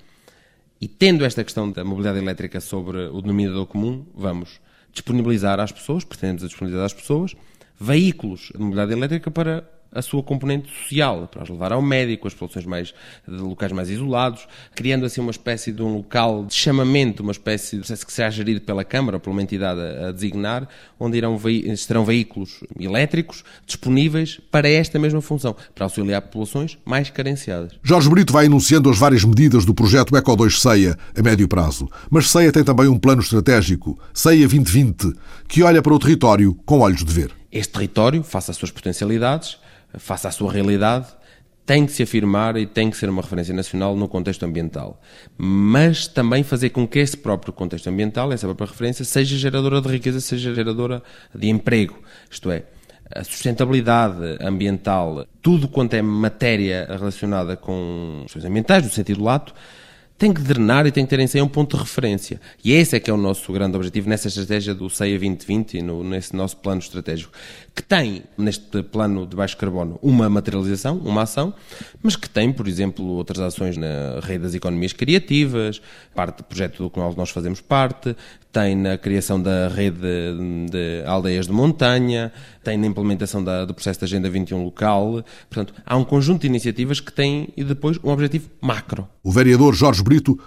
e 0.80 0.88
tendo 0.88 1.26
esta 1.26 1.44
questão 1.44 1.72
da 1.72 1.84
mobilidade 1.84 2.20
elétrica 2.20 2.60
sobre 2.60 2.98
o 3.08 3.22
denominador 3.22 3.66
comum, 3.68 4.06
vamos 4.14 4.60
disponibilizar 4.92 5.60
às 5.60 5.72
pessoas, 5.72 6.04
pretendemos 6.04 6.44
disponibilizar 6.44 6.86
às 6.86 6.94
pessoas, 6.94 7.36
veículos 7.80 8.52
de 8.54 8.60
mobilidade 8.60 8.94
elétrica 8.94 9.32
para 9.32 9.64
a 9.94 10.02
sua 10.02 10.24
componente 10.24 10.70
social, 10.72 11.28
para 11.28 11.44
os 11.44 11.50
levar 11.50 11.72
ao 11.72 11.82
médico, 11.82 12.28
as 12.28 12.34
populações 12.34 12.66
mais, 12.66 12.94
de 13.28 13.36
locais 13.36 13.72
mais 13.72 13.90
isolados, 13.90 14.48
criando 14.76 15.06
assim 15.06 15.22
uma 15.22 15.32
espécie 15.32 15.72
de 15.72 15.82
um 15.82 15.98
local 15.98 16.46
de 16.46 16.54
chamamento, 16.54 17.24
uma 17.24 17.32
espécie 17.32 17.78
de 17.78 17.94
que 17.94 18.12
será 18.12 18.30
gerido 18.30 18.62
pela 18.62 18.84
Câmara 18.84 19.18
ou 19.18 19.22
por 19.22 19.30
uma 19.30 19.42
entidade 19.42 19.80
a, 19.80 20.08
a 20.10 20.12
designar, 20.12 20.68
onde 21.00 21.18
irão 21.18 21.40
estarão 21.48 22.06
veículos 22.06 22.62
elétricos 22.80 23.44
disponíveis 23.66 24.40
para 24.52 24.68
esta 24.70 24.98
mesma 24.98 25.22
função, 25.22 25.56
para 25.74 25.86
auxiliar 25.86 26.22
populações 26.22 26.78
mais 26.86 27.10
carenciadas. 27.10 27.74
Jorge 27.84 28.10
Brito 28.10 28.34
vai 28.34 28.46
enunciando 28.46 28.90
as 28.90 28.98
várias 28.98 29.24
medidas 29.24 29.66
do 29.66 29.74
projeto 29.74 30.16
Eco 30.16 30.36
2 30.36 30.60
CEIA 30.60 30.98
a 31.18 31.22
médio 31.22 31.48
prazo, 31.48 31.90
mas 32.10 32.30
CEIA 32.30 32.52
tem 32.52 32.64
também 32.64 32.88
um 32.88 32.98
plano 32.98 33.22
estratégico, 33.22 34.00
CEIA 34.14 34.48
2020, 34.48 35.14
que 35.48 35.64
olha 35.64 35.82
para 35.82 35.94
o 35.94 36.00
território 36.00 36.54
com 36.66 36.80
olhos 36.80 37.04
de 37.04 37.14
ver. 37.14 37.32
Este 37.52 37.74
território, 37.74 38.24
face 38.24 38.50
às 38.50 38.58
suas 38.58 38.72
potencialidades, 38.72 39.58
face 39.98 40.28
à 40.28 40.32
sua 40.32 40.52
realidade, 40.52 41.08
tem 41.66 41.86
que 41.86 41.92
se 41.92 42.04
afirmar 42.04 42.58
e 42.58 42.66
tem 42.66 42.90
que 42.90 42.98
ser 42.98 43.10
uma 43.10 43.22
referência 43.22 43.54
nacional 43.54 43.96
no 43.96 44.08
contexto 44.08 44.44
ambiental. 44.44 45.02
Mas 45.38 46.08
também 46.08 46.44
fazer 46.44 46.70
com 46.72 46.88
que 46.88 47.00
esse 47.00 47.16
próprio 47.16 47.54
contexto 47.54 47.88
ambiental, 47.88 48.32
essa 48.34 48.48
própria 48.48 48.68
referência, 48.68 49.06
seja 49.06 49.38
geradora 49.38 49.82
de 49.82 49.88
riqueza, 49.88 50.20
seja 50.20 50.54
geradora 50.54 51.02
de 51.34 51.48
emprego. 51.50 51.98
Isto 52.30 52.52
é, 52.52 52.64
a 53.16 53.24
sustentabilidade 53.24 54.38
ambiental, 54.42 55.26
tudo 55.42 55.68
quanto 55.68 55.94
é 55.94 56.02
matéria 56.02 56.86
relacionada 56.90 57.56
com 57.56 58.22
questões 58.24 58.46
ambientais, 58.46 58.84
no 58.84 58.90
sentido 58.90 59.24
lato, 59.24 59.54
tem 60.18 60.34
que 60.34 60.42
drenar 60.42 60.86
e 60.86 60.92
tem 60.92 61.06
que 61.06 61.10
ter 61.10 61.20
em 61.20 61.28
si 61.28 61.42
um 61.42 61.48
ponto 61.48 61.76
de 61.76 61.84
referência. 61.84 62.40
E 62.64 62.72
esse 62.72 62.96
é 62.96 63.00
que 63.00 63.10
é 63.10 63.14
o 63.14 63.18
nosso 63.18 63.52
grande 63.52 63.76
objetivo 63.76 64.08
nessa 64.08 64.28
estratégia 64.28 64.74
do 64.74 64.90
CEIA 64.90 65.18
2020 65.20 65.78
e 65.78 65.82
no, 65.82 66.04
nesse 66.04 66.36
nosso 66.36 66.58
plano 66.58 66.80
estratégico, 66.80 67.32
que 67.76 67.82
tem, 67.82 68.24
neste 68.38 68.84
plano 68.84 69.26
de 69.26 69.36
baixo 69.36 69.58
carbono, 69.58 69.98
uma 70.02 70.30
materialização, 70.30 70.98
uma 70.98 71.24
ação, 71.24 71.54
mas 72.04 72.16
que 72.16 72.30
tem, 72.30 72.54
por 72.54 72.68
exemplo, 72.68 73.04
outras 73.06 73.40
ações 73.40 73.78
na 73.78 74.20
rede 74.22 74.44
das 74.44 74.54
economias 74.54 74.94
criativas, 74.94 75.82
parte 76.14 76.38
do 76.38 76.44
projeto 76.44 76.84
do 76.84 76.90
qual 76.90 77.14
nós 77.18 77.32
fazemos 77.32 77.62
parte, 77.62 78.16
tem 78.52 78.76
na 78.76 78.96
criação 78.96 79.42
da 79.42 79.68
rede 79.70 79.98
de, 79.98 80.70
de 80.70 81.04
aldeias 81.08 81.48
de 81.48 81.52
montanha, 81.52 82.32
tem 82.64 82.78
na 82.78 82.86
implementação 82.86 83.44
da, 83.44 83.66
do 83.66 83.74
processo 83.74 84.02
da 84.02 84.06
Agenda 84.06 84.30
21 84.30 84.64
local. 84.64 85.24
Portanto, 85.50 85.74
há 85.84 85.98
um 85.98 86.04
conjunto 86.04 86.42
de 86.42 86.48
iniciativas 86.48 87.00
que 87.00 87.12
têm 87.12 87.50
e 87.58 87.64
depois 87.64 87.98
um 88.04 88.12
objetivo 88.12 88.50
macro. 88.62 89.08
O 89.24 89.32
vereador 89.32 89.74
Jorge 89.74 90.04
Brito 90.04 90.40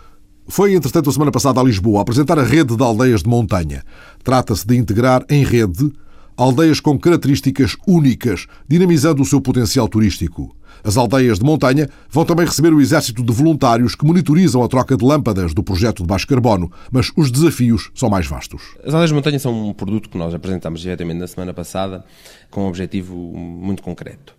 foi, 0.46 0.74
entretanto, 0.74 1.10
a 1.10 1.12
semana 1.12 1.32
passada 1.32 1.60
a 1.60 1.64
Lisboa 1.64 1.98
a 1.98 2.02
apresentar 2.02 2.38
a 2.38 2.44
rede 2.44 2.76
de 2.76 2.82
aldeias 2.84 3.24
de 3.24 3.28
montanha. 3.28 3.82
Trata-se 4.22 4.64
de 4.64 4.76
integrar 4.76 5.24
em 5.28 5.42
rede 5.42 5.92
aldeias 6.36 6.80
com 6.80 6.98
características 6.98 7.76
únicas, 7.86 8.46
dinamizando 8.68 9.22
o 9.22 9.24
seu 9.24 9.40
potencial 9.40 9.88
turístico. 9.88 10.54
As 10.84 10.96
aldeias 10.96 11.38
de 11.38 11.44
montanha 11.44 11.88
vão 12.10 12.24
também 12.24 12.44
receber 12.44 12.72
o 12.72 12.80
exército 12.80 13.22
de 13.22 13.32
voluntários 13.32 13.94
que 13.94 14.04
monitorizam 14.04 14.62
a 14.62 14.68
troca 14.68 14.96
de 14.96 15.04
lâmpadas 15.04 15.54
do 15.54 15.62
projeto 15.62 16.02
de 16.02 16.06
baixo 16.06 16.26
carbono, 16.26 16.70
mas 16.92 17.10
os 17.16 17.30
desafios 17.30 17.90
são 17.94 18.10
mais 18.10 18.26
vastos. 18.26 18.62
As 18.80 18.92
aldeias 18.92 19.10
de 19.10 19.14
montanha 19.14 19.38
são 19.38 19.70
um 19.70 19.72
produto 19.72 20.10
que 20.10 20.18
nós 20.18 20.34
apresentámos 20.34 20.80
diretamente 20.80 21.18
na 21.18 21.26
semana 21.26 21.54
passada 21.54 22.04
com 22.50 22.64
um 22.64 22.68
objetivo 22.68 23.16
muito 23.16 23.82
concreto. 23.82 24.35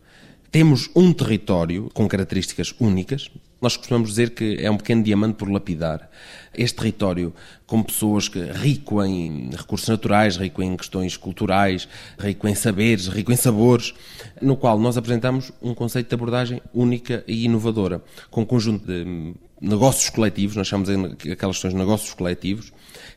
Temos 0.51 0.89
um 0.95 1.11
território 1.11 1.89
com 1.93 2.07
características 2.07 2.73
únicas. 2.79 3.29
Nós 3.61 3.75
costumamos 3.75 4.09
dizer 4.09 4.29
que 4.31 4.57
é 4.59 4.71
um 4.71 4.77
pequeno 4.77 5.03
diamante 5.03 5.35
por 5.35 5.49
lapidar. 5.49 6.09
Este 6.53 6.77
território, 6.77 7.33
com 7.65 7.83
pessoas 7.83 8.29
que 8.29 8.39
rico 8.39 9.03
em 9.03 9.49
recursos 9.51 9.89
naturais, 9.89 10.37
rico 10.37 10.63
em 10.63 10.77
questões 10.77 11.17
culturais, 11.17 11.87
rico 12.17 12.47
em 12.47 12.55
saberes, 12.55 13.07
rico 13.07 13.31
em 13.31 13.35
sabores, 13.35 13.93
no 14.41 14.55
qual 14.55 14.79
nós 14.79 14.97
apresentamos 14.97 15.51
um 15.61 15.73
conceito 15.73 16.07
de 16.07 16.15
abordagem 16.15 16.61
única 16.73 17.23
e 17.27 17.43
inovadora, 17.45 18.01
com 18.31 18.41
um 18.41 18.45
conjunto 18.45 18.85
de 18.85 19.33
negócios 19.59 20.09
coletivos, 20.09 20.55
nós 20.55 20.67
chamamos 20.67 20.89
aquelas 21.29 21.57
questões 21.57 21.73
de 21.73 21.79
negócios 21.79 22.13
coletivos, 22.13 22.71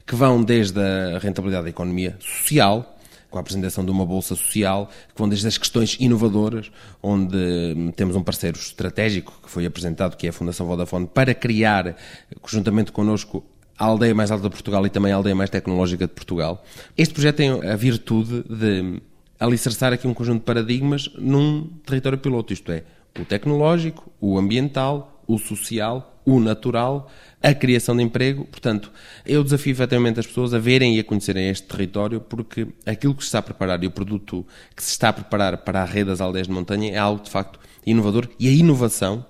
que 0.06 0.16
vão 0.16 0.42
desde 0.42 0.80
a 0.80 1.18
rentabilidade 1.18 1.64
da 1.64 1.70
economia 1.70 2.16
social, 2.18 2.98
com 3.30 3.38
a 3.38 3.40
apresentação 3.40 3.84
de 3.84 3.90
uma 3.90 4.04
bolsa 4.04 4.34
social, 4.34 4.90
que 5.14 5.18
vão 5.18 5.28
desde 5.28 5.46
as 5.46 5.56
questões 5.56 5.96
inovadoras, 6.00 6.70
onde 7.02 7.36
hum, 7.36 7.92
temos 7.92 8.16
um 8.16 8.22
parceiro 8.22 8.58
estratégico 8.58 9.32
que 9.42 9.48
foi 9.48 9.64
apresentado, 9.64 10.16
que 10.16 10.26
é 10.26 10.30
a 10.30 10.32
Fundação 10.32 10.66
Vodafone, 10.66 11.06
para 11.06 11.34
criar, 11.34 11.96
conjuntamente 12.40 12.92
connosco, 12.92 13.44
a 13.78 13.84
aldeia 13.86 14.14
mais 14.14 14.30
alta 14.30 14.44
de 14.44 14.50
Portugal 14.50 14.84
e 14.84 14.90
também 14.90 15.10
a 15.12 15.16
aldeia 15.16 15.34
mais 15.34 15.48
tecnológica 15.48 16.06
de 16.06 16.12
Portugal. 16.12 16.62
Este 16.98 17.14
projeto 17.14 17.36
tem 17.36 17.50
a 17.50 17.76
virtude 17.76 18.42
de 18.42 19.00
alicerçar 19.38 19.92
aqui 19.92 20.06
um 20.06 20.12
conjunto 20.12 20.40
de 20.40 20.44
paradigmas 20.44 21.10
num 21.16 21.66
território 21.86 22.18
piloto, 22.18 22.52
isto 22.52 22.70
é, 22.70 22.84
o 23.18 23.24
tecnológico, 23.24 24.12
o 24.20 24.38
ambiental, 24.38 25.22
o 25.26 25.38
social, 25.38 26.09
o 26.24 26.40
natural, 26.40 27.10
a 27.42 27.54
criação 27.54 27.96
de 27.96 28.02
emprego. 28.02 28.44
Portanto, 28.44 28.90
eu 29.24 29.42
desafio 29.42 29.72
efetivamente 29.72 30.20
as 30.20 30.26
pessoas 30.26 30.52
a 30.54 30.58
verem 30.58 30.96
e 30.96 31.00
a 31.00 31.04
conhecerem 31.04 31.48
este 31.48 31.66
território, 31.66 32.20
porque 32.20 32.66
aquilo 32.84 33.14
que 33.14 33.22
se 33.22 33.28
está 33.28 33.38
a 33.38 33.42
preparar 33.42 33.82
e 33.82 33.86
o 33.86 33.90
produto 33.90 34.46
que 34.76 34.82
se 34.82 34.90
está 34.90 35.08
a 35.08 35.12
preparar 35.12 35.58
para 35.58 35.82
a 35.82 35.84
rede 35.84 36.10
das 36.10 36.20
aldeias 36.20 36.46
de 36.46 36.52
montanha 36.52 36.92
é 36.92 36.98
algo 36.98 37.22
de 37.22 37.30
facto 37.30 37.58
inovador 37.86 38.28
e 38.38 38.48
a 38.48 38.52
inovação 38.52 39.24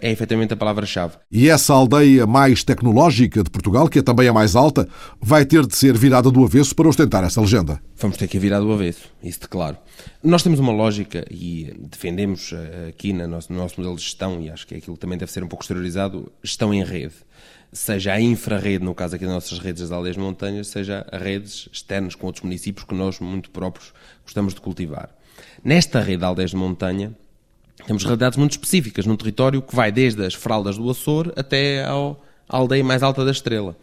é 0.00 0.10
efetivamente 0.10 0.52
a 0.52 0.56
palavra-chave. 0.56 1.16
E 1.30 1.48
essa 1.48 1.72
aldeia 1.72 2.26
mais 2.26 2.62
tecnológica 2.62 3.42
de 3.42 3.50
Portugal, 3.50 3.88
que 3.88 3.98
é 3.98 4.02
também 4.02 4.28
a 4.28 4.32
mais 4.32 4.54
alta, 4.54 4.88
vai 5.20 5.44
ter 5.44 5.66
de 5.66 5.76
ser 5.76 5.96
virada 5.96 6.30
do 6.30 6.44
avesso 6.44 6.74
para 6.74 6.88
ostentar 6.88 7.24
essa 7.24 7.40
legenda. 7.40 7.80
Vamos 7.96 8.16
ter 8.16 8.28
que 8.28 8.38
virar 8.38 8.60
do 8.60 8.72
avesso, 8.72 9.10
isso 9.22 9.40
de 9.40 9.48
claro. 9.48 9.76
Nós 10.22 10.42
temos 10.42 10.60
uma 10.60 10.72
lógica 10.72 11.24
e 11.30 11.74
defendemos 11.90 12.52
eh, 12.52 12.88
aqui 12.90 13.12
no 13.12 13.26
nosso, 13.26 13.52
no 13.52 13.58
nosso 13.58 13.74
modelo 13.78 13.96
de 13.96 14.02
gestão, 14.02 14.40
e 14.40 14.50
acho 14.50 14.66
que 14.66 14.76
aquilo 14.76 14.96
também 14.96 15.18
deve 15.18 15.32
ser 15.32 15.42
um 15.42 15.48
pouco 15.48 15.64
exteriorizado, 15.64 16.30
gestão 16.42 16.72
em 16.72 16.84
rede. 16.84 17.14
Seja 17.72 18.12
a 18.12 18.20
infrarrede, 18.20 18.84
no 18.84 18.94
caso 18.94 19.16
aqui 19.16 19.24
das 19.24 19.34
nossas 19.34 19.58
redes 19.58 19.82
das 19.82 19.92
aldeias 19.92 20.16
de 20.16 20.22
montanhas, 20.22 20.68
seja 20.68 21.06
a 21.10 21.18
redes 21.18 21.68
externas 21.72 22.14
com 22.14 22.26
outros 22.26 22.42
municípios 22.42 22.86
que 22.86 22.94
nós, 22.94 23.18
muito 23.20 23.50
próprios, 23.50 23.92
gostamos 24.24 24.54
de 24.54 24.60
cultivar. 24.60 25.10
Nesta 25.62 26.00
rede 26.00 26.18
de 26.18 26.24
aldeias 26.24 26.50
de 26.50 26.56
montanha, 26.56 27.14
temos 27.88 28.04
realidades 28.04 28.36
muito 28.36 28.50
específicas 28.50 29.06
num 29.06 29.16
território 29.16 29.62
que 29.62 29.74
vai 29.74 29.90
desde 29.90 30.22
as 30.22 30.34
fraldas 30.34 30.76
do 30.76 30.90
Açor 30.90 31.32
até 31.34 31.82
ao, 31.86 32.22
à 32.46 32.58
aldeia 32.58 32.84
mais 32.84 33.02
alta 33.02 33.24
da 33.24 33.30
Estrela. 33.30 33.74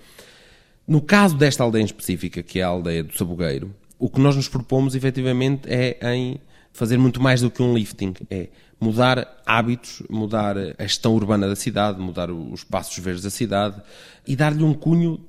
No 0.87 1.01
caso 1.01 1.35
desta 1.35 1.63
aldeia 1.63 1.81
em 1.81 1.85
específica, 1.85 2.43
que 2.43 2.59
é 2.59 2.61
a 2.61 2.67
aldeia 2.67 3.03
do 3.03 3.17
Sabugueiro, 3.17 3.73
o 3.97 4.07
que 4.07 4.21
nós 4.21 4.35
nos 4.35 4.47
propomos 4.47 4.93
efetivamente 4.93 5.63
é 5.65 5.97
em 6.13 6.39
fazer 6.71 6.99
muito 6.99 7.19
mais 7.19 7.41
do 7.41 7.49
que 7.49 7.63
um 7.63 7.73
lifting, 7.73 8.13
é 8.29 8.49
mudar 8.79 9.41
hábitos, 9.43 10.03
mudar 10.07 10.55
a 10.55 10.83
gestão 10.83 11.15
urbana 11.15 11.47
da 11.47 11.55
cidade, 11.55 11.99
mudar 11.99 12.29
os 12.29 12.59
espaços 12.59 12.95
verdes 12.99 13.23
da 13.23 13.31
cidade 13.31 13.81
e 14.27 14.35
dar-lhe 14.35 14.63
um 14.63 14.75
cunho 14.75 15.19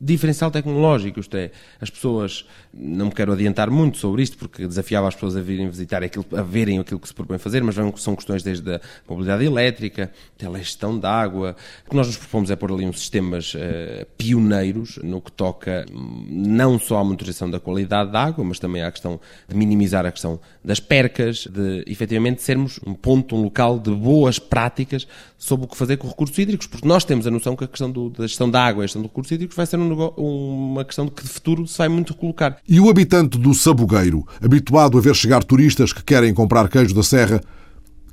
diferencial 0.00 0.50
tecnológico, 0.50 1.18
isto 1.18 1.36
é, 1.36 1.50
as 1.80 1.90
pessoas, 1.90 2.46
não 2.72 3.06
me 3.06 3.12
quero 3.12 3.32
adiantar 3.32 3.68
muito 3.70 3.98
sobre 3.98 4.22
isto, 4.22 4.38
porque 4.38 4.66
desafiava 4.66 5.08
as 5.08 5.14
pessoas 5.14 5.36
a 5.36 5.40
virem 5.40 5.68
visitar 5.68 6.02
aquilo, 6.02 6.24
a 6.36 6.42
verem 6.42 6.78
aquilo 6.78 7.00
que 7.00 7.08
se 7.08 7.14
propõe 7.14 7.38
fazer, 7.38 7.62
mas 7.62 7.74
são 7.74 8.14
questões 8.14 8.42
desde 8.42 8.74
a 8.74 8.80
mobilidade 9.08 9.44
elétrica, 9.44 10.12
telegestão 10.36 10.98
de 10.98 11.06
água. 11.06 11.56
O 11.86 11.90
que 11.90 11.96
nós 11.96 12.06
nos 12.06 12.16
propomos 12.16 12.50
é 12.50 12.56
pôr 12.56 12.72
ali 12.72 12.86
uns 12.86 13.00
sistemas 13.00 13.54
uh, 13.54 14.06
pioneiros 14.16 14.98
no 15.02 15.20
que 15.20 15.32
toca 15.32 15.84
hum, 15.92 16.26
não 16.28 16.78
só 16.78 16.98
à 16.98 17.04
monitorização 17.04 17.50
da 17.50 17.58
qualidade 17.58 18.12
da 18.12 18.22
água, 18.22 18.44
mas 18.44 18.58
também 18.58 18.82
à 18.82 18.92
questão 18.92 19.18
de 19.48 19.56
minimizar 19.56 20.06
a 20.06 20.12
questão 20.12 20.38
das 20.64 20.78
percas, 20.78 21.46
de 21.46 21.82
efetivamente 21.86 22.42
sermos 22.42 22.78
um 22.86 22.94
ponto, 22.94 23.34
um 23.34 23.42
local 23.42 23.78
de 23.78 23.90
boas 23.90 24.38
práticas 24.38 25.08
sobre 25.36 25.66
o 25.66 25.68
que 25.68 25.76
fazer 25.76 25.96
com 25.96 26.08
recursos 26.08 26.36
hídricos, 26.38 26.66
porque 26.66 26.86
nós 26.86 27.04
temos 27.04 27.26
a 27.26 27.30
noção 27.30 27.56
que 27.56 27.64
a 27.64 27.68
questão 27.68 27.90
do, 27.90 28.10
da 28.10 28.26
gestão 28.26 28.50
da 28.50 28.62
água 28.62 28.82
e 28.82 28.84
a 28.84 28.86
gestão 28.86 29.02
dos 29.02 29.10
recursos 29.10 29.32
hídricos 29.32 29.56
vai 29.56 29.66
ser 29.66 29.78
um 29.78 29.87
uma 29.94 30.84
questão 30.84 31.08
que 31.08 31.22
de 31.22 31.28
futuro 31.28 31.66
se 31.66 31.78
vai 31.78 31.88
muito 31.88 32.14
colocar. 32.14 32.58
E 32.68 32.80
o 32.80 32.88
habitante 32.88 33.38
do 33.38 33.54
Sabugueiro, 33.54 34.26
habituado 34.42 34.98
a 34.98 35.00
ver 35.00 35.14
chegar 35.14 35.42
turistas 35.44 35.92
que 35.92 36.02
querem 36.02 36.34
comprar 36.34 36.68
queijo 36.68 36.94
da 36.94 37.02
Serra, 37.02 37.40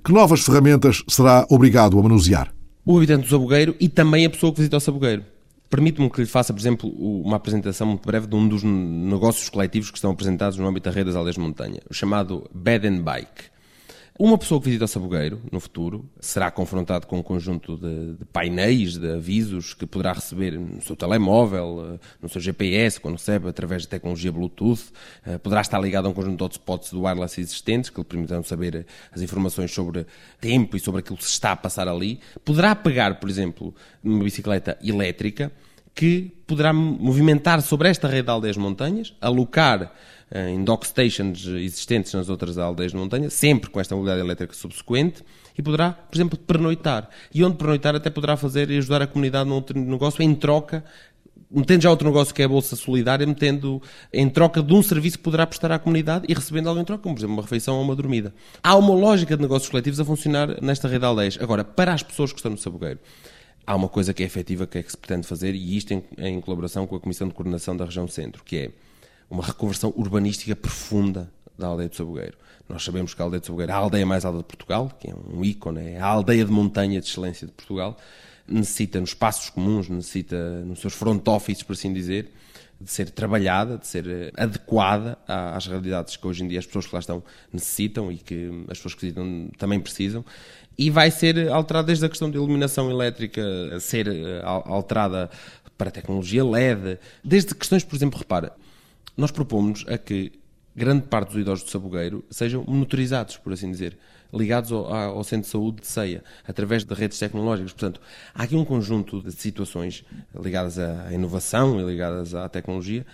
que 0.04 0.12
novas 0.12 0.42
ferramentas 0.42 1.04
será 1.08 1.46
obrigado 1.50 1.98
a 2.00 2.04
manusear? 2.04 2.54
O 2.86 2.98
habitante 2.98 3.24
do 3.24 3.30
Sabugueiro 3.30 3.76
e 3.80 3.90
também 3.90 4.26
a 4.26 4.30
pessoa 4.30 4.52
que 4.52 4.60
visita 4.60 4.78
o 4.78 4.80
Sabugueiro. 4.80 5.24
Permite-me 5.70 6.10
que 6.10 6.22
lhe 6.22 6.28
faça, 6.28 6.54
por 6.54 6.60
exemplo, 6.60 6.90
uma 6.90 7.38
apresentação 7.38 7.88
muito 7.88 8.06
breve 8.06 8.28
de 8.28 8.36
um 8.36 8.48
dos 8.48 8.64
negócios 8.64 9.50
coletivos 9.50 9.90
que 9.90 9.98
estão 9.98 10.12
apresentados 10.12 10.58
no 10.58 10.68
âmbito 10.68 10.90
da 10.90 10.96
rede 10.96 11.08
das 11.08 11.16
aldeias 11.16 11.36
de 11.36 11.42
montanha, 11.42 11.82
o 11.90 11.94
chamado 11.94 12.50
Bed 12.54 12.88
and 12.88 13.02
Bike. 13.02 13.55
Uma 14.18 14.38
pessoa 14.38 14.62
que 14.62 14.68
visita 14.68 14.86
o 14.86 14.88
Sabugueiro, 14.88 15.42
no 15.52 15.60
futuro, 15.60 16.10
será 16.22 16.50
confrontado 16.50 17.06
com 17.06 17.20
um 17.20 17.22
conjunto 17.22 17.76
de, 17.76 18.14
de, 18.14 18.24
painéis, 18.24 18.98
de 18.98 19.12
avisos 19.12 19.74
que 19.74 19.86
poderá 19.86 20.14
receber 20.14 20.58
no 20.58 20.82
seu 20.82 20.96
telemóvel, 20.96 21.96
eh, 21.96 22.00
no 22.22 22.30
seu 22.30 22.40
GPS, 22.40 22.98
quando 22.98 23.16
recebe 23.16 23.50
através 23.50 23.82
de 23.82 23.90
tecnologia 23.90 24.32
Bluetooth. 24.32 24.94
Eh, 25.26 25.38
poderá 25.38 25.60
estar 25.60 25.80
ligado 25.80 26.06
a 26.06 26.12
um 26.12 26.14
conjunto 26.14 26.38
de 26.38 26.44
hotspots 26.46 26.92
do 26.92 27.02
wireless 27.02 27.42
existentes 27.42 27.90
que 27.90 28.00
lhe 28.00 28.06
permitirão 28.06 28.42
saber 28.42 28.86
as 29.12 29.22
informações 29.22 29.74
sobre 29.74 30.08
tempo 30.40 30.78
e 30.78 30.80
sobre 30.80 31.02
aquilo 31.02 31.18
que 31.18 31.26
se 31.26 31.32
está 31.32 31.52
a 31.52 31.58
passar 31.58 31.90
ali. 31.90 32.22
Poderá 32.46 32.74
pegar, 32.74 33.20
por 33.20 33.30
exemplo, 33.30 33.76
uma 34.02 34.24
bicicleta 34.24 34.78
elétrica 34.82 35.52
que 35.96 36.32
poderá 36.46 36.74
movimentar 36.74 37.62
sobre 37.62 37.90
esta 37.90 38.08
rede 38.08 38.24
de 38.24 38.30
aldeias 38.30 38.58
montanhas, 38.58 39.14
alocar 39.20 39.82
eh, 39.82 39.90
em 40.34 40.64
dock 40.64 40.86
stations 40.88 41.46
existentes 41.46 42.14
nas 42.14 42.30
outras 42.30 42.58
aldeias 42.58 42.92
de 42.92 42.98
montanha, 42.98 43.30
sempre 43.30 43.70
com 43.70 43.80
esta 43.80 43.96
mobilidade 43.96 44.22
elétrica 44.22 44.54
subsequente, 44.54 45.24
e 45.58 45.62
poderá, 45.62 45.92
por 45.92 46.16
exemplo, 46.16 46.38
pernoitar. 46.38 47.10
E 47.34 47.44
onde 47.44 47.58
pernoitar 47.58 47.96
até 47.96 48.10
poderá 48.10 48.36
fazer 48.36 48.70
e 48.70 48.78
ajudar 48.78 49.02
a 49.02 49.08
comunidade 49.08 49.48
num 49.48 49.56
outro 49.56 49.80
negócio 49.80 50.22
em 50.22 50.34
troca 50.36 50.84
metendo 51.50 51.84
já 51.84 51.90
outro 51.90 52.08
negócio 52.08 52.34
que 52.34 52.42
é 52.42 52.46
a 52.46 52.50
Bolsa 52.50 52.76
Solidária, 52.76 53.26
metendo 53.26 53.82
em 54.12 54.30
troca 54.30 54.62
de 54.62 54.74
um 54.74 54.82
serviço 54.82 55.18
que 55.18 55.24
poderá 55.24 55.46
prestar 55.46 55.72
à 55.72 55.80
comunidade 55.80 56.26
e 56.28 56.34
recebendo 56.34 56.68
algo 56.68 56.82
em 56.82 56.84
troca, 56.84 57.04
como 57.04 57.16
por 57.16 57.20
exemplo 57.20 57.36
uma 57.36 57.44
refeição 57.44 57.76
ou 57.76 57.84
uma 57.84 57.96
dormida. 57.96 58.34
Há 58.62 58.76
uma 58.76 58.94
lógica 58.94 59.36
de 59.36 59.42
negócios 59.42 59.70
coletivos 59.70 60.00
a 60.00 60.06
funcionar 60.06 60.62
nesta 60.62 60.88
rede 60.88 61.00
de 61.00 61.06
aldeias. 61.06 61.38
Agora, 61.40 61.64
para 61.64 61.94
as 61.94 62.04
pessoas 62.04 62.32
que 62.32 62.40
estão 62.40 62.52
no 62.52 62.58
Sabugueiro, 62.58 63.00
há 63.66 63.76
uma 63.76 63.88
coisa 63.88 64.14
que 64.14 64.24
é 64.24 64.26
efetiva 64.26 64.68
que 64.68 64.80
é 64.80 64.84
que 64.84 64.92
se 64.92 64.98
pretende 64.98 65.26
fazer, 65.26 65.56
e 65.56 65.78
isto 65.78 65.94
em, 65.94 66.04
em 66.18 66.42
colaboração 66.42 66.86
com 66.86 66.96
a 66.96 67.00
Comissão 67.00 67.28
de 67.28 67.34
Coordenação 67.34 67.76
da 67.76 67.86
Região 67.86 68.08
Centro, 68.08 68.44
que 68.44 68.58
é 68.58 68.72
uma 69.30 69.44
reconversão 69.44 69.94
urbanística 69.96 70.56
profunda 70.56 71.32
da 71.58 71.68
aldeia 71.68 71.90
de 71.90 71.96
Sabugueiro. 71.96 72.38
Nós 72.68 72.84
sabemos 72.84 73.14
que 73.14 73.22
a 73.22 73.26
aldeia 73.26 73.40
de 73.40 73.48
Sabugueiro 73.48 73.72
é 73.72 73.76
a 73.76 73.78
aldeia 73.78 74.06
mais 74.06 74.26
alta 74.26 74.40
de 74.40 74.46
Portugal, 74.46 74.92
que 75.00 75.10
é 75.10 75.14
um 75.16 75.44
ícone, 75.44 75.94
é 75.94 76.00
a 76.00 76.06
aldeia 76.06 76.44
de 76.44 76.52
montanha 76.52 77.00
de 77.00 77.08
excelência 77.08 77.46
de 77.46 77.54
Portugal, 77.54 77.98
necessita 78.48 79.00
nos 79.00 79.10
espaços 79.10 79.50
comuns, 79.50 79.90
necessita 79.90 80.62
nos 80.66 80.80
seus 80.80 80.94
front 80.94 81.28
offices, 81.28 81.64
por 81.64 81.74
assim 81.74 81.94
dizer, 81.94 82.32
de 82.80 82.92
ser 82.92 83.10
trabalhada, 83.10 83.78
de 83.78 83.88
ser 83.88 84.08
eh, 84.08 84.32
adequada 84.36 85.18
às 85.28 85.66
realidades 85.66 86.18
que 86.18 86.28
hoje 86.28 86.44
em 86.44 86.48
dia 86.48 86.60
as 86.60 86.66
pessoas 86.66 86.86
que 86.86 86.94
lá 86.94 87.00
estão 87.00 87.24
necessitam 87.52 88.12
e 88.12 88.18
que 88.18 88.50
as 88.70 88.78
pessoas 88.78 88.94
que 88.96 89.02
visitam 89.02 89.50
também 89.58 89.80
precisam. 89.80 90.26
E 90.78 90.90
vai 90.90 91.10
ser 91.10 91.50
alterada 91.50 91.88
desde 91.88 92.06
a 92.06 92.10
questão 92.10 92.30
de 92.30 92.36
iluminação 92.36 92.92
elétrica, 92.92 93.42
ser 93.80 94.08
eh, 94.08 94.42
alterada 94.44 95.30
para 95.78 95.90
a 95.90 95.92
tecnologia 95.92 96.44
LED, 96.44 97.00
desde 97.24 97.56
questões, 97.56 97.84
por 97.84 97.96
exemplo, 97.96 98.20
repara, 98.20 98.54
nós 99.18 99.32
propomos 99.32 99.86
a 99.88 99.98
que 99.98 100.32
grande 100.76 101.04
parte 101.04 101.30
dos 101.30 101.42
idosos 101.42 101.66
do 101.66 101.72
Sabugueiro 101.72 102.24
sejam 102.30 102.64
monitorizados, 102.68 103.38
por 103.38 103.54
assim 103.54 103.72
dizer, 103.72 103.98
ligados 104.34 104.72
ao, 104.72 104.94
ao, 104.94 105.24
Centro 105.24 105.46
de 105.46 105.52
Saúde 105.52 105.82
de 105.82 105.88
Ceia, 105.88 106.24
através 106.46 106.84
de 106.84 106.94
redes 106.94 107.18
tecnológicas. 107.18 107.72
Portanto, 107.72 108.02
há 108.34 108.44
aqui 108.44 108.56
um 108.56 108.66
conjunto 108.66 109.22
de 109.22 109.32
situações 109.32 110.04
ligadas 110.38 110.78
à 110.78 111.14
inovação 111.14 111.80
e 111.80 111.84
ligadas 111.86 112.36
à 112.36 112.50
tecnologia 112.50 113.06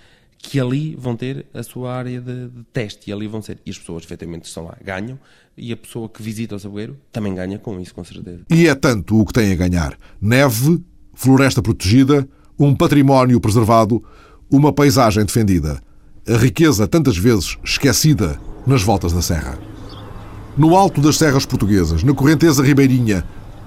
que 0.44 0.60
ali 0.60 0.96
vão 0.96 1.16
ter 1.16 1.46
a 1.54 1.62
sua 1.62 1.94
área 1.94 2.20
de, 2.20 2.48
de, 2.48 2.64
teste 2.74 3.12
e 3.12 3.14
ali 3.14 3.28
vão 3.28 3.44
ser. 3.44 3.60
E 3.64 3.70
as 3.70 3.78
pessoas, 3.78 4.04
efetivamente, 4.04 4.46
estão 4.46 4.66
lá, 4.66 4.76
ganham 4.84 5.20
e 5.56 5.72
a 5.72 5.78
pessoa 5.78 6.10
que 6.10 6.24
visita 6.24 6.56
o 6.56 6.60
Sabugueiro 6.60 6.98
também 7.12 7.36
ganha 7.36 7.60
com 7.60 7.80
isso, 7.80 7.94
com 7.94 8.04
certeza. 8.04 8.42
E 8.50 8.68
é 8.68 8.74
tanto 8.74 9.20
o 9.20 9.26
que 9.26 9.34
tem 9.34 9.52
a 9.52 9.56
ganhar: 9.56 9.96
neve, 10.20 10.84
floresta 11.14 11.62
protegida, 11.62 12.28
um 12.58 12.76
património 12.76 13.40
preservado, 13.40 14.04
uma 14.50 14.74
paisagem 14.74 15.24
defendida 15.24 15.80
a 16.28 16.38
riqueza 16.38 16.88
tantas 16.88 17.18
vezes 17.18 17.58
esquecida 17.64 18.40
nas 18.66 18.84
voltas 18.84 19.12
da 19.12 19.24
serra. 19.24 19.58
No 20.56 20.78
alto 20.78 21.02
das 21.02 21.18
serras 21.18 21.48
portuguesas, 21.48 22.04
na 22.04 22.14
correnteza 22.14 22.62
ribeirinha, 22.62 23.24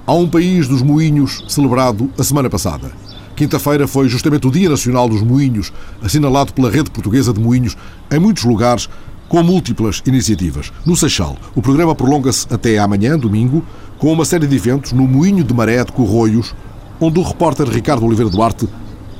há 0.06 0.14
um 0.14 0.28
país 0.28 0.68
dos 0.68 0.80
moinhos 0.80 1.44
celebrado 1.48 2.08
a 2.16 2.22
semana 2.22 2.48
passada. 2.48 2.92
Quinta-feira 3.34 3.88
foi 3.88 4.08
justamente 4.08 4.46
o 4.46 4.52
Dia 4.52 4.68
Nacional 4.68 5.08
dos 5.08 5.20
Moinhos, 5.20 5.72
assinalado 6.00 6.52
pela 6.52 6.70
Rede 6.70 6.90
Portuguesa 6.90 7.32
de 7.32 7.40
Moinhos 7.40 7.76
em 8.12 8.20
muitos 8.20 8.44
lugares, 8.44 8.88
com 9.28 9.42
múltiplas 9.42 10.00
iniciativas. 10.06 10.72
No 10.86 10.94
Seixal, 10.94 11.36
o 11.56 11.62
programa 11.62 11.96
prolonga-se 11.96 12.46
até 12.50 12.78
amanhã, 12.78 13.18
domingo, 13.18 13.64
com 13.98 14.12
uma 14.12 14.24
série 14.24 14.46
de 14.46 14.54
eventos 14.54 14.92
no 14.92 15.08
Moinho 15.08 15.42
de 15.42 15.52
Maré 15.52 15.82
de 15.82 15.90
Corroios, 15.90 16.54
onde 17.00 17.18
o 17.18 17.22
repórter 17.22 17.68
Ricardo 17.68 18.06
Oliveira 18.06 18.30
Duarte 18.30 18.68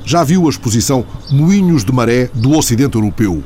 já 0.05 0.23
viu 0.23 0.45
a 0.45 0.49
exposição 0.49 1.05
Moinhos 1.31 1.83
de 1.83 1.91
Maré 1.91 2.29
do 2.33 2.51
Ocidente 2.55 2.95
Europeu. 2.95 3.43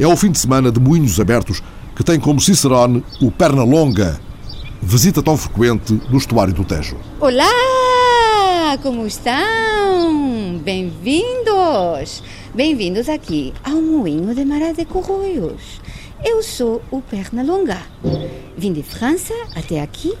É 0.00 0.06
o 0.06 0.16
fim 0.16 0.30
de 0.30 0.38
semana 0.38 0.72
de 0.72 0.80
moinhos 0.80 1.20
abertos 1.20 1.62
que 1.94 2.02
tem 2.02 2.18
como 2.18 2.40
Cicerone 2.40 3.04
o 3.20 3.30
Perna 3.30 3.62
Longa, 3.62 4.18
visita 4.80 5.22
tão 5.22 5.36
frequente 5.36 6.00
no 6.08 6.16
estuário 6.16 6.54
do 6.54 6.64
Tejo. 6.64 6.96
Olá! 7.20 8.78
Como 8.82 9.06
estão? 9.06 10.58
Bem-vindos! 10.64 12.22
Bem-vindos 12.54 13.08
aqui 13.08 13.52
ao 13.62 13.82
Moinho 13.82 14.34
de 14.34 14.44
Maré 14.46 14.72
de 14.72 14.86
Corroios. 14.86 15.82
Eu 16.24 16.42
sou 16.42 16.80
o 16.90 17.02
Perna 17.02 17.42
Longa. 17.42 17.78
Vim 18.56 18.72
de 18.72 18.82
França 18.82 19.34
até 19.54 19.82
aqui 19.82 20.14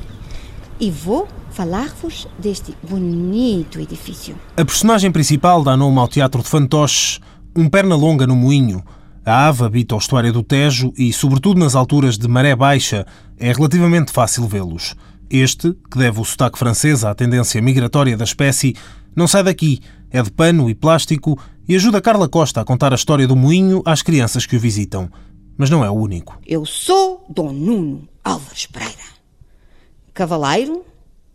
e 0.78 0.90
vou 0.90 1.26
falar-vos 1.52 2.26
deste 2.38 2.74
bonito 2.82 3.78
edifício. 3.78 4.34
A 4.56 4.64
personagem 4.64 5.12
principal 5.12 5.62
dá 5.62 5.76
nome 5.76 5.98
ao 5.98 6.08
Teatro 6.08 6.42
de 6.42 6.48
Fantoches, 6.48 7.20
um 7.54 7.68
perna 7.68 7.94
longa 7.94 8.26
no 8.26 8.34
moinho. 8.34 8.82
A 9.24 9.48
ave 9.48 9.64
habita 9.64 9.94
o 9.94 9.98
estuário 9.98 10.32
do 10.32 10.42
Tejo 10.42 10.92
e, 10.96 11.12
sobretudo 11.12 11.60
nas 11.60 11.76
alturas 11.76 12.16
de 12.16 12.26
maré 12.26 12.56
baixa, 12.56 13.06
é 13.38 13.52
relativamente 13.52 14.10
fácil 14.10 14.48
vê-los. 14.48 14.96
Este, 15.30 15.72
que 15.90 15.98
deve 15.98 16.20
o 16.20 16.24
sotaque 16.24 16.58
francês 16.58 17.04
à 17.04 17.14
tendência 17.14 17.60
migratória 17.60 18.16
da 18.16 18.24
espécie, 18.24 18.74
não 19.14 19.28
sai 19.28 19.42
daqui, 19.42 19.80
é 20.10 20.22
de 20.22 20.30
pano 20.30 20.68
e 20.68 20.74
plástico 20.74 21.38
e 21.68 21.76
ajuda 21.76 22.00
Carla 22.00 22.28
Costa 22.28 22.60
a 22.60 22.64
contar 22.64 22.92
a 22.92 22.96
história 22.96 23.28
do 23.28 23.36
moinho 23.36 23.82
às 23.84 24.02
crianças 24.02 24.46
que 24.46 24.56
o 24.56 24.60
visitam. 24.60 25.08
Mas 25.56 25.70
não 25.70 25.84
é 25.84 25.90
o 25.90 25.94
único. 25.94 26.38
Eu 26.46 26.64
sou 26.64 27.24
Dom 27.28 27.52
Nuno 27.52 28.08
Álvares 28.24 28.66
Pereira. 28.66 29.12
Cavaleiro, 30.12 30.84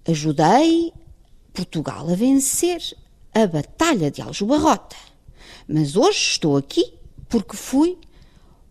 Ajudei 0.08 0.94
Portugal 1.54 2.10
a 2.10 2.16
vencer 2.16 2.82
a 3.34 3.46
Batalha 3.46 4.10
de 4.10 4.22
Aljubarrota. 4.22 4.96
Mas 5.68 5.98
hoje 5.98 6.18
estou 6.18 6.56
aqui 6.56 6.94
porque 7.28 7.58
fui 7.58 7.98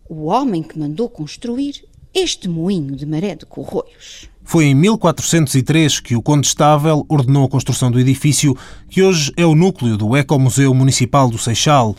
o 0.09 0.25
homem 0.25 0.63
que 0.63 0.79
mandou 0.79 1.07
construir 1.07 1.85
este 2.13 2.47
moinho 2.47 2.95
de 2.95 3.05
maré 3.05 3.35
de 3.35 3.45
Corroios. 3.45 4.29
Foi 4.43 4.65
em 4.65 4.73
1403 4.73 5.99
que 5.99 6.15
o 6.15 6.21
Condestável 6.21 7.05
ordenou 7.07 7.45
a 7.45 7.49
construção 7.49 7.91
do 7.91 7.99
edifício 7.99 8.57
que 8.89 9.03
hoje 9.03 9.31
é 9.37 9.45
o 9.45 9.53
núcleo 9.53 9.95
do 9.95 10.17
Ecomuseu 10.17 10.73
Municipal 10.73 11.29
do 11.29 11.37
Seixal. 11.37 11.95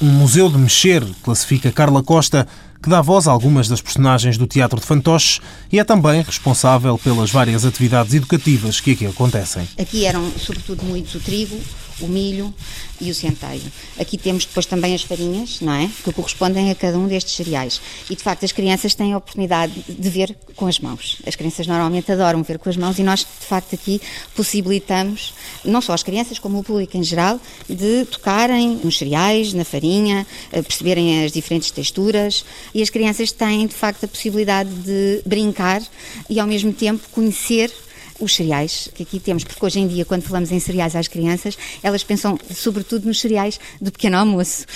Um 0.00 0.10
museu 0.10 0.48
de 0.48 0.56
mexer, 0.56 1.04
classifica 1.22 1.72
Carla 1.72 2.02
Costa, 2.02 2.48
que 2.82 2.88
dá 2.88 3.00
voz 3.00 3.26
a 3.26 3.32
algumas 3.32 3.68
das 3.68 3.80
personagens 3.80 4.38
do 4.38 4.46
Teatro 4.46 4.80
de 4.80 4.86
Fantoches 4.86 5.40
e 5.70 5.78
é 5.78 5.84
também 5.84 6.22
responsável 6.22 6.96
pelas 6.98 7.30
várias 7.30 7.64
atividades 7.64 8.14
educativas 8.14 8.80
que 8.80 8.92
aqui 8.92 9.06
acontecem. 9.06 9.68
Aqui 9.78 10.04
eram 10.04 10.30
sobretudo 10.38 10.84
moídos 10.84 11.14
o 11.14 11.20
trigo, 11.20 11.58
o 12.00 12.06
milho, 12.06 12.54
e 13.00 13.10
o 13.10 13.14
centeio. 13.14 13.62
Aqui 13.98 14.18
temos 14.18 14.44
depois 14.44 14.66
também 14.66 14.94
as 14.94 15.02
farinhas, 15.02 15.60
não 15.60 15.72
é? 15.72 15.88
Que 16.04 16.12
correspondem 16.12 16.70
a 16.70 16.74
cada 16.74 16.98
um 16.98 17.06
destes 17.06 17.34
cereais. 17.34 17.80
E 18.10 18.16
de 18.16 18.22
facto 18.22 18.44
as 18.44 18.52
crianças 18.52 18.94
têm 18.94 19.12
a 19.12 19.18
oportunidade 19.18 19.72
de 19.88 20.10
ver 20.10 20.36
com 20.56 20.66
as 20.66 20.78
mãos. 20.78 21.18
As 21.26 21.36
crianças 21.36 21.66
normalmente 21.66 22.10
adoram 22.10 22.42
ver 22.42 22.58
com 22.58 22.68
as 22.68 22.76
mãos 22.76 22.98
e 22.98 23.02
nós 23.02 23.20
de 23.20 23.46
facto 23.46 23.74
aqui 23.74 24.00
possibilitamos, 24.34 25.32
não 25.64 25.80
só 25.80 25.92
as 25.92 26.02
crianças 26.02 26.38
como 26.38 26.58
o 26.58 26.64
público 26.64 26.96
em 26.96 27.02
geral, 27.02 27.40
de 27.68 28.04
tocarem 28.06 28.80
nos 28.82 28.98
cereais, 28.98 29.52
na 29.52 29.64
farinha, 29.64 30.26
perceberem 30.50 31.24
as 31.24 31.32
diferentes 31.32 31.70
texturas 31.70 32.44
e 32.74 32.82
as 32.82 32.90
crianças 32.90 33.32
têm 33.32 33.66
de 33.66 33.74
facto 33.74 34.04
a 34.04 34.08
possibilidade 34.08 34.70
de 34.70 35.22
brincar 35.24 35.82
e 36.28 36.40
ao 36.40 36.46
mesmo 36.46 36.72
tempo 36.72 37.08
conhecer 37.12 37.72
os 38.18 38.34
cereais 38.34 38.88
que 38.94 39.02
aqui 39.02 39.20
temos, 39.20 39.44
porque 39.44 39.64
hoje 39.64 39.80
em 39.80 39.86
dia, 39.86 40.04
quando 40.04 40.22
falamos 40.22 40.50
em 40.50 40.60
cereais 40.60 40.94
às 40.96 41.08
crianças, 41.08 41.56
elas 41.82 42.02
pensam 42.02 42.38
sobretudo 42.54 43.06
nos 43.06 43.20
cereais 43.20 43.58
do 43.80 43.90
pequeno 43.92 44.16
almoço. 44.16 44.66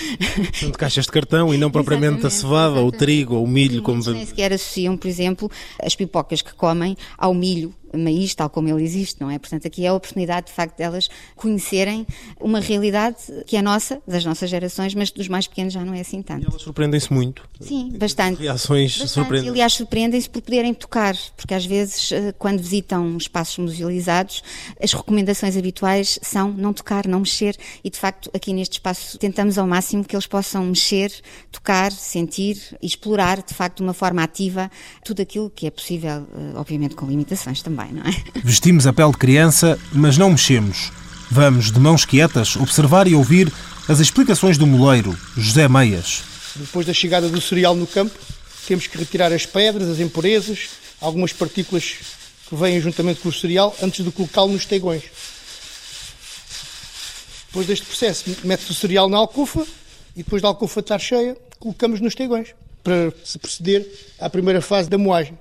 São 0.54 0.70
de 0.70 0.78
caixas 0.78 1.06
de 1.06 1.12
cartão 1.12 1.52
e 1.52 1.58
não 1.58 1.70
propriamente 1.72 2.26
a 2.26 2.30
cevada, 2.30 2.80
ou 2.80 2.88
o 2.88 2.92
trigo, 2.92 3.36
ou 3.36 3.44
o 3.44 3.48
milho. 3.48 3.82
Como... 3.82 4.02
Nem 4.10 4.26
sequer 4.26 4.52
associam, 4.52 4.96
por 4.96 5.08
exemplo, 5.08 5.50
as 5.82 5.94
pipocas 5.94 6.42
que 6.42 6.54
comem 6.54 6.96
ao 7.18 7.34
milho 7.34 7.74
maíz 7.96 8.34
tal 8.34 8.48
como 8.50 8.68
ele 8.68 8.82
existe, 8.82 9.20
não 9.20 9.30
é? 9.30 9.38
Portanto, 9.38 9.66
aqui 9.66 9.84
é 9.84 9.88
a 9.88 9.94
oportunidade, 9.94 10.46
de 10.46 10.52
facto, 10.52 10.76
delas 10.76 11.08
conhecerem 11.36 12.06
uma 12.40 12.60
realidade 12.60 13.16
que 13.46 13.56
é 13.56 13.62
nossa, 13.62 14.00
das 14.06 14.24
nossas 14.24 14.48
gerações, 14.50 14.94
mas 14.94 15.10
dos 15.10 15.28
mais 15.28 15.46
pequenos 15.46 15.72
já 15.72 15.84
não 15.84 15.94
é 15.94 16.00
assim 16.00 16.22
tanto. 16.22 16.44
E 16.44 16.46
elas 16.48 16.62
surpreendem-se 16.62 17.12
muito. 17.12 17.48
Sim, 17.60 17.92
bastante. 17.96 18.40
Reações 18.40 18.92
bastante. 18.92 19.10
surpreendem. 19.10 19.50
Aliás, 19.50 19.72
surpreendem-se 19.74 20.28
por 20.28 20.42
poderem 20.42 20.74
tocar, 20.74 21.16
porque 21.36 21.54
às 21.54 21.64
vezes, 21.64 22.12
eh, 22.12 22.32
quando 22.38 22.60
visitam 22.60 23.16
espaços 23.16 23.58
musealizados, 23.58 24.42
as 24.82 24.92
recomendações 24.92 25.56
habituais 25.56 26.18
são 26.22 26.50
não 26.52 26.72
tocar, 26.72 27.06
não 27.06 27.20
mexer, 27.20 27.56
e 27.82 27.90
de 27.90 27.98
facto, 27.98 28.30
aqui 28.34 28.52
neste 28.52 28.74
espaço, 28.74 29.18
tentamos 29.18 29.58
ao 29.58 29.66
máximo 29.66 30.04
que 30.04 30.14
eles 30.14 30.26
possam 30.26 30.64
mexer, 30.64 31.12
tocar, 31.50 31.92
sentir 31.92 32.56
e 32.80 32.86
explorar, 32.86 33.42
de 33.42 33.54
facto, 33.54 33.78
de 33.78 33.82
uma 33.82 33.94
forma 33.94 34.22
ativa, 34.22 34.70
tudo 35.04 35.22
aquilo 35.22 35.50
que 35.50 35.66
é 35.66 35.70
possível, 35.70 36.26
eh, 36.34 36.52
obviamente 36.56 36.94
com 36.94 37.06
limitações 37.06 37.62
também 37.62 37.81
também, 37.82 37.92
não 37.92 38.02
é? 38.02 38.14
Vestimos 38.44 38.86
a 38.86 38.92
pele 38.92 39.10
de 39.10 39.18
criança, 39.18 39.78
mas 39.92 40.16
não 40.16 40.30
mexemos. 40.30 40.92
Vamos, 41.30 41.72
de 41.72 41.80
mãos 41.80 42.04
quietas, 42.04 42.56
observar 42.56 43.08
e 43.08 43.14
ouvir 43.14 43.52
as 43.88 44.00
explicações 44.00 44.58
do 44.58 44.66
moleiro, 44.66 45.18
José 45.36 45.68
Meias. 45.68 46.22
Depois 46.54 46.86
da 46.86 46.92
chegada 46.92 47.28
do 47.28 47.40
cereal 47.40 47.74
no 47.74 47.86
campo, 47.86 48.16
temos 48.66 48.86
que 48.86 48.98
retirar 48.98 49.32
as 49.32 49.46
pedras, 49.46 49.88
as 49.88 49.98
impurezas, 49.98 50.70
algumas 51.00 51.32
partículas 51.32 51.96
que 52.48 52.54
vêm 52.54 52.80
juntamente 52.80 53.20
com 53.20 53.30
o 53.30 53.32
cereal 53.32 53.74
antes 53.82 54.04
de 54.04 54.10
colocá-lo 54.12 54.52
nos 54.52 54.66
teigões. 54.66 55.04
Depois 57.46 57.66
deste 57.66 57.86
processo, 57.86 58.24
mete-se 58.44 58.70
o 58.70 58.74
cereal 58.74 59.08
na 59.08 59.16
alcofa 59.16 59.66
e 60.14 60.22
depois 60.22 60.42
da 60.42 60.48
alcofa 60.48 60.80
estar 60.80 60.98
cheia, 60.98 61.36
colocamos 61.58 62.00
nos 62.00 62.14
teigões 62.14 62.54
para 62.84 63.12
se 63.24 63.38
proceder 63.38 63.86
à 64.18 64.28
primeira 64.28 64.60
fase 64.60 64.88
da 64.88 64.98
moagem. 64.98 65.38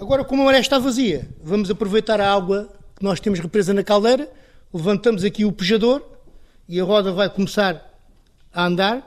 Agora, 0.00 0.22
como 0.22 0.42
a 0.42 0.44
maré 0.44 0.60
está 0.60 0.78
vazia, 0.78 1.28
vamos 1.42 1.68
aproveitar 1.70 2.20
a 2.20 2.32
água 2.32 2.68
que 2.94 3.02
nós 3.02 3.18
temos 3.18 3.40
represa 3.40 3.74
na 3.74 3.82
caldeira, 3.82 4.30
levantamos 4.72 5.24
aqui 5.24 5.44
o 5.44 5.50
pejador 5.50 6.04
e 6.68 6.80
a 6.80 6.84
roda 6.84 7.12
vai 7.12 7.28
começar 7.28 7.84
a 8.54 8.64
andar 8.64 9.04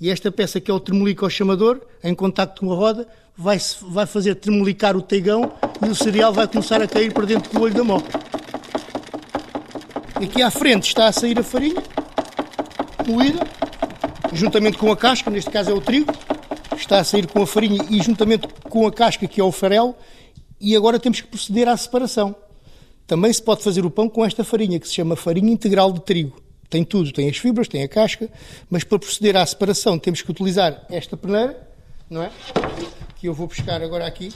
e 0.00 0.08
esta 0.08 0.32
peça 0.32 0.58
que 0.58 0.70
é 0.70 0.74
o 0.74 0.80
tremelico 0.80 1.26
ao 1.26 1.30
chamador, 1.30 1.82
em 2.02 2.14
contacto 2.14 2.62
com 2.62 2.72
a 2.72 2.74
roda, 2.74 3.06
vai, 3.36 3.58
vai 3.82 4.06
fazer 4.06 4.34
tremelicar 4.36 4.96
o 4.96 5.02
teigão 5.02 5.52
e 5.86 5.90
o 5.90 5.94
cereal 5.94 6.32
vai 6.32 6.48
começar 6.48 6.80
a 6.80 6.88
cair 6.88 7.12
para 7.12 7.26
dentro 7.26 7.52
do 7.52 7.60
olho 7.60 7.74
da 7.74 7.84
mó. 7.84 8.00
Aqui 10.14 10.40
à 10.40 10.50
frente 10.50 10.88
está 10.88 11.08
a 11.08 11.12
sair 11.12 11.38
a 11.38 11.42
farinha, 11.42 11.82
moída, 13.06 13.40
juntamente 14.32 14.78
com 14.78 14.90
a 14.90 14.96
casca, 14.96 15.30
neste 15.30 15.50
caso 15.50 15.70
é 15.70 15.74
o 15.74 15.80
trigo, 15.80 16.10
está 16.74 17.00
a 17.00 17.04
sair 17.04 17.26
com 17.26 17.42
a 17.42 17.46
farinha 17.46 17.84
e 17.90 18.02
juntamente 18.02 18.48
com 18.72 18.86
a 18.86 18.90
casca, 18.90 19.28
que 19.28 19.38
é 19.38 19.44
o 19.44 19.52
farelo, 19.52 19.94
e 20.58 20.74
agora 20.74 20.98
temos 20.98 21.20
que 21.20 21.26
proceder 21.26 21.68
à 21.68 21.76
separação. 21.76 22.34
Também 23.06 23.30
se 23.30 23.42
pode 23.42 23.62
fazer 23.62 23.84
o 23.84 23.90
pão 23.90 24.08
com 24.08 24.24
esta 24.24 24.42
farinha, 24.42 24.80
que 24.80 24.88
se 24.88 24.94
chama 24.94 25.14
farinha 25.14 25.52
integral 25.52 25.92
de 25.92 26.00
trigo. 26.00 26.40
Tem 26.70 26.82
tudo, 26.82 27.12
tem 27.12 27.28
as 27.28 27.36
fibras, 27.36 27.68
tem 27.68 27.82
a 27.82 27.88
casca, 27.88 28.30
mas 28.70 28.82
para 28.82 28.98
proceder 28.98 29.36
à 29.36 29.44
separação 29.44 29.98
temos 29.98 30.22
que 30.22 30.30
utilizar 30.30 30.86
esta 30.88 31.18
peneira, 31.18 31.68
não 32.08 32.22
é? 32.22 32.30
Que 33.20 33.28
eu 33.28 33.34
vou 33.34 33.46
buscar 33.46 33.82
agora 33.82 34.06
aqui. 34.06 34.32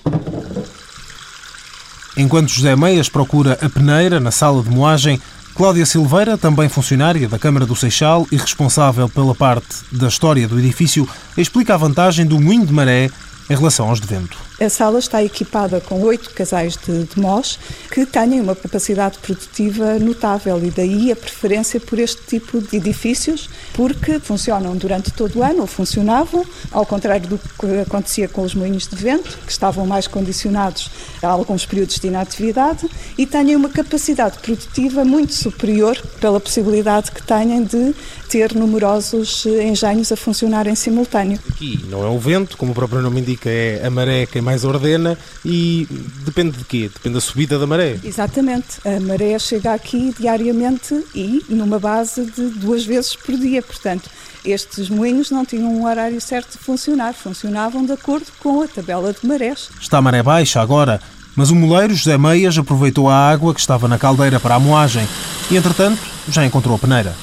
Enquanto 2.15 2.51
José 2.51 2.77
Meias 2.77 3.09
procura 3.09 3.55
a 3.63 3.71
peneira 3.71 4.21
na 4.21 4.31
sala 4.31 4.63
de 4.63 4.69
moagem, 4.69 5.19
Cláudia 5.55 5.87
Silveira, 5.87 6.37
também 6.37 6.69
funcionária 6.69 7.27
da 7.27 7.39
Câmara 7.39 7.65
do 7.65 7.75
Seixal 7.75 8.27
e 8.31 8.37
responsável 8.37 9.09
pela 9.09 9.35
parte 9.35 9.77
da 9.91 10.09
história 10.09 10.47
do 10.47 10.59
edifício, 10.59 11.09
explica 11.39 11.73
a 11.73 11.79
vantagem 11.79 12.27
do 12.27 12.39
moinho 12.39 12.67
de 12.67 12.73
maré 12.75 13.09
em 13.49 13.55
relação 13.55 13.89
aos 13.89 14.01
de 14.01 14.07
vento. 14.07 14.46
A 14.59 14.71
sala 14.71 14.99
está 14.99 15.23
equipada 15.23 15.83
com 15.83 16.01
oito 16.01 16.31
casais 16.31 16.79
de, 16.79 17.05
de 17.05 17.21
mós 17.21 17.59
que 17.91 18.07
têm 18.07 18.41
uma 18.41 18.57
capacidade 18.57 19.19
produtiva 19.19 19.99
notável 19.99 20.59
e 20.65 20.71
daí 20.71 21.13
a 21.13 21.17
preferência 21.17 21.79
por 21.79 21.99
este 21.99 22.23
tipo 22.23 22.63
de 22.63 22.79
edifícios, 22.79 23.51
porque 23.75 24.19
funcionam 24.19 24.75
durante 24.75 25.11
todo 25.13 25.41
o 25.41 25.43
ano, 25.43 25.61
ou 25.61 25.67
funcionavam, 25.67 26.43
ao 26.73 26.87
contrário 26.87 27.29
do 27.29 27.39
que 27.39 27.81
acontecia 27.87 28.29
com 28.29 28.41
os 28.41 28.55
moinhos 28.55 28.87
de 28.87 28.97
vento, 28.97 29.39
que 29.45 29.53
estavam 29.53 29.87
mais 29.87 30.07
condicionados 30.07 30.91
a 31.23 31.29
alguns 31.29 31.67
períodos 31.67 31.99
de 32.01 32.07
inatividade, 32.07 32.89
e 33.19 33.27
têm 33.27 33.55
uma 33.55 33.69
capacidade 33.69 34.39
produtiva 34.39 35.05
muito 35.05 35.35
superior 35.35 36.01
pela 36.19 36.41
possibilidade 36.41 37.11
que 37.11 37.23
têm 37.23 37.63
de 37.63 37.95
ter 38.31 38.55
numerosos 38.55 39.45
engenhos 39.47 40.11
a 40.11 40.17
funcionar 40.17 40.67
em 40.67 40.75
simultâneo. 40.75 41.39
Aqui 41.49 41.85
não 41.89 42.05
é 42.05 42.09
o 42.09 42.19
vento, 42.19 42.57
como 42.57 42.73
o 42.73 42.75
próprio 42.75 43.03
nome 43.03 43.21
indica, 43.21 43.51
é 43.51 43.87
a 43.87 43.91
maré 43.91 44.27
quem 44.27 44.46
mais 44.47 44.65
ordena 44.65 45.19
e 45.45 45.89
depende 46.25 46.59
de 46.59 46.65
quê? 46.65 46.89
Depende 46.93 47.15
da 47.15 47.21
subida 47.21 47.59
da 47.59 47.67
maré. 47.67 47.99
Exatamente. 48.05 48.79
A 48.85 49.01
maré 49.01 49.37
chega 49.41 49.75
aqui 49.75 50.15
diariamente 50.17 51.05
e 51.13 51.45
numa 51.49 51.81
base 51.81 52.25
de 52.25 52.51
duas 52.51 52.87
vezes 52.87 53.17
por 53.17 53.37
dia. 53.37 53.61
Portanto, 53.61 54.09
estes 54.45 54.89
moinhos 54.89 55.33
não 55.33 55.45
tinham 55.45 55.69
um 55.69 55.85
horário 55.85 56.21
certo 56.21 56.53
de 56.53 56.59
funcionar, 56.59 57.13
funcionavam 57.13 57.85
de 57.85 57.93
acordo 57.93 58.27
com 58.39 58.63
a 58.63 58.69
tabela 58.69 59.13
de 59.13 59.27
marés. 59.27 59.69
Está 59.81 59.99
a 59.99 60.03
maré 60.03 60.23
baixa 60.23 60.61
agora, 60.61 61.01
mas 61.35 61.51
o 61.51 61.57
moleiro 61.57 61.93
José 61.93 62.17
Meias 62.17 62.57
aproveitou 62.57 63.09
a 63.09 63.29
água 63.29 63.53
que 63.53 63.59
estava 63.59 63.89
na 63.89 63.99
caldeira 63.99 64.39
para 64.39 64.55
a 64.55 64.61
moagem 64.61 65.07
e, 65.51 65.57
entretanto, 65.57 66.01
já 66.29 66.47
encontrou 66.47 66.77
a 66.77 66.79
peneira. 66.79 67.17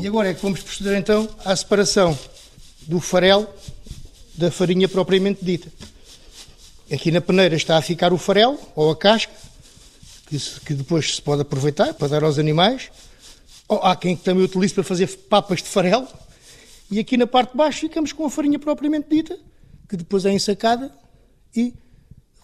E 0.00 0.06
agora 0.06 0.30
é 0.30 0.34
que 0.34 0.42
vamos 0.42 0.60
proceder 0.60 0.96
então 0.96 1.28
à 1.44 1.54
separação 1.56 2.16
do 2.86 3.00
farelo 3.00 3.48
da 4.40 4.50
farinha 4.50 4.88
propriamente 4.88 5.44
dita. 5.44 5.68
Aqui 6.92 7.10
na 7.10 7.20
peneira 7.20 7.54
está 7.54 7.76
a 7.76 7.82
ficar 7.82 8.12
o 8.12 8.18
farelo 8.18 8.58
ou 8.74 8.90
a 8.90 8.96
casca, 8.96 9.32
que, 10.26 10.38
se, 10.38 10.60
que 10.60 10.74
depois 10.74 11.16
se 11.16 11.22
pode 11.22 11.42
aproveitar 11.42 11.94
para 11.94 12.08
dar 12.08 12.24
aos 12.24 12.38
animais. 12.38 12.90
Ou 13.68 13.78
há 13.78 13.94
quem 13.94 14.16
também 14.16 14.44
utilize 14.44 14.74
para 14.74 14.82
fazer 14.82 15.06
papas 15.28 15.62
de 15.62 15.68
farelo. 15.68 16.08
E 16.90 16.98
aqui 16.98 17.16
na 17.16 17.26
parte 17.26 17.52
de 17.52 17.56
baixo 17.56 17.80
ficamos 17.80 18.12
com 18.12 18.26
a 18.26 18.30
farinha 18.30 18.58
propriamente 18.58 19.08
dita, 19.08 19.38
que 19.88 19.96
depois 19.96 20.24
é 20.24 20.32
ensacada 20.32 20.92
e 21.54 21.72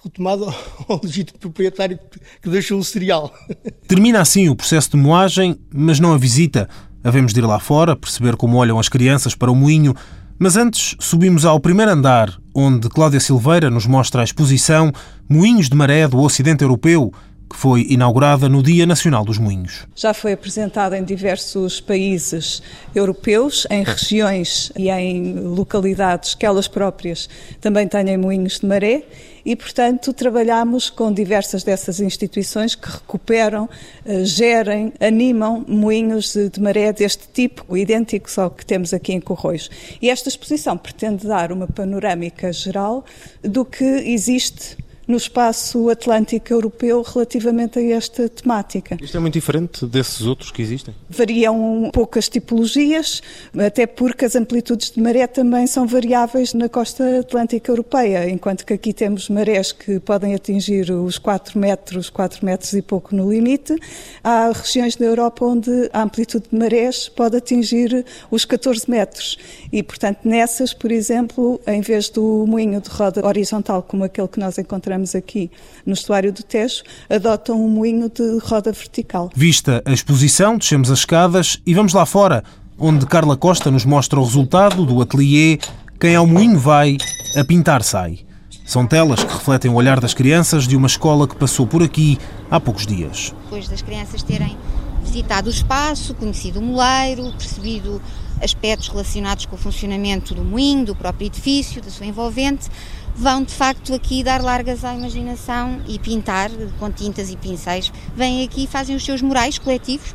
retomada 0.05 0.47
ao 0.89 1.01
legítimo 1.03 1.39
proprietário 1.41 1.99
que 2.41 2.49
deixou 2.49 2.79
o 2.79 2.85
cereal. 2.85 3.35
Termina 3.89 4.21
assim 4.21 4.49
o 4.49 4.55
processo 4.55 4.91
de 4.91 4.97
moagem, 4.97 5.59
mas 5.75 5.99
não 5.99 6.13
a 6.13 6.19
visita. 6.19 6.69
Havemos 7.03 7.33
de 7.33 7.41
ir 7.41 7.45
lá 7.45 7.59
fora, 7.59 7.97
perceber 7.97 8.37
como 8.37 8.57
olham 8.57 8.79
as 8.79 8.89
crianças 8.89 9.35
para 9.35 9.51
o 9.51 9.55
moinho, 9.55 9.95
mas 10.39 10.57
antes 10.57 10.95
subimos 10.99 11.45
ao 11.45 11.59
primeiro 11.59 11.91
andar, 11.91 12.39
onde 12.55 12.89
Cláudia 12.89 13.21
Silveira 13.21 13.71
nos 13.71 13.87
mostra 13.87 14.21
a 14.21 14.25
exposição 14.25 14.93
Moinhos 15.29 15.69
de 15.69 15.77
Maré 15.77 16.07
do 16.07 16.21
Ocidente 16.21 16.63
Europeu, 16.63 17.13
que 17.49 17.57
foi 17.57 17.87
inaugurada 17.89 18.49
no 18.49 18.63
Dia 18.63 18.85
Nacional 18.87 19.25
dos 19.25 19.39
Moinhos. 19.39 19.87
Já 19.95 20.13
foi 20.13 20.33
apresentada 20.33 20.99
em 20.99 21.05
diversos 21.05 21.81
países 21.81 22.63
europeus, 22.95 23.67
em 23.71 23.85
regiões 23.85 24.73
e 24.77 24.91
em 24.91 25.35
localidades 25.35 26.35
que 26.35 26.45
elas 26.45 26.69
próprias 26.69 27.29
também 27.61 27.87
têm 27.87 28.17
moinhos 28.17 28.59
de 28.59 28.67
maré 28.67 29.05
e, 29.47 29.55
portanto, 29.55 30.13
trabalhamos 30.13 30.91
com 30.91 31.13
diversas 31.13 31.63
dessas 31.63 32.01
instituições 32.01 32.75
que 32.75 32.91
recuperam, 32.91 33.71
eh, 34.05 34.25
gerem, 34.25 34.93
animam 34.99 35.65
moinhos 35.69 36.35
de 36.35 36.61
maré 36.61 36.93
deste 36.93 37.29
tipo, 37.33 37.77
idênticos 37.77 38.37
ao 38.39 38.51
que 38.51 38.67
temos 38.67 38.93
aqui 38.93 39.13
em 39.13 39.21
Corroios. 39.21 39.71
E 40.03 40.11
esta 40.11 40.29
exposição 40.29 40.77
pretende 40.77 41.29
dar 41.29 41.53
uma 41.53 41.69
panorâmica 41.69 42.53
geral 42.53 43.05
do 43.41 43.65
que 43.65 43.85
existe 43.85 44.77
no 45.07 45.17
espaço 45.17 45.89
atlântico 45.89 46.53
europeu 46.53 47.03
relativamente 47.03 47.79
a 47.79 47.83
esta 47.83 48.29
temática. 48.29 48.99
Isto 49.01 49.17
é 49.17 49.21
muito 49.21 49.35
diferente 49.35 49.87
desses 49.87 50.23
outros 50.23 50.51
que 50.51 50.61
existem? 50.61 50.95
Variam 51.09 51.91
poucas 51.93 52.29
tipologias, 52.29 53.23
até 53.57 53.87
porque 53.87 54.25
as 54.25 54.35
amplitudes 54.35 54.91
de 54.91 55.01
maré 55.01 55.27
também 55.27 55.67
são 55.67 55.87
variáveis 55.87 56.55
na 56.55 56.69
costa 56.69 57.21
atlântica 57.21 57.71
europeia, 57.71 58.29
enquanto 58.29 58.67
que 58.67 58.73
aqui 58.73 58.93
temos 58.93 59.29
marés 59.29 59.71
que 59.73 60.01
podem 60.01 60.35
atingir 60.35 60.91
os 60.91 61.19
4 61.19 61.59
metros, 61.59 62.11
4 62.11 62.45
metros 62.45 62.73
e 62.73 62.83
pouco 62.83 63.15
no 63.15 63.31
limite. 63.31 63.77
Há 64.25 64.51
regiões 64.53 64.97
da 64.97 65.05
Europa 65.05 65.45
onde 65.45 65.71
a 65.93 66.03
amplitude 66.03 66.47
de 66.51 66.59
marés 66.59 67.09
pode 67.09 67.37
atingir 67.37 68.05
os 68.31 68.45
14 68.45 68.91
metros 68.91 69.39
e, 69.73 69.83
portanto, 69.83 70.21
nessas, 70.25 70.73
por 70.75 70.91
exemplo, 70.91 71.61
em 71.67 71.81
vez 71.81 72.09
do 72.09 72.45
moinho 72.47 72.81
de 72.81 72.89
roda 72.89 73.25
horizontal 73.25 73.83
como 73.83 74.05
aquele 74.05 74.29
que 74.29 74.41
nós 74.41 74.59
encontramos 74.59 74.96
aqui 75.15 75.51
no 75.85 75.93
estuário 75.93 76.33
do 76.33 76.43
Tejo, 76.43 76.83
adotam 77.11 77.61
um 77.63 77.69
moinho 77.69 78.09
de 78.09 78.39
roda 78.43 78.73
vertical. 78.73 79.31
Vista 79.35 79.83
a 79.85 79.93
exposição, 79.93 80.57
descemos 80.57 80.91
as 80.91 81.01
escadas 81.01 81.61
e 81.67 81.75
vamos 81.75 81.93
lá 81.93 82.07
fora, 82.07 82.43
onde 82.79 83.07
Carla 83.07 83.37
Costa 83.37 83.71
nos 83.71 83.85
mostra 83.85 84.19
o 84.19 84.25
resultado 84.25 84.85
do 84.85 85.01
ateliê 85.01 85.59
Quem 86.01 86.15
ao 86.15 86.27
moinho 86.27 86.59
vai, 86.59 86.97
a 87.37 87.45
pintar 87.45 87.83
sai. 87.83 88.21
São 88.67 88.85
telas 88.85 89.23
que 89.23 89.33
refletem 89.33 89.71
o 89.71 89.75
olhar 89.75 90.01
das 90.01 90.13
crianças 90.13 90.67
de 90.67 90.77
uma 90.77 90.89
escola 90.89 91.29
que 91.29 91.37
passou 91.37 91.67
por 91.67 91.83
aqui 91.83 92.19
há 92.51 92.59
poucos 92.59 92.85
dias. 92.85 93.33
Depois 93.45 93.69
das 93.69 93.81
crianças 93.81 94.25
terem 94.25 94.57
visitado 95.05 95.49
o 95.49 95.53
espaço, 95.53 96.15
conhecido 96.15 96.59
o 96.59 96.63
moleiro, 96.63 97.33
percebido 97.33 98.03
aspectos 98.43 98.89
relacionados 98.89 99.47
com 99.47 99.55
o 99.55 99.59
funcionamento 99.59 100.35
do 100.35 100.45
moinho, 100.45 100.85
do 100.85 100.95
próprio 100.95 101.27
edifício, 101.27 101.81
da 101.81 101.91
sua 101.91 102.07
envolvente, 102.07 102.69
vão 103.17 103.43
de 103.43 103.53
facto 103.53 103.95
aqui 103.95 104.23
dar 104.23 104.43
largas 104.43 104.85
à 104.85 104.95
imaginação 104.95 105.81
e 105.89 105.99
pintar 105.99 106.51
com 106.79 106.91
tintas 106.91 107.31
e 107.31 107.37
pincéis. 107.37 107.91
Vêm 108.15 108.45
aqui 108.45 108.65
e 108.65 108.67
fazem 108.67 108.95
os 108.95 109.05
seus 109.05 109.23
murais 109.23 109.59
coletivos, 109.59 110.15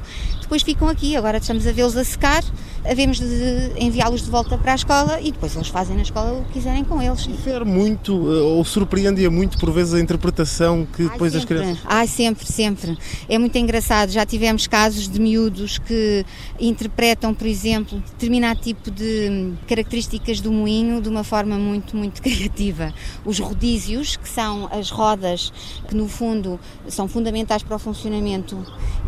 depois 0.51 0.61
ficam 0.61 0.89
aqui. 0.89 1.15
Agora 1.15 1.37
estamos 1.37 1.65
a 1.65 1.71
vê-los 1.71 1.95
a 1.95 2.03
secar, 2.03 2.43
havemos 2.85 3.19
de 3.19 3.71
enviá-los 3.77 4.23
de 4.23 4.29
volta 4.29 4.57
para 4.57 4.73
a 4.73 4.75
escola 4.75 5.19
e 5.21 5.31
depois 5.31 5.55
eles 5.55 5.69
fazem 5.69 5.95
na 5.95 6.01
escola 6.01 6.39
o 6.39 6.43
que 6.45 6.53
quiserem 6.53 6.83
com 6.83 7.01
eles. 7.01 7.23
Difere 7.23 7.63
muito 7.63 8.11
eh, 8.11 8.41
ou 8.41 8.65
surpreende 8.65 9.27
muito 9.29 9.57
por 9.57 9.71
vezes 9.71 9.93
a 9.93 9.99
interpretação 9.99 10.85
que 10.85 11.03
depois 11.03 11.35
as 11.35 11.45
crianças. 11.45 11.79
Ah, 11.85 12.05
sempre, 12.05 12.45
sempre. 12.45 12.97
É 13.29 13.37
muito 13.37 13.57
engraçado. 13.57 14.09
Já 14.09 14.25
tivemos 14.25 14.67
casos 14.67 15.07
de 15.07 15.19
miúdos 15.21 15.77
que 15.77 16.25
interpretam, 16.59 17.33
por 17.33 17.47
exemplo, 17.47 17.99
determinado 18.11 18.59
tipo 18.59 18.91
de 18.91 19.53
características 19.67 20.41
do 20.41 20.51
moinho 20.51 21.01
de 21.01 21.07
uma 21.07 21.23
forma 21.23 21.57
muito, 21.57 21.95
muito 21.95 22.19
criativa. 22.21 22.90
Os 23.25 23.39
rodízios, 23.39 24.15
que 24.15 24.27
são 24.27 24.67
as 24.71 24.89
rodas 24.89 25.51
que 25.87 25.95
no 25.95 26.07
fundo 26.07 26.59
são 26.87 27.07
fundamentais 27.07 27.63
para 27.63 27.75
o 27.75 27.79
funcionamento. 27.79 28.57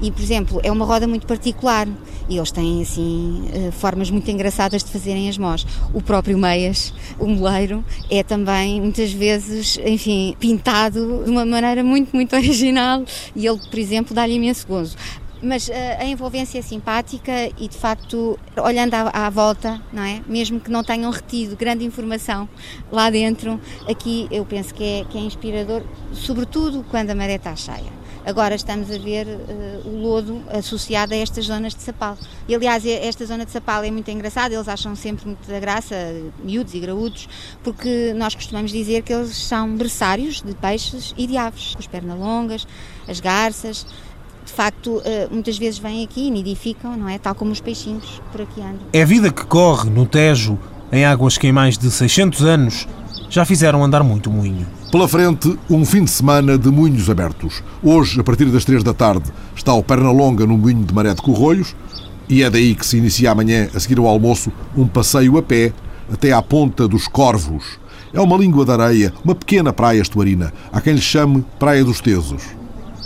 E, 0.02 0.12
por 0.12 0.22
exemplo, 0.22 0.60
é 0.64 0.72
uma 0.72 0.86
roda 0.86 1.08
muito 1.08 1.28
particular. 1.28 1.88
E 2.30 2.38
eles 2.38 2.52
têm 2.52 2.82
assim 2.82 3.50
eh, 3.54 3.72
formas 3.72 4.10
muito 4.10 4.30
engraçadas 4.32 4.84
de 4.84 4.90
fazerem 4.90 5.28
as 5.30 5.38
mós. 5.38 5.66
O 5.94 6.02
próprio 6.02 6.38
Meias, 6.38 6.94
o 7.20 7.28
moleiro, 7.28 7.84
é 8.10 8.24
também 8.24 8.80
muitas 8.80 9.12
vezes, 9.12 9.78
enfim, 9.86 10.36
pintado 10.40 11.24
de 11.26 11.30
uma 11.30 11.46
maneira 11.46 11.84
muito, 11.84 12.16
muito 12.16 12.34
original. 12.36 13.04
E 13.36 13.46
ele, 13.46 13.60
por 13.70 13.80
exemplo, 13.80 14.16
dá-lhe 14.16 14.36
imenso 14.36 14.66
gozo 14.68 14.96
mas 15.44 15.68
uh, 15.68 15.72
a 16.00 16.06
envolvência 16.06 16.58
é 16.58 16.62
simpática 16.62 17.32
e 17.58 17.68
de 17.68 17.78
facto 17.78 18.40
olhando 18.58 18.94
à, 18.94 19.26
à, 19.26 19.30
volta, 19.30 19.82
não 19.92 20.02
é? 20.02 20.22
Mesmo 20.26 20.60
que 20.60 20.72
não 20.72 20.84
tenham 20.84 21.12
retido 21.12 21.56
grande 21.56 21.84
informação 21.84 22.48
lá 22.92 23.10
dentro, 23.10 23.60
aqui 23.88 24.28
eu 24.32 24.46
penso 24.46 24.74
que 24.74 24.84
é, 24.84 25.06
que 25.10 25.18
é 25.18 25.22
inspirador, 25.22 25.84
sobretudo 26.14 26.86
quando 26.90 27.10
a 27.10 27.16
maré 27.16 27.36
está 27.36 27.56
cheia. 27.56 28.04
Agora 28.26 28.56
estamos 28.56 28.90
a 28.90 28.98
ver 28.98 29.28
uh, 29.28 29.90
o 29.90 30.02
lodo 30.02 30.42
associado 30.50 31.14
a 31.14 31.18
estas 31.18 31.46
zonas 31.46 31.76
de 31.76 31.82
Sapal. 31.82 32.18
E 32.48 32.56
aliás, 32.56 32.86
esta 32.86 33.26
zona 33.26 33.46
de 33.46 33.52
Sapal 33.52 33.84
é 33.84 33.92
muito 33.92 34.10
engraçada, 34.10 34.56
eles 34.56 34.70
acham 34.70 34.96
sempre 34.96 35.26
muito 35.26 35.46
da 35.46 35.60
graça, 35.60 35.94
miúdos 36.42 36.74
e 36.74 36.80
graúdos, 36.80 37.28
porque 37.62 38.14
nós 38.16 38.34
costumamos 38.34 38.72
dizer 38.72 39.04
que 39.04 39.12
eles 39.12 39.36
são 39.36 39.76
berçários 39.76 40.42
de 40.42 40.56
peixes 40.56 41.14
e 41.18 41.28
de 41.28 41.36
aves, 41.36 41.76
as 41.78 41.86
pernalongas, 41.86 42.66
as 43.10 43.20
garças, 43.20 43.86
facto, 44.54 45.02
eh, 45.04 45.28
muitas 45.32 45.58
vezes 45.58 45.80
vêm 45.80 46.04
aqui 46.04 46.28
e 46.28 46.32
nidificam, 46.32 46.96
não 46.96 47.10
é? 47.10 47.18
Tal 47.18 47.36
como 47.36 47.52
os 47.52 47.60
peixinhos 47.60 48.22
por 48.32 48.42
aqui 48.42 48.62
andam. 48.62 48.80
É 48.94 49.04
vida 49.04 49.32
que 49.32 49.46
corre 49.46 49.90
no 49.90 50.06
Tejo, 50.06 50.58
em 50.92 51.06
águas 51.06 51.38
que 51.38 51.48
em 51.48 51.52
mais 51.52 51.78
de 51.78 51.90
600 51.90 52.42
anos 52.44 52.88
já 53.30 53.44
fizeram 53.44 53.84
andar 53.84 54.04
muito 54.04 54.30
o 54.30 54.34
moinho. 54.34 54.68
Pela 54.92 55.08
frente, 55.08 55.58
um 55.68 55.84
fim 55.84 56.04
de 56.04 56.12
semana 56.12 56.56
de 56.56 56.70
moinhos 56.70 57.10
abertos. 57.10 57.64
Hoje, 57.82 58.20
a 58.20 58.24
partir 58.24 58.46
das 58.46 58.64
3 58.64 58.84
da 58.84 58.94
tarde, 58.94 59.32
está 59.56 59.74
o 59.74 59.84
Pernalonga 59.84 60.46
no 60.46 60.56
moinho 60.56 60.86
de 60.86 60.94
Maré 60.94 61.14
de 61.14 61.22
Corroios 61.22 61.76
e 62.30 62.44
é 62.44 62.50
daí 62.50 62.76
que 62.76 62.86
se 62.86 62.98
inicia 62.98 63.32
amanhã, 63.32 63.70
a 63.74 63.80
seguir 63.80 63.98
ao 63.98 64.08
almoço, 64.08 64.52
um 64.78 64.88
passeio 64.88 65.38
a 65.38 65.44
pé 65.44 65.74
até 66.12 66.32
à 66.32 66.42
Ponta 66.42 66.88
dos 66.88 67.08
Corvos. 67.08 67.80
É 68.14 68.22
uma 68.22 68.38
língua 68.38 68.64
de 68.64 68.72
areia, 68.72 69.14
uma 69.26 69.34
pequena 69.34 69.74
praia 69.74 70.02
estuarina, 70.02 70.54
há 70.72 70.80
quem 70.80 70.94
lhe 70.94 71.02
chame 71.02 71.44
Praia 71.58 71.84
dos 71.84 72.00
Tesos. 72.00 72.44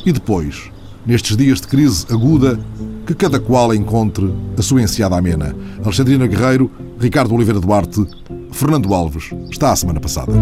E 0.06 0.12
depois, 0.12 0.70
nestes 1.08 1.38
dias 1.38 1.62
de 1.62 1.68
crise 1.68 2.05
aguda, 2.12 2.60
que 3.05 3.16
cada 3.16 3.39
qual 3.39 3.74
encontre 3.74 4.30
a 4.58 4.62
sua 4.62 4.82
enseada 4.82 5.18
amena. 5.18 5.55
Alexandrina 5.82 6.28
Guerreiro, 6.28 6.70
Ricardo 6.99 7.34
Oliveira 7.34 7.62
Duarte, 7.62 8.05
Fernando 8.51 8.93
Alves, 8.93 9.32
está 9.49 9.72
a 9.72 9.76
semana 9.76 10.01
passada. 10.01 10.34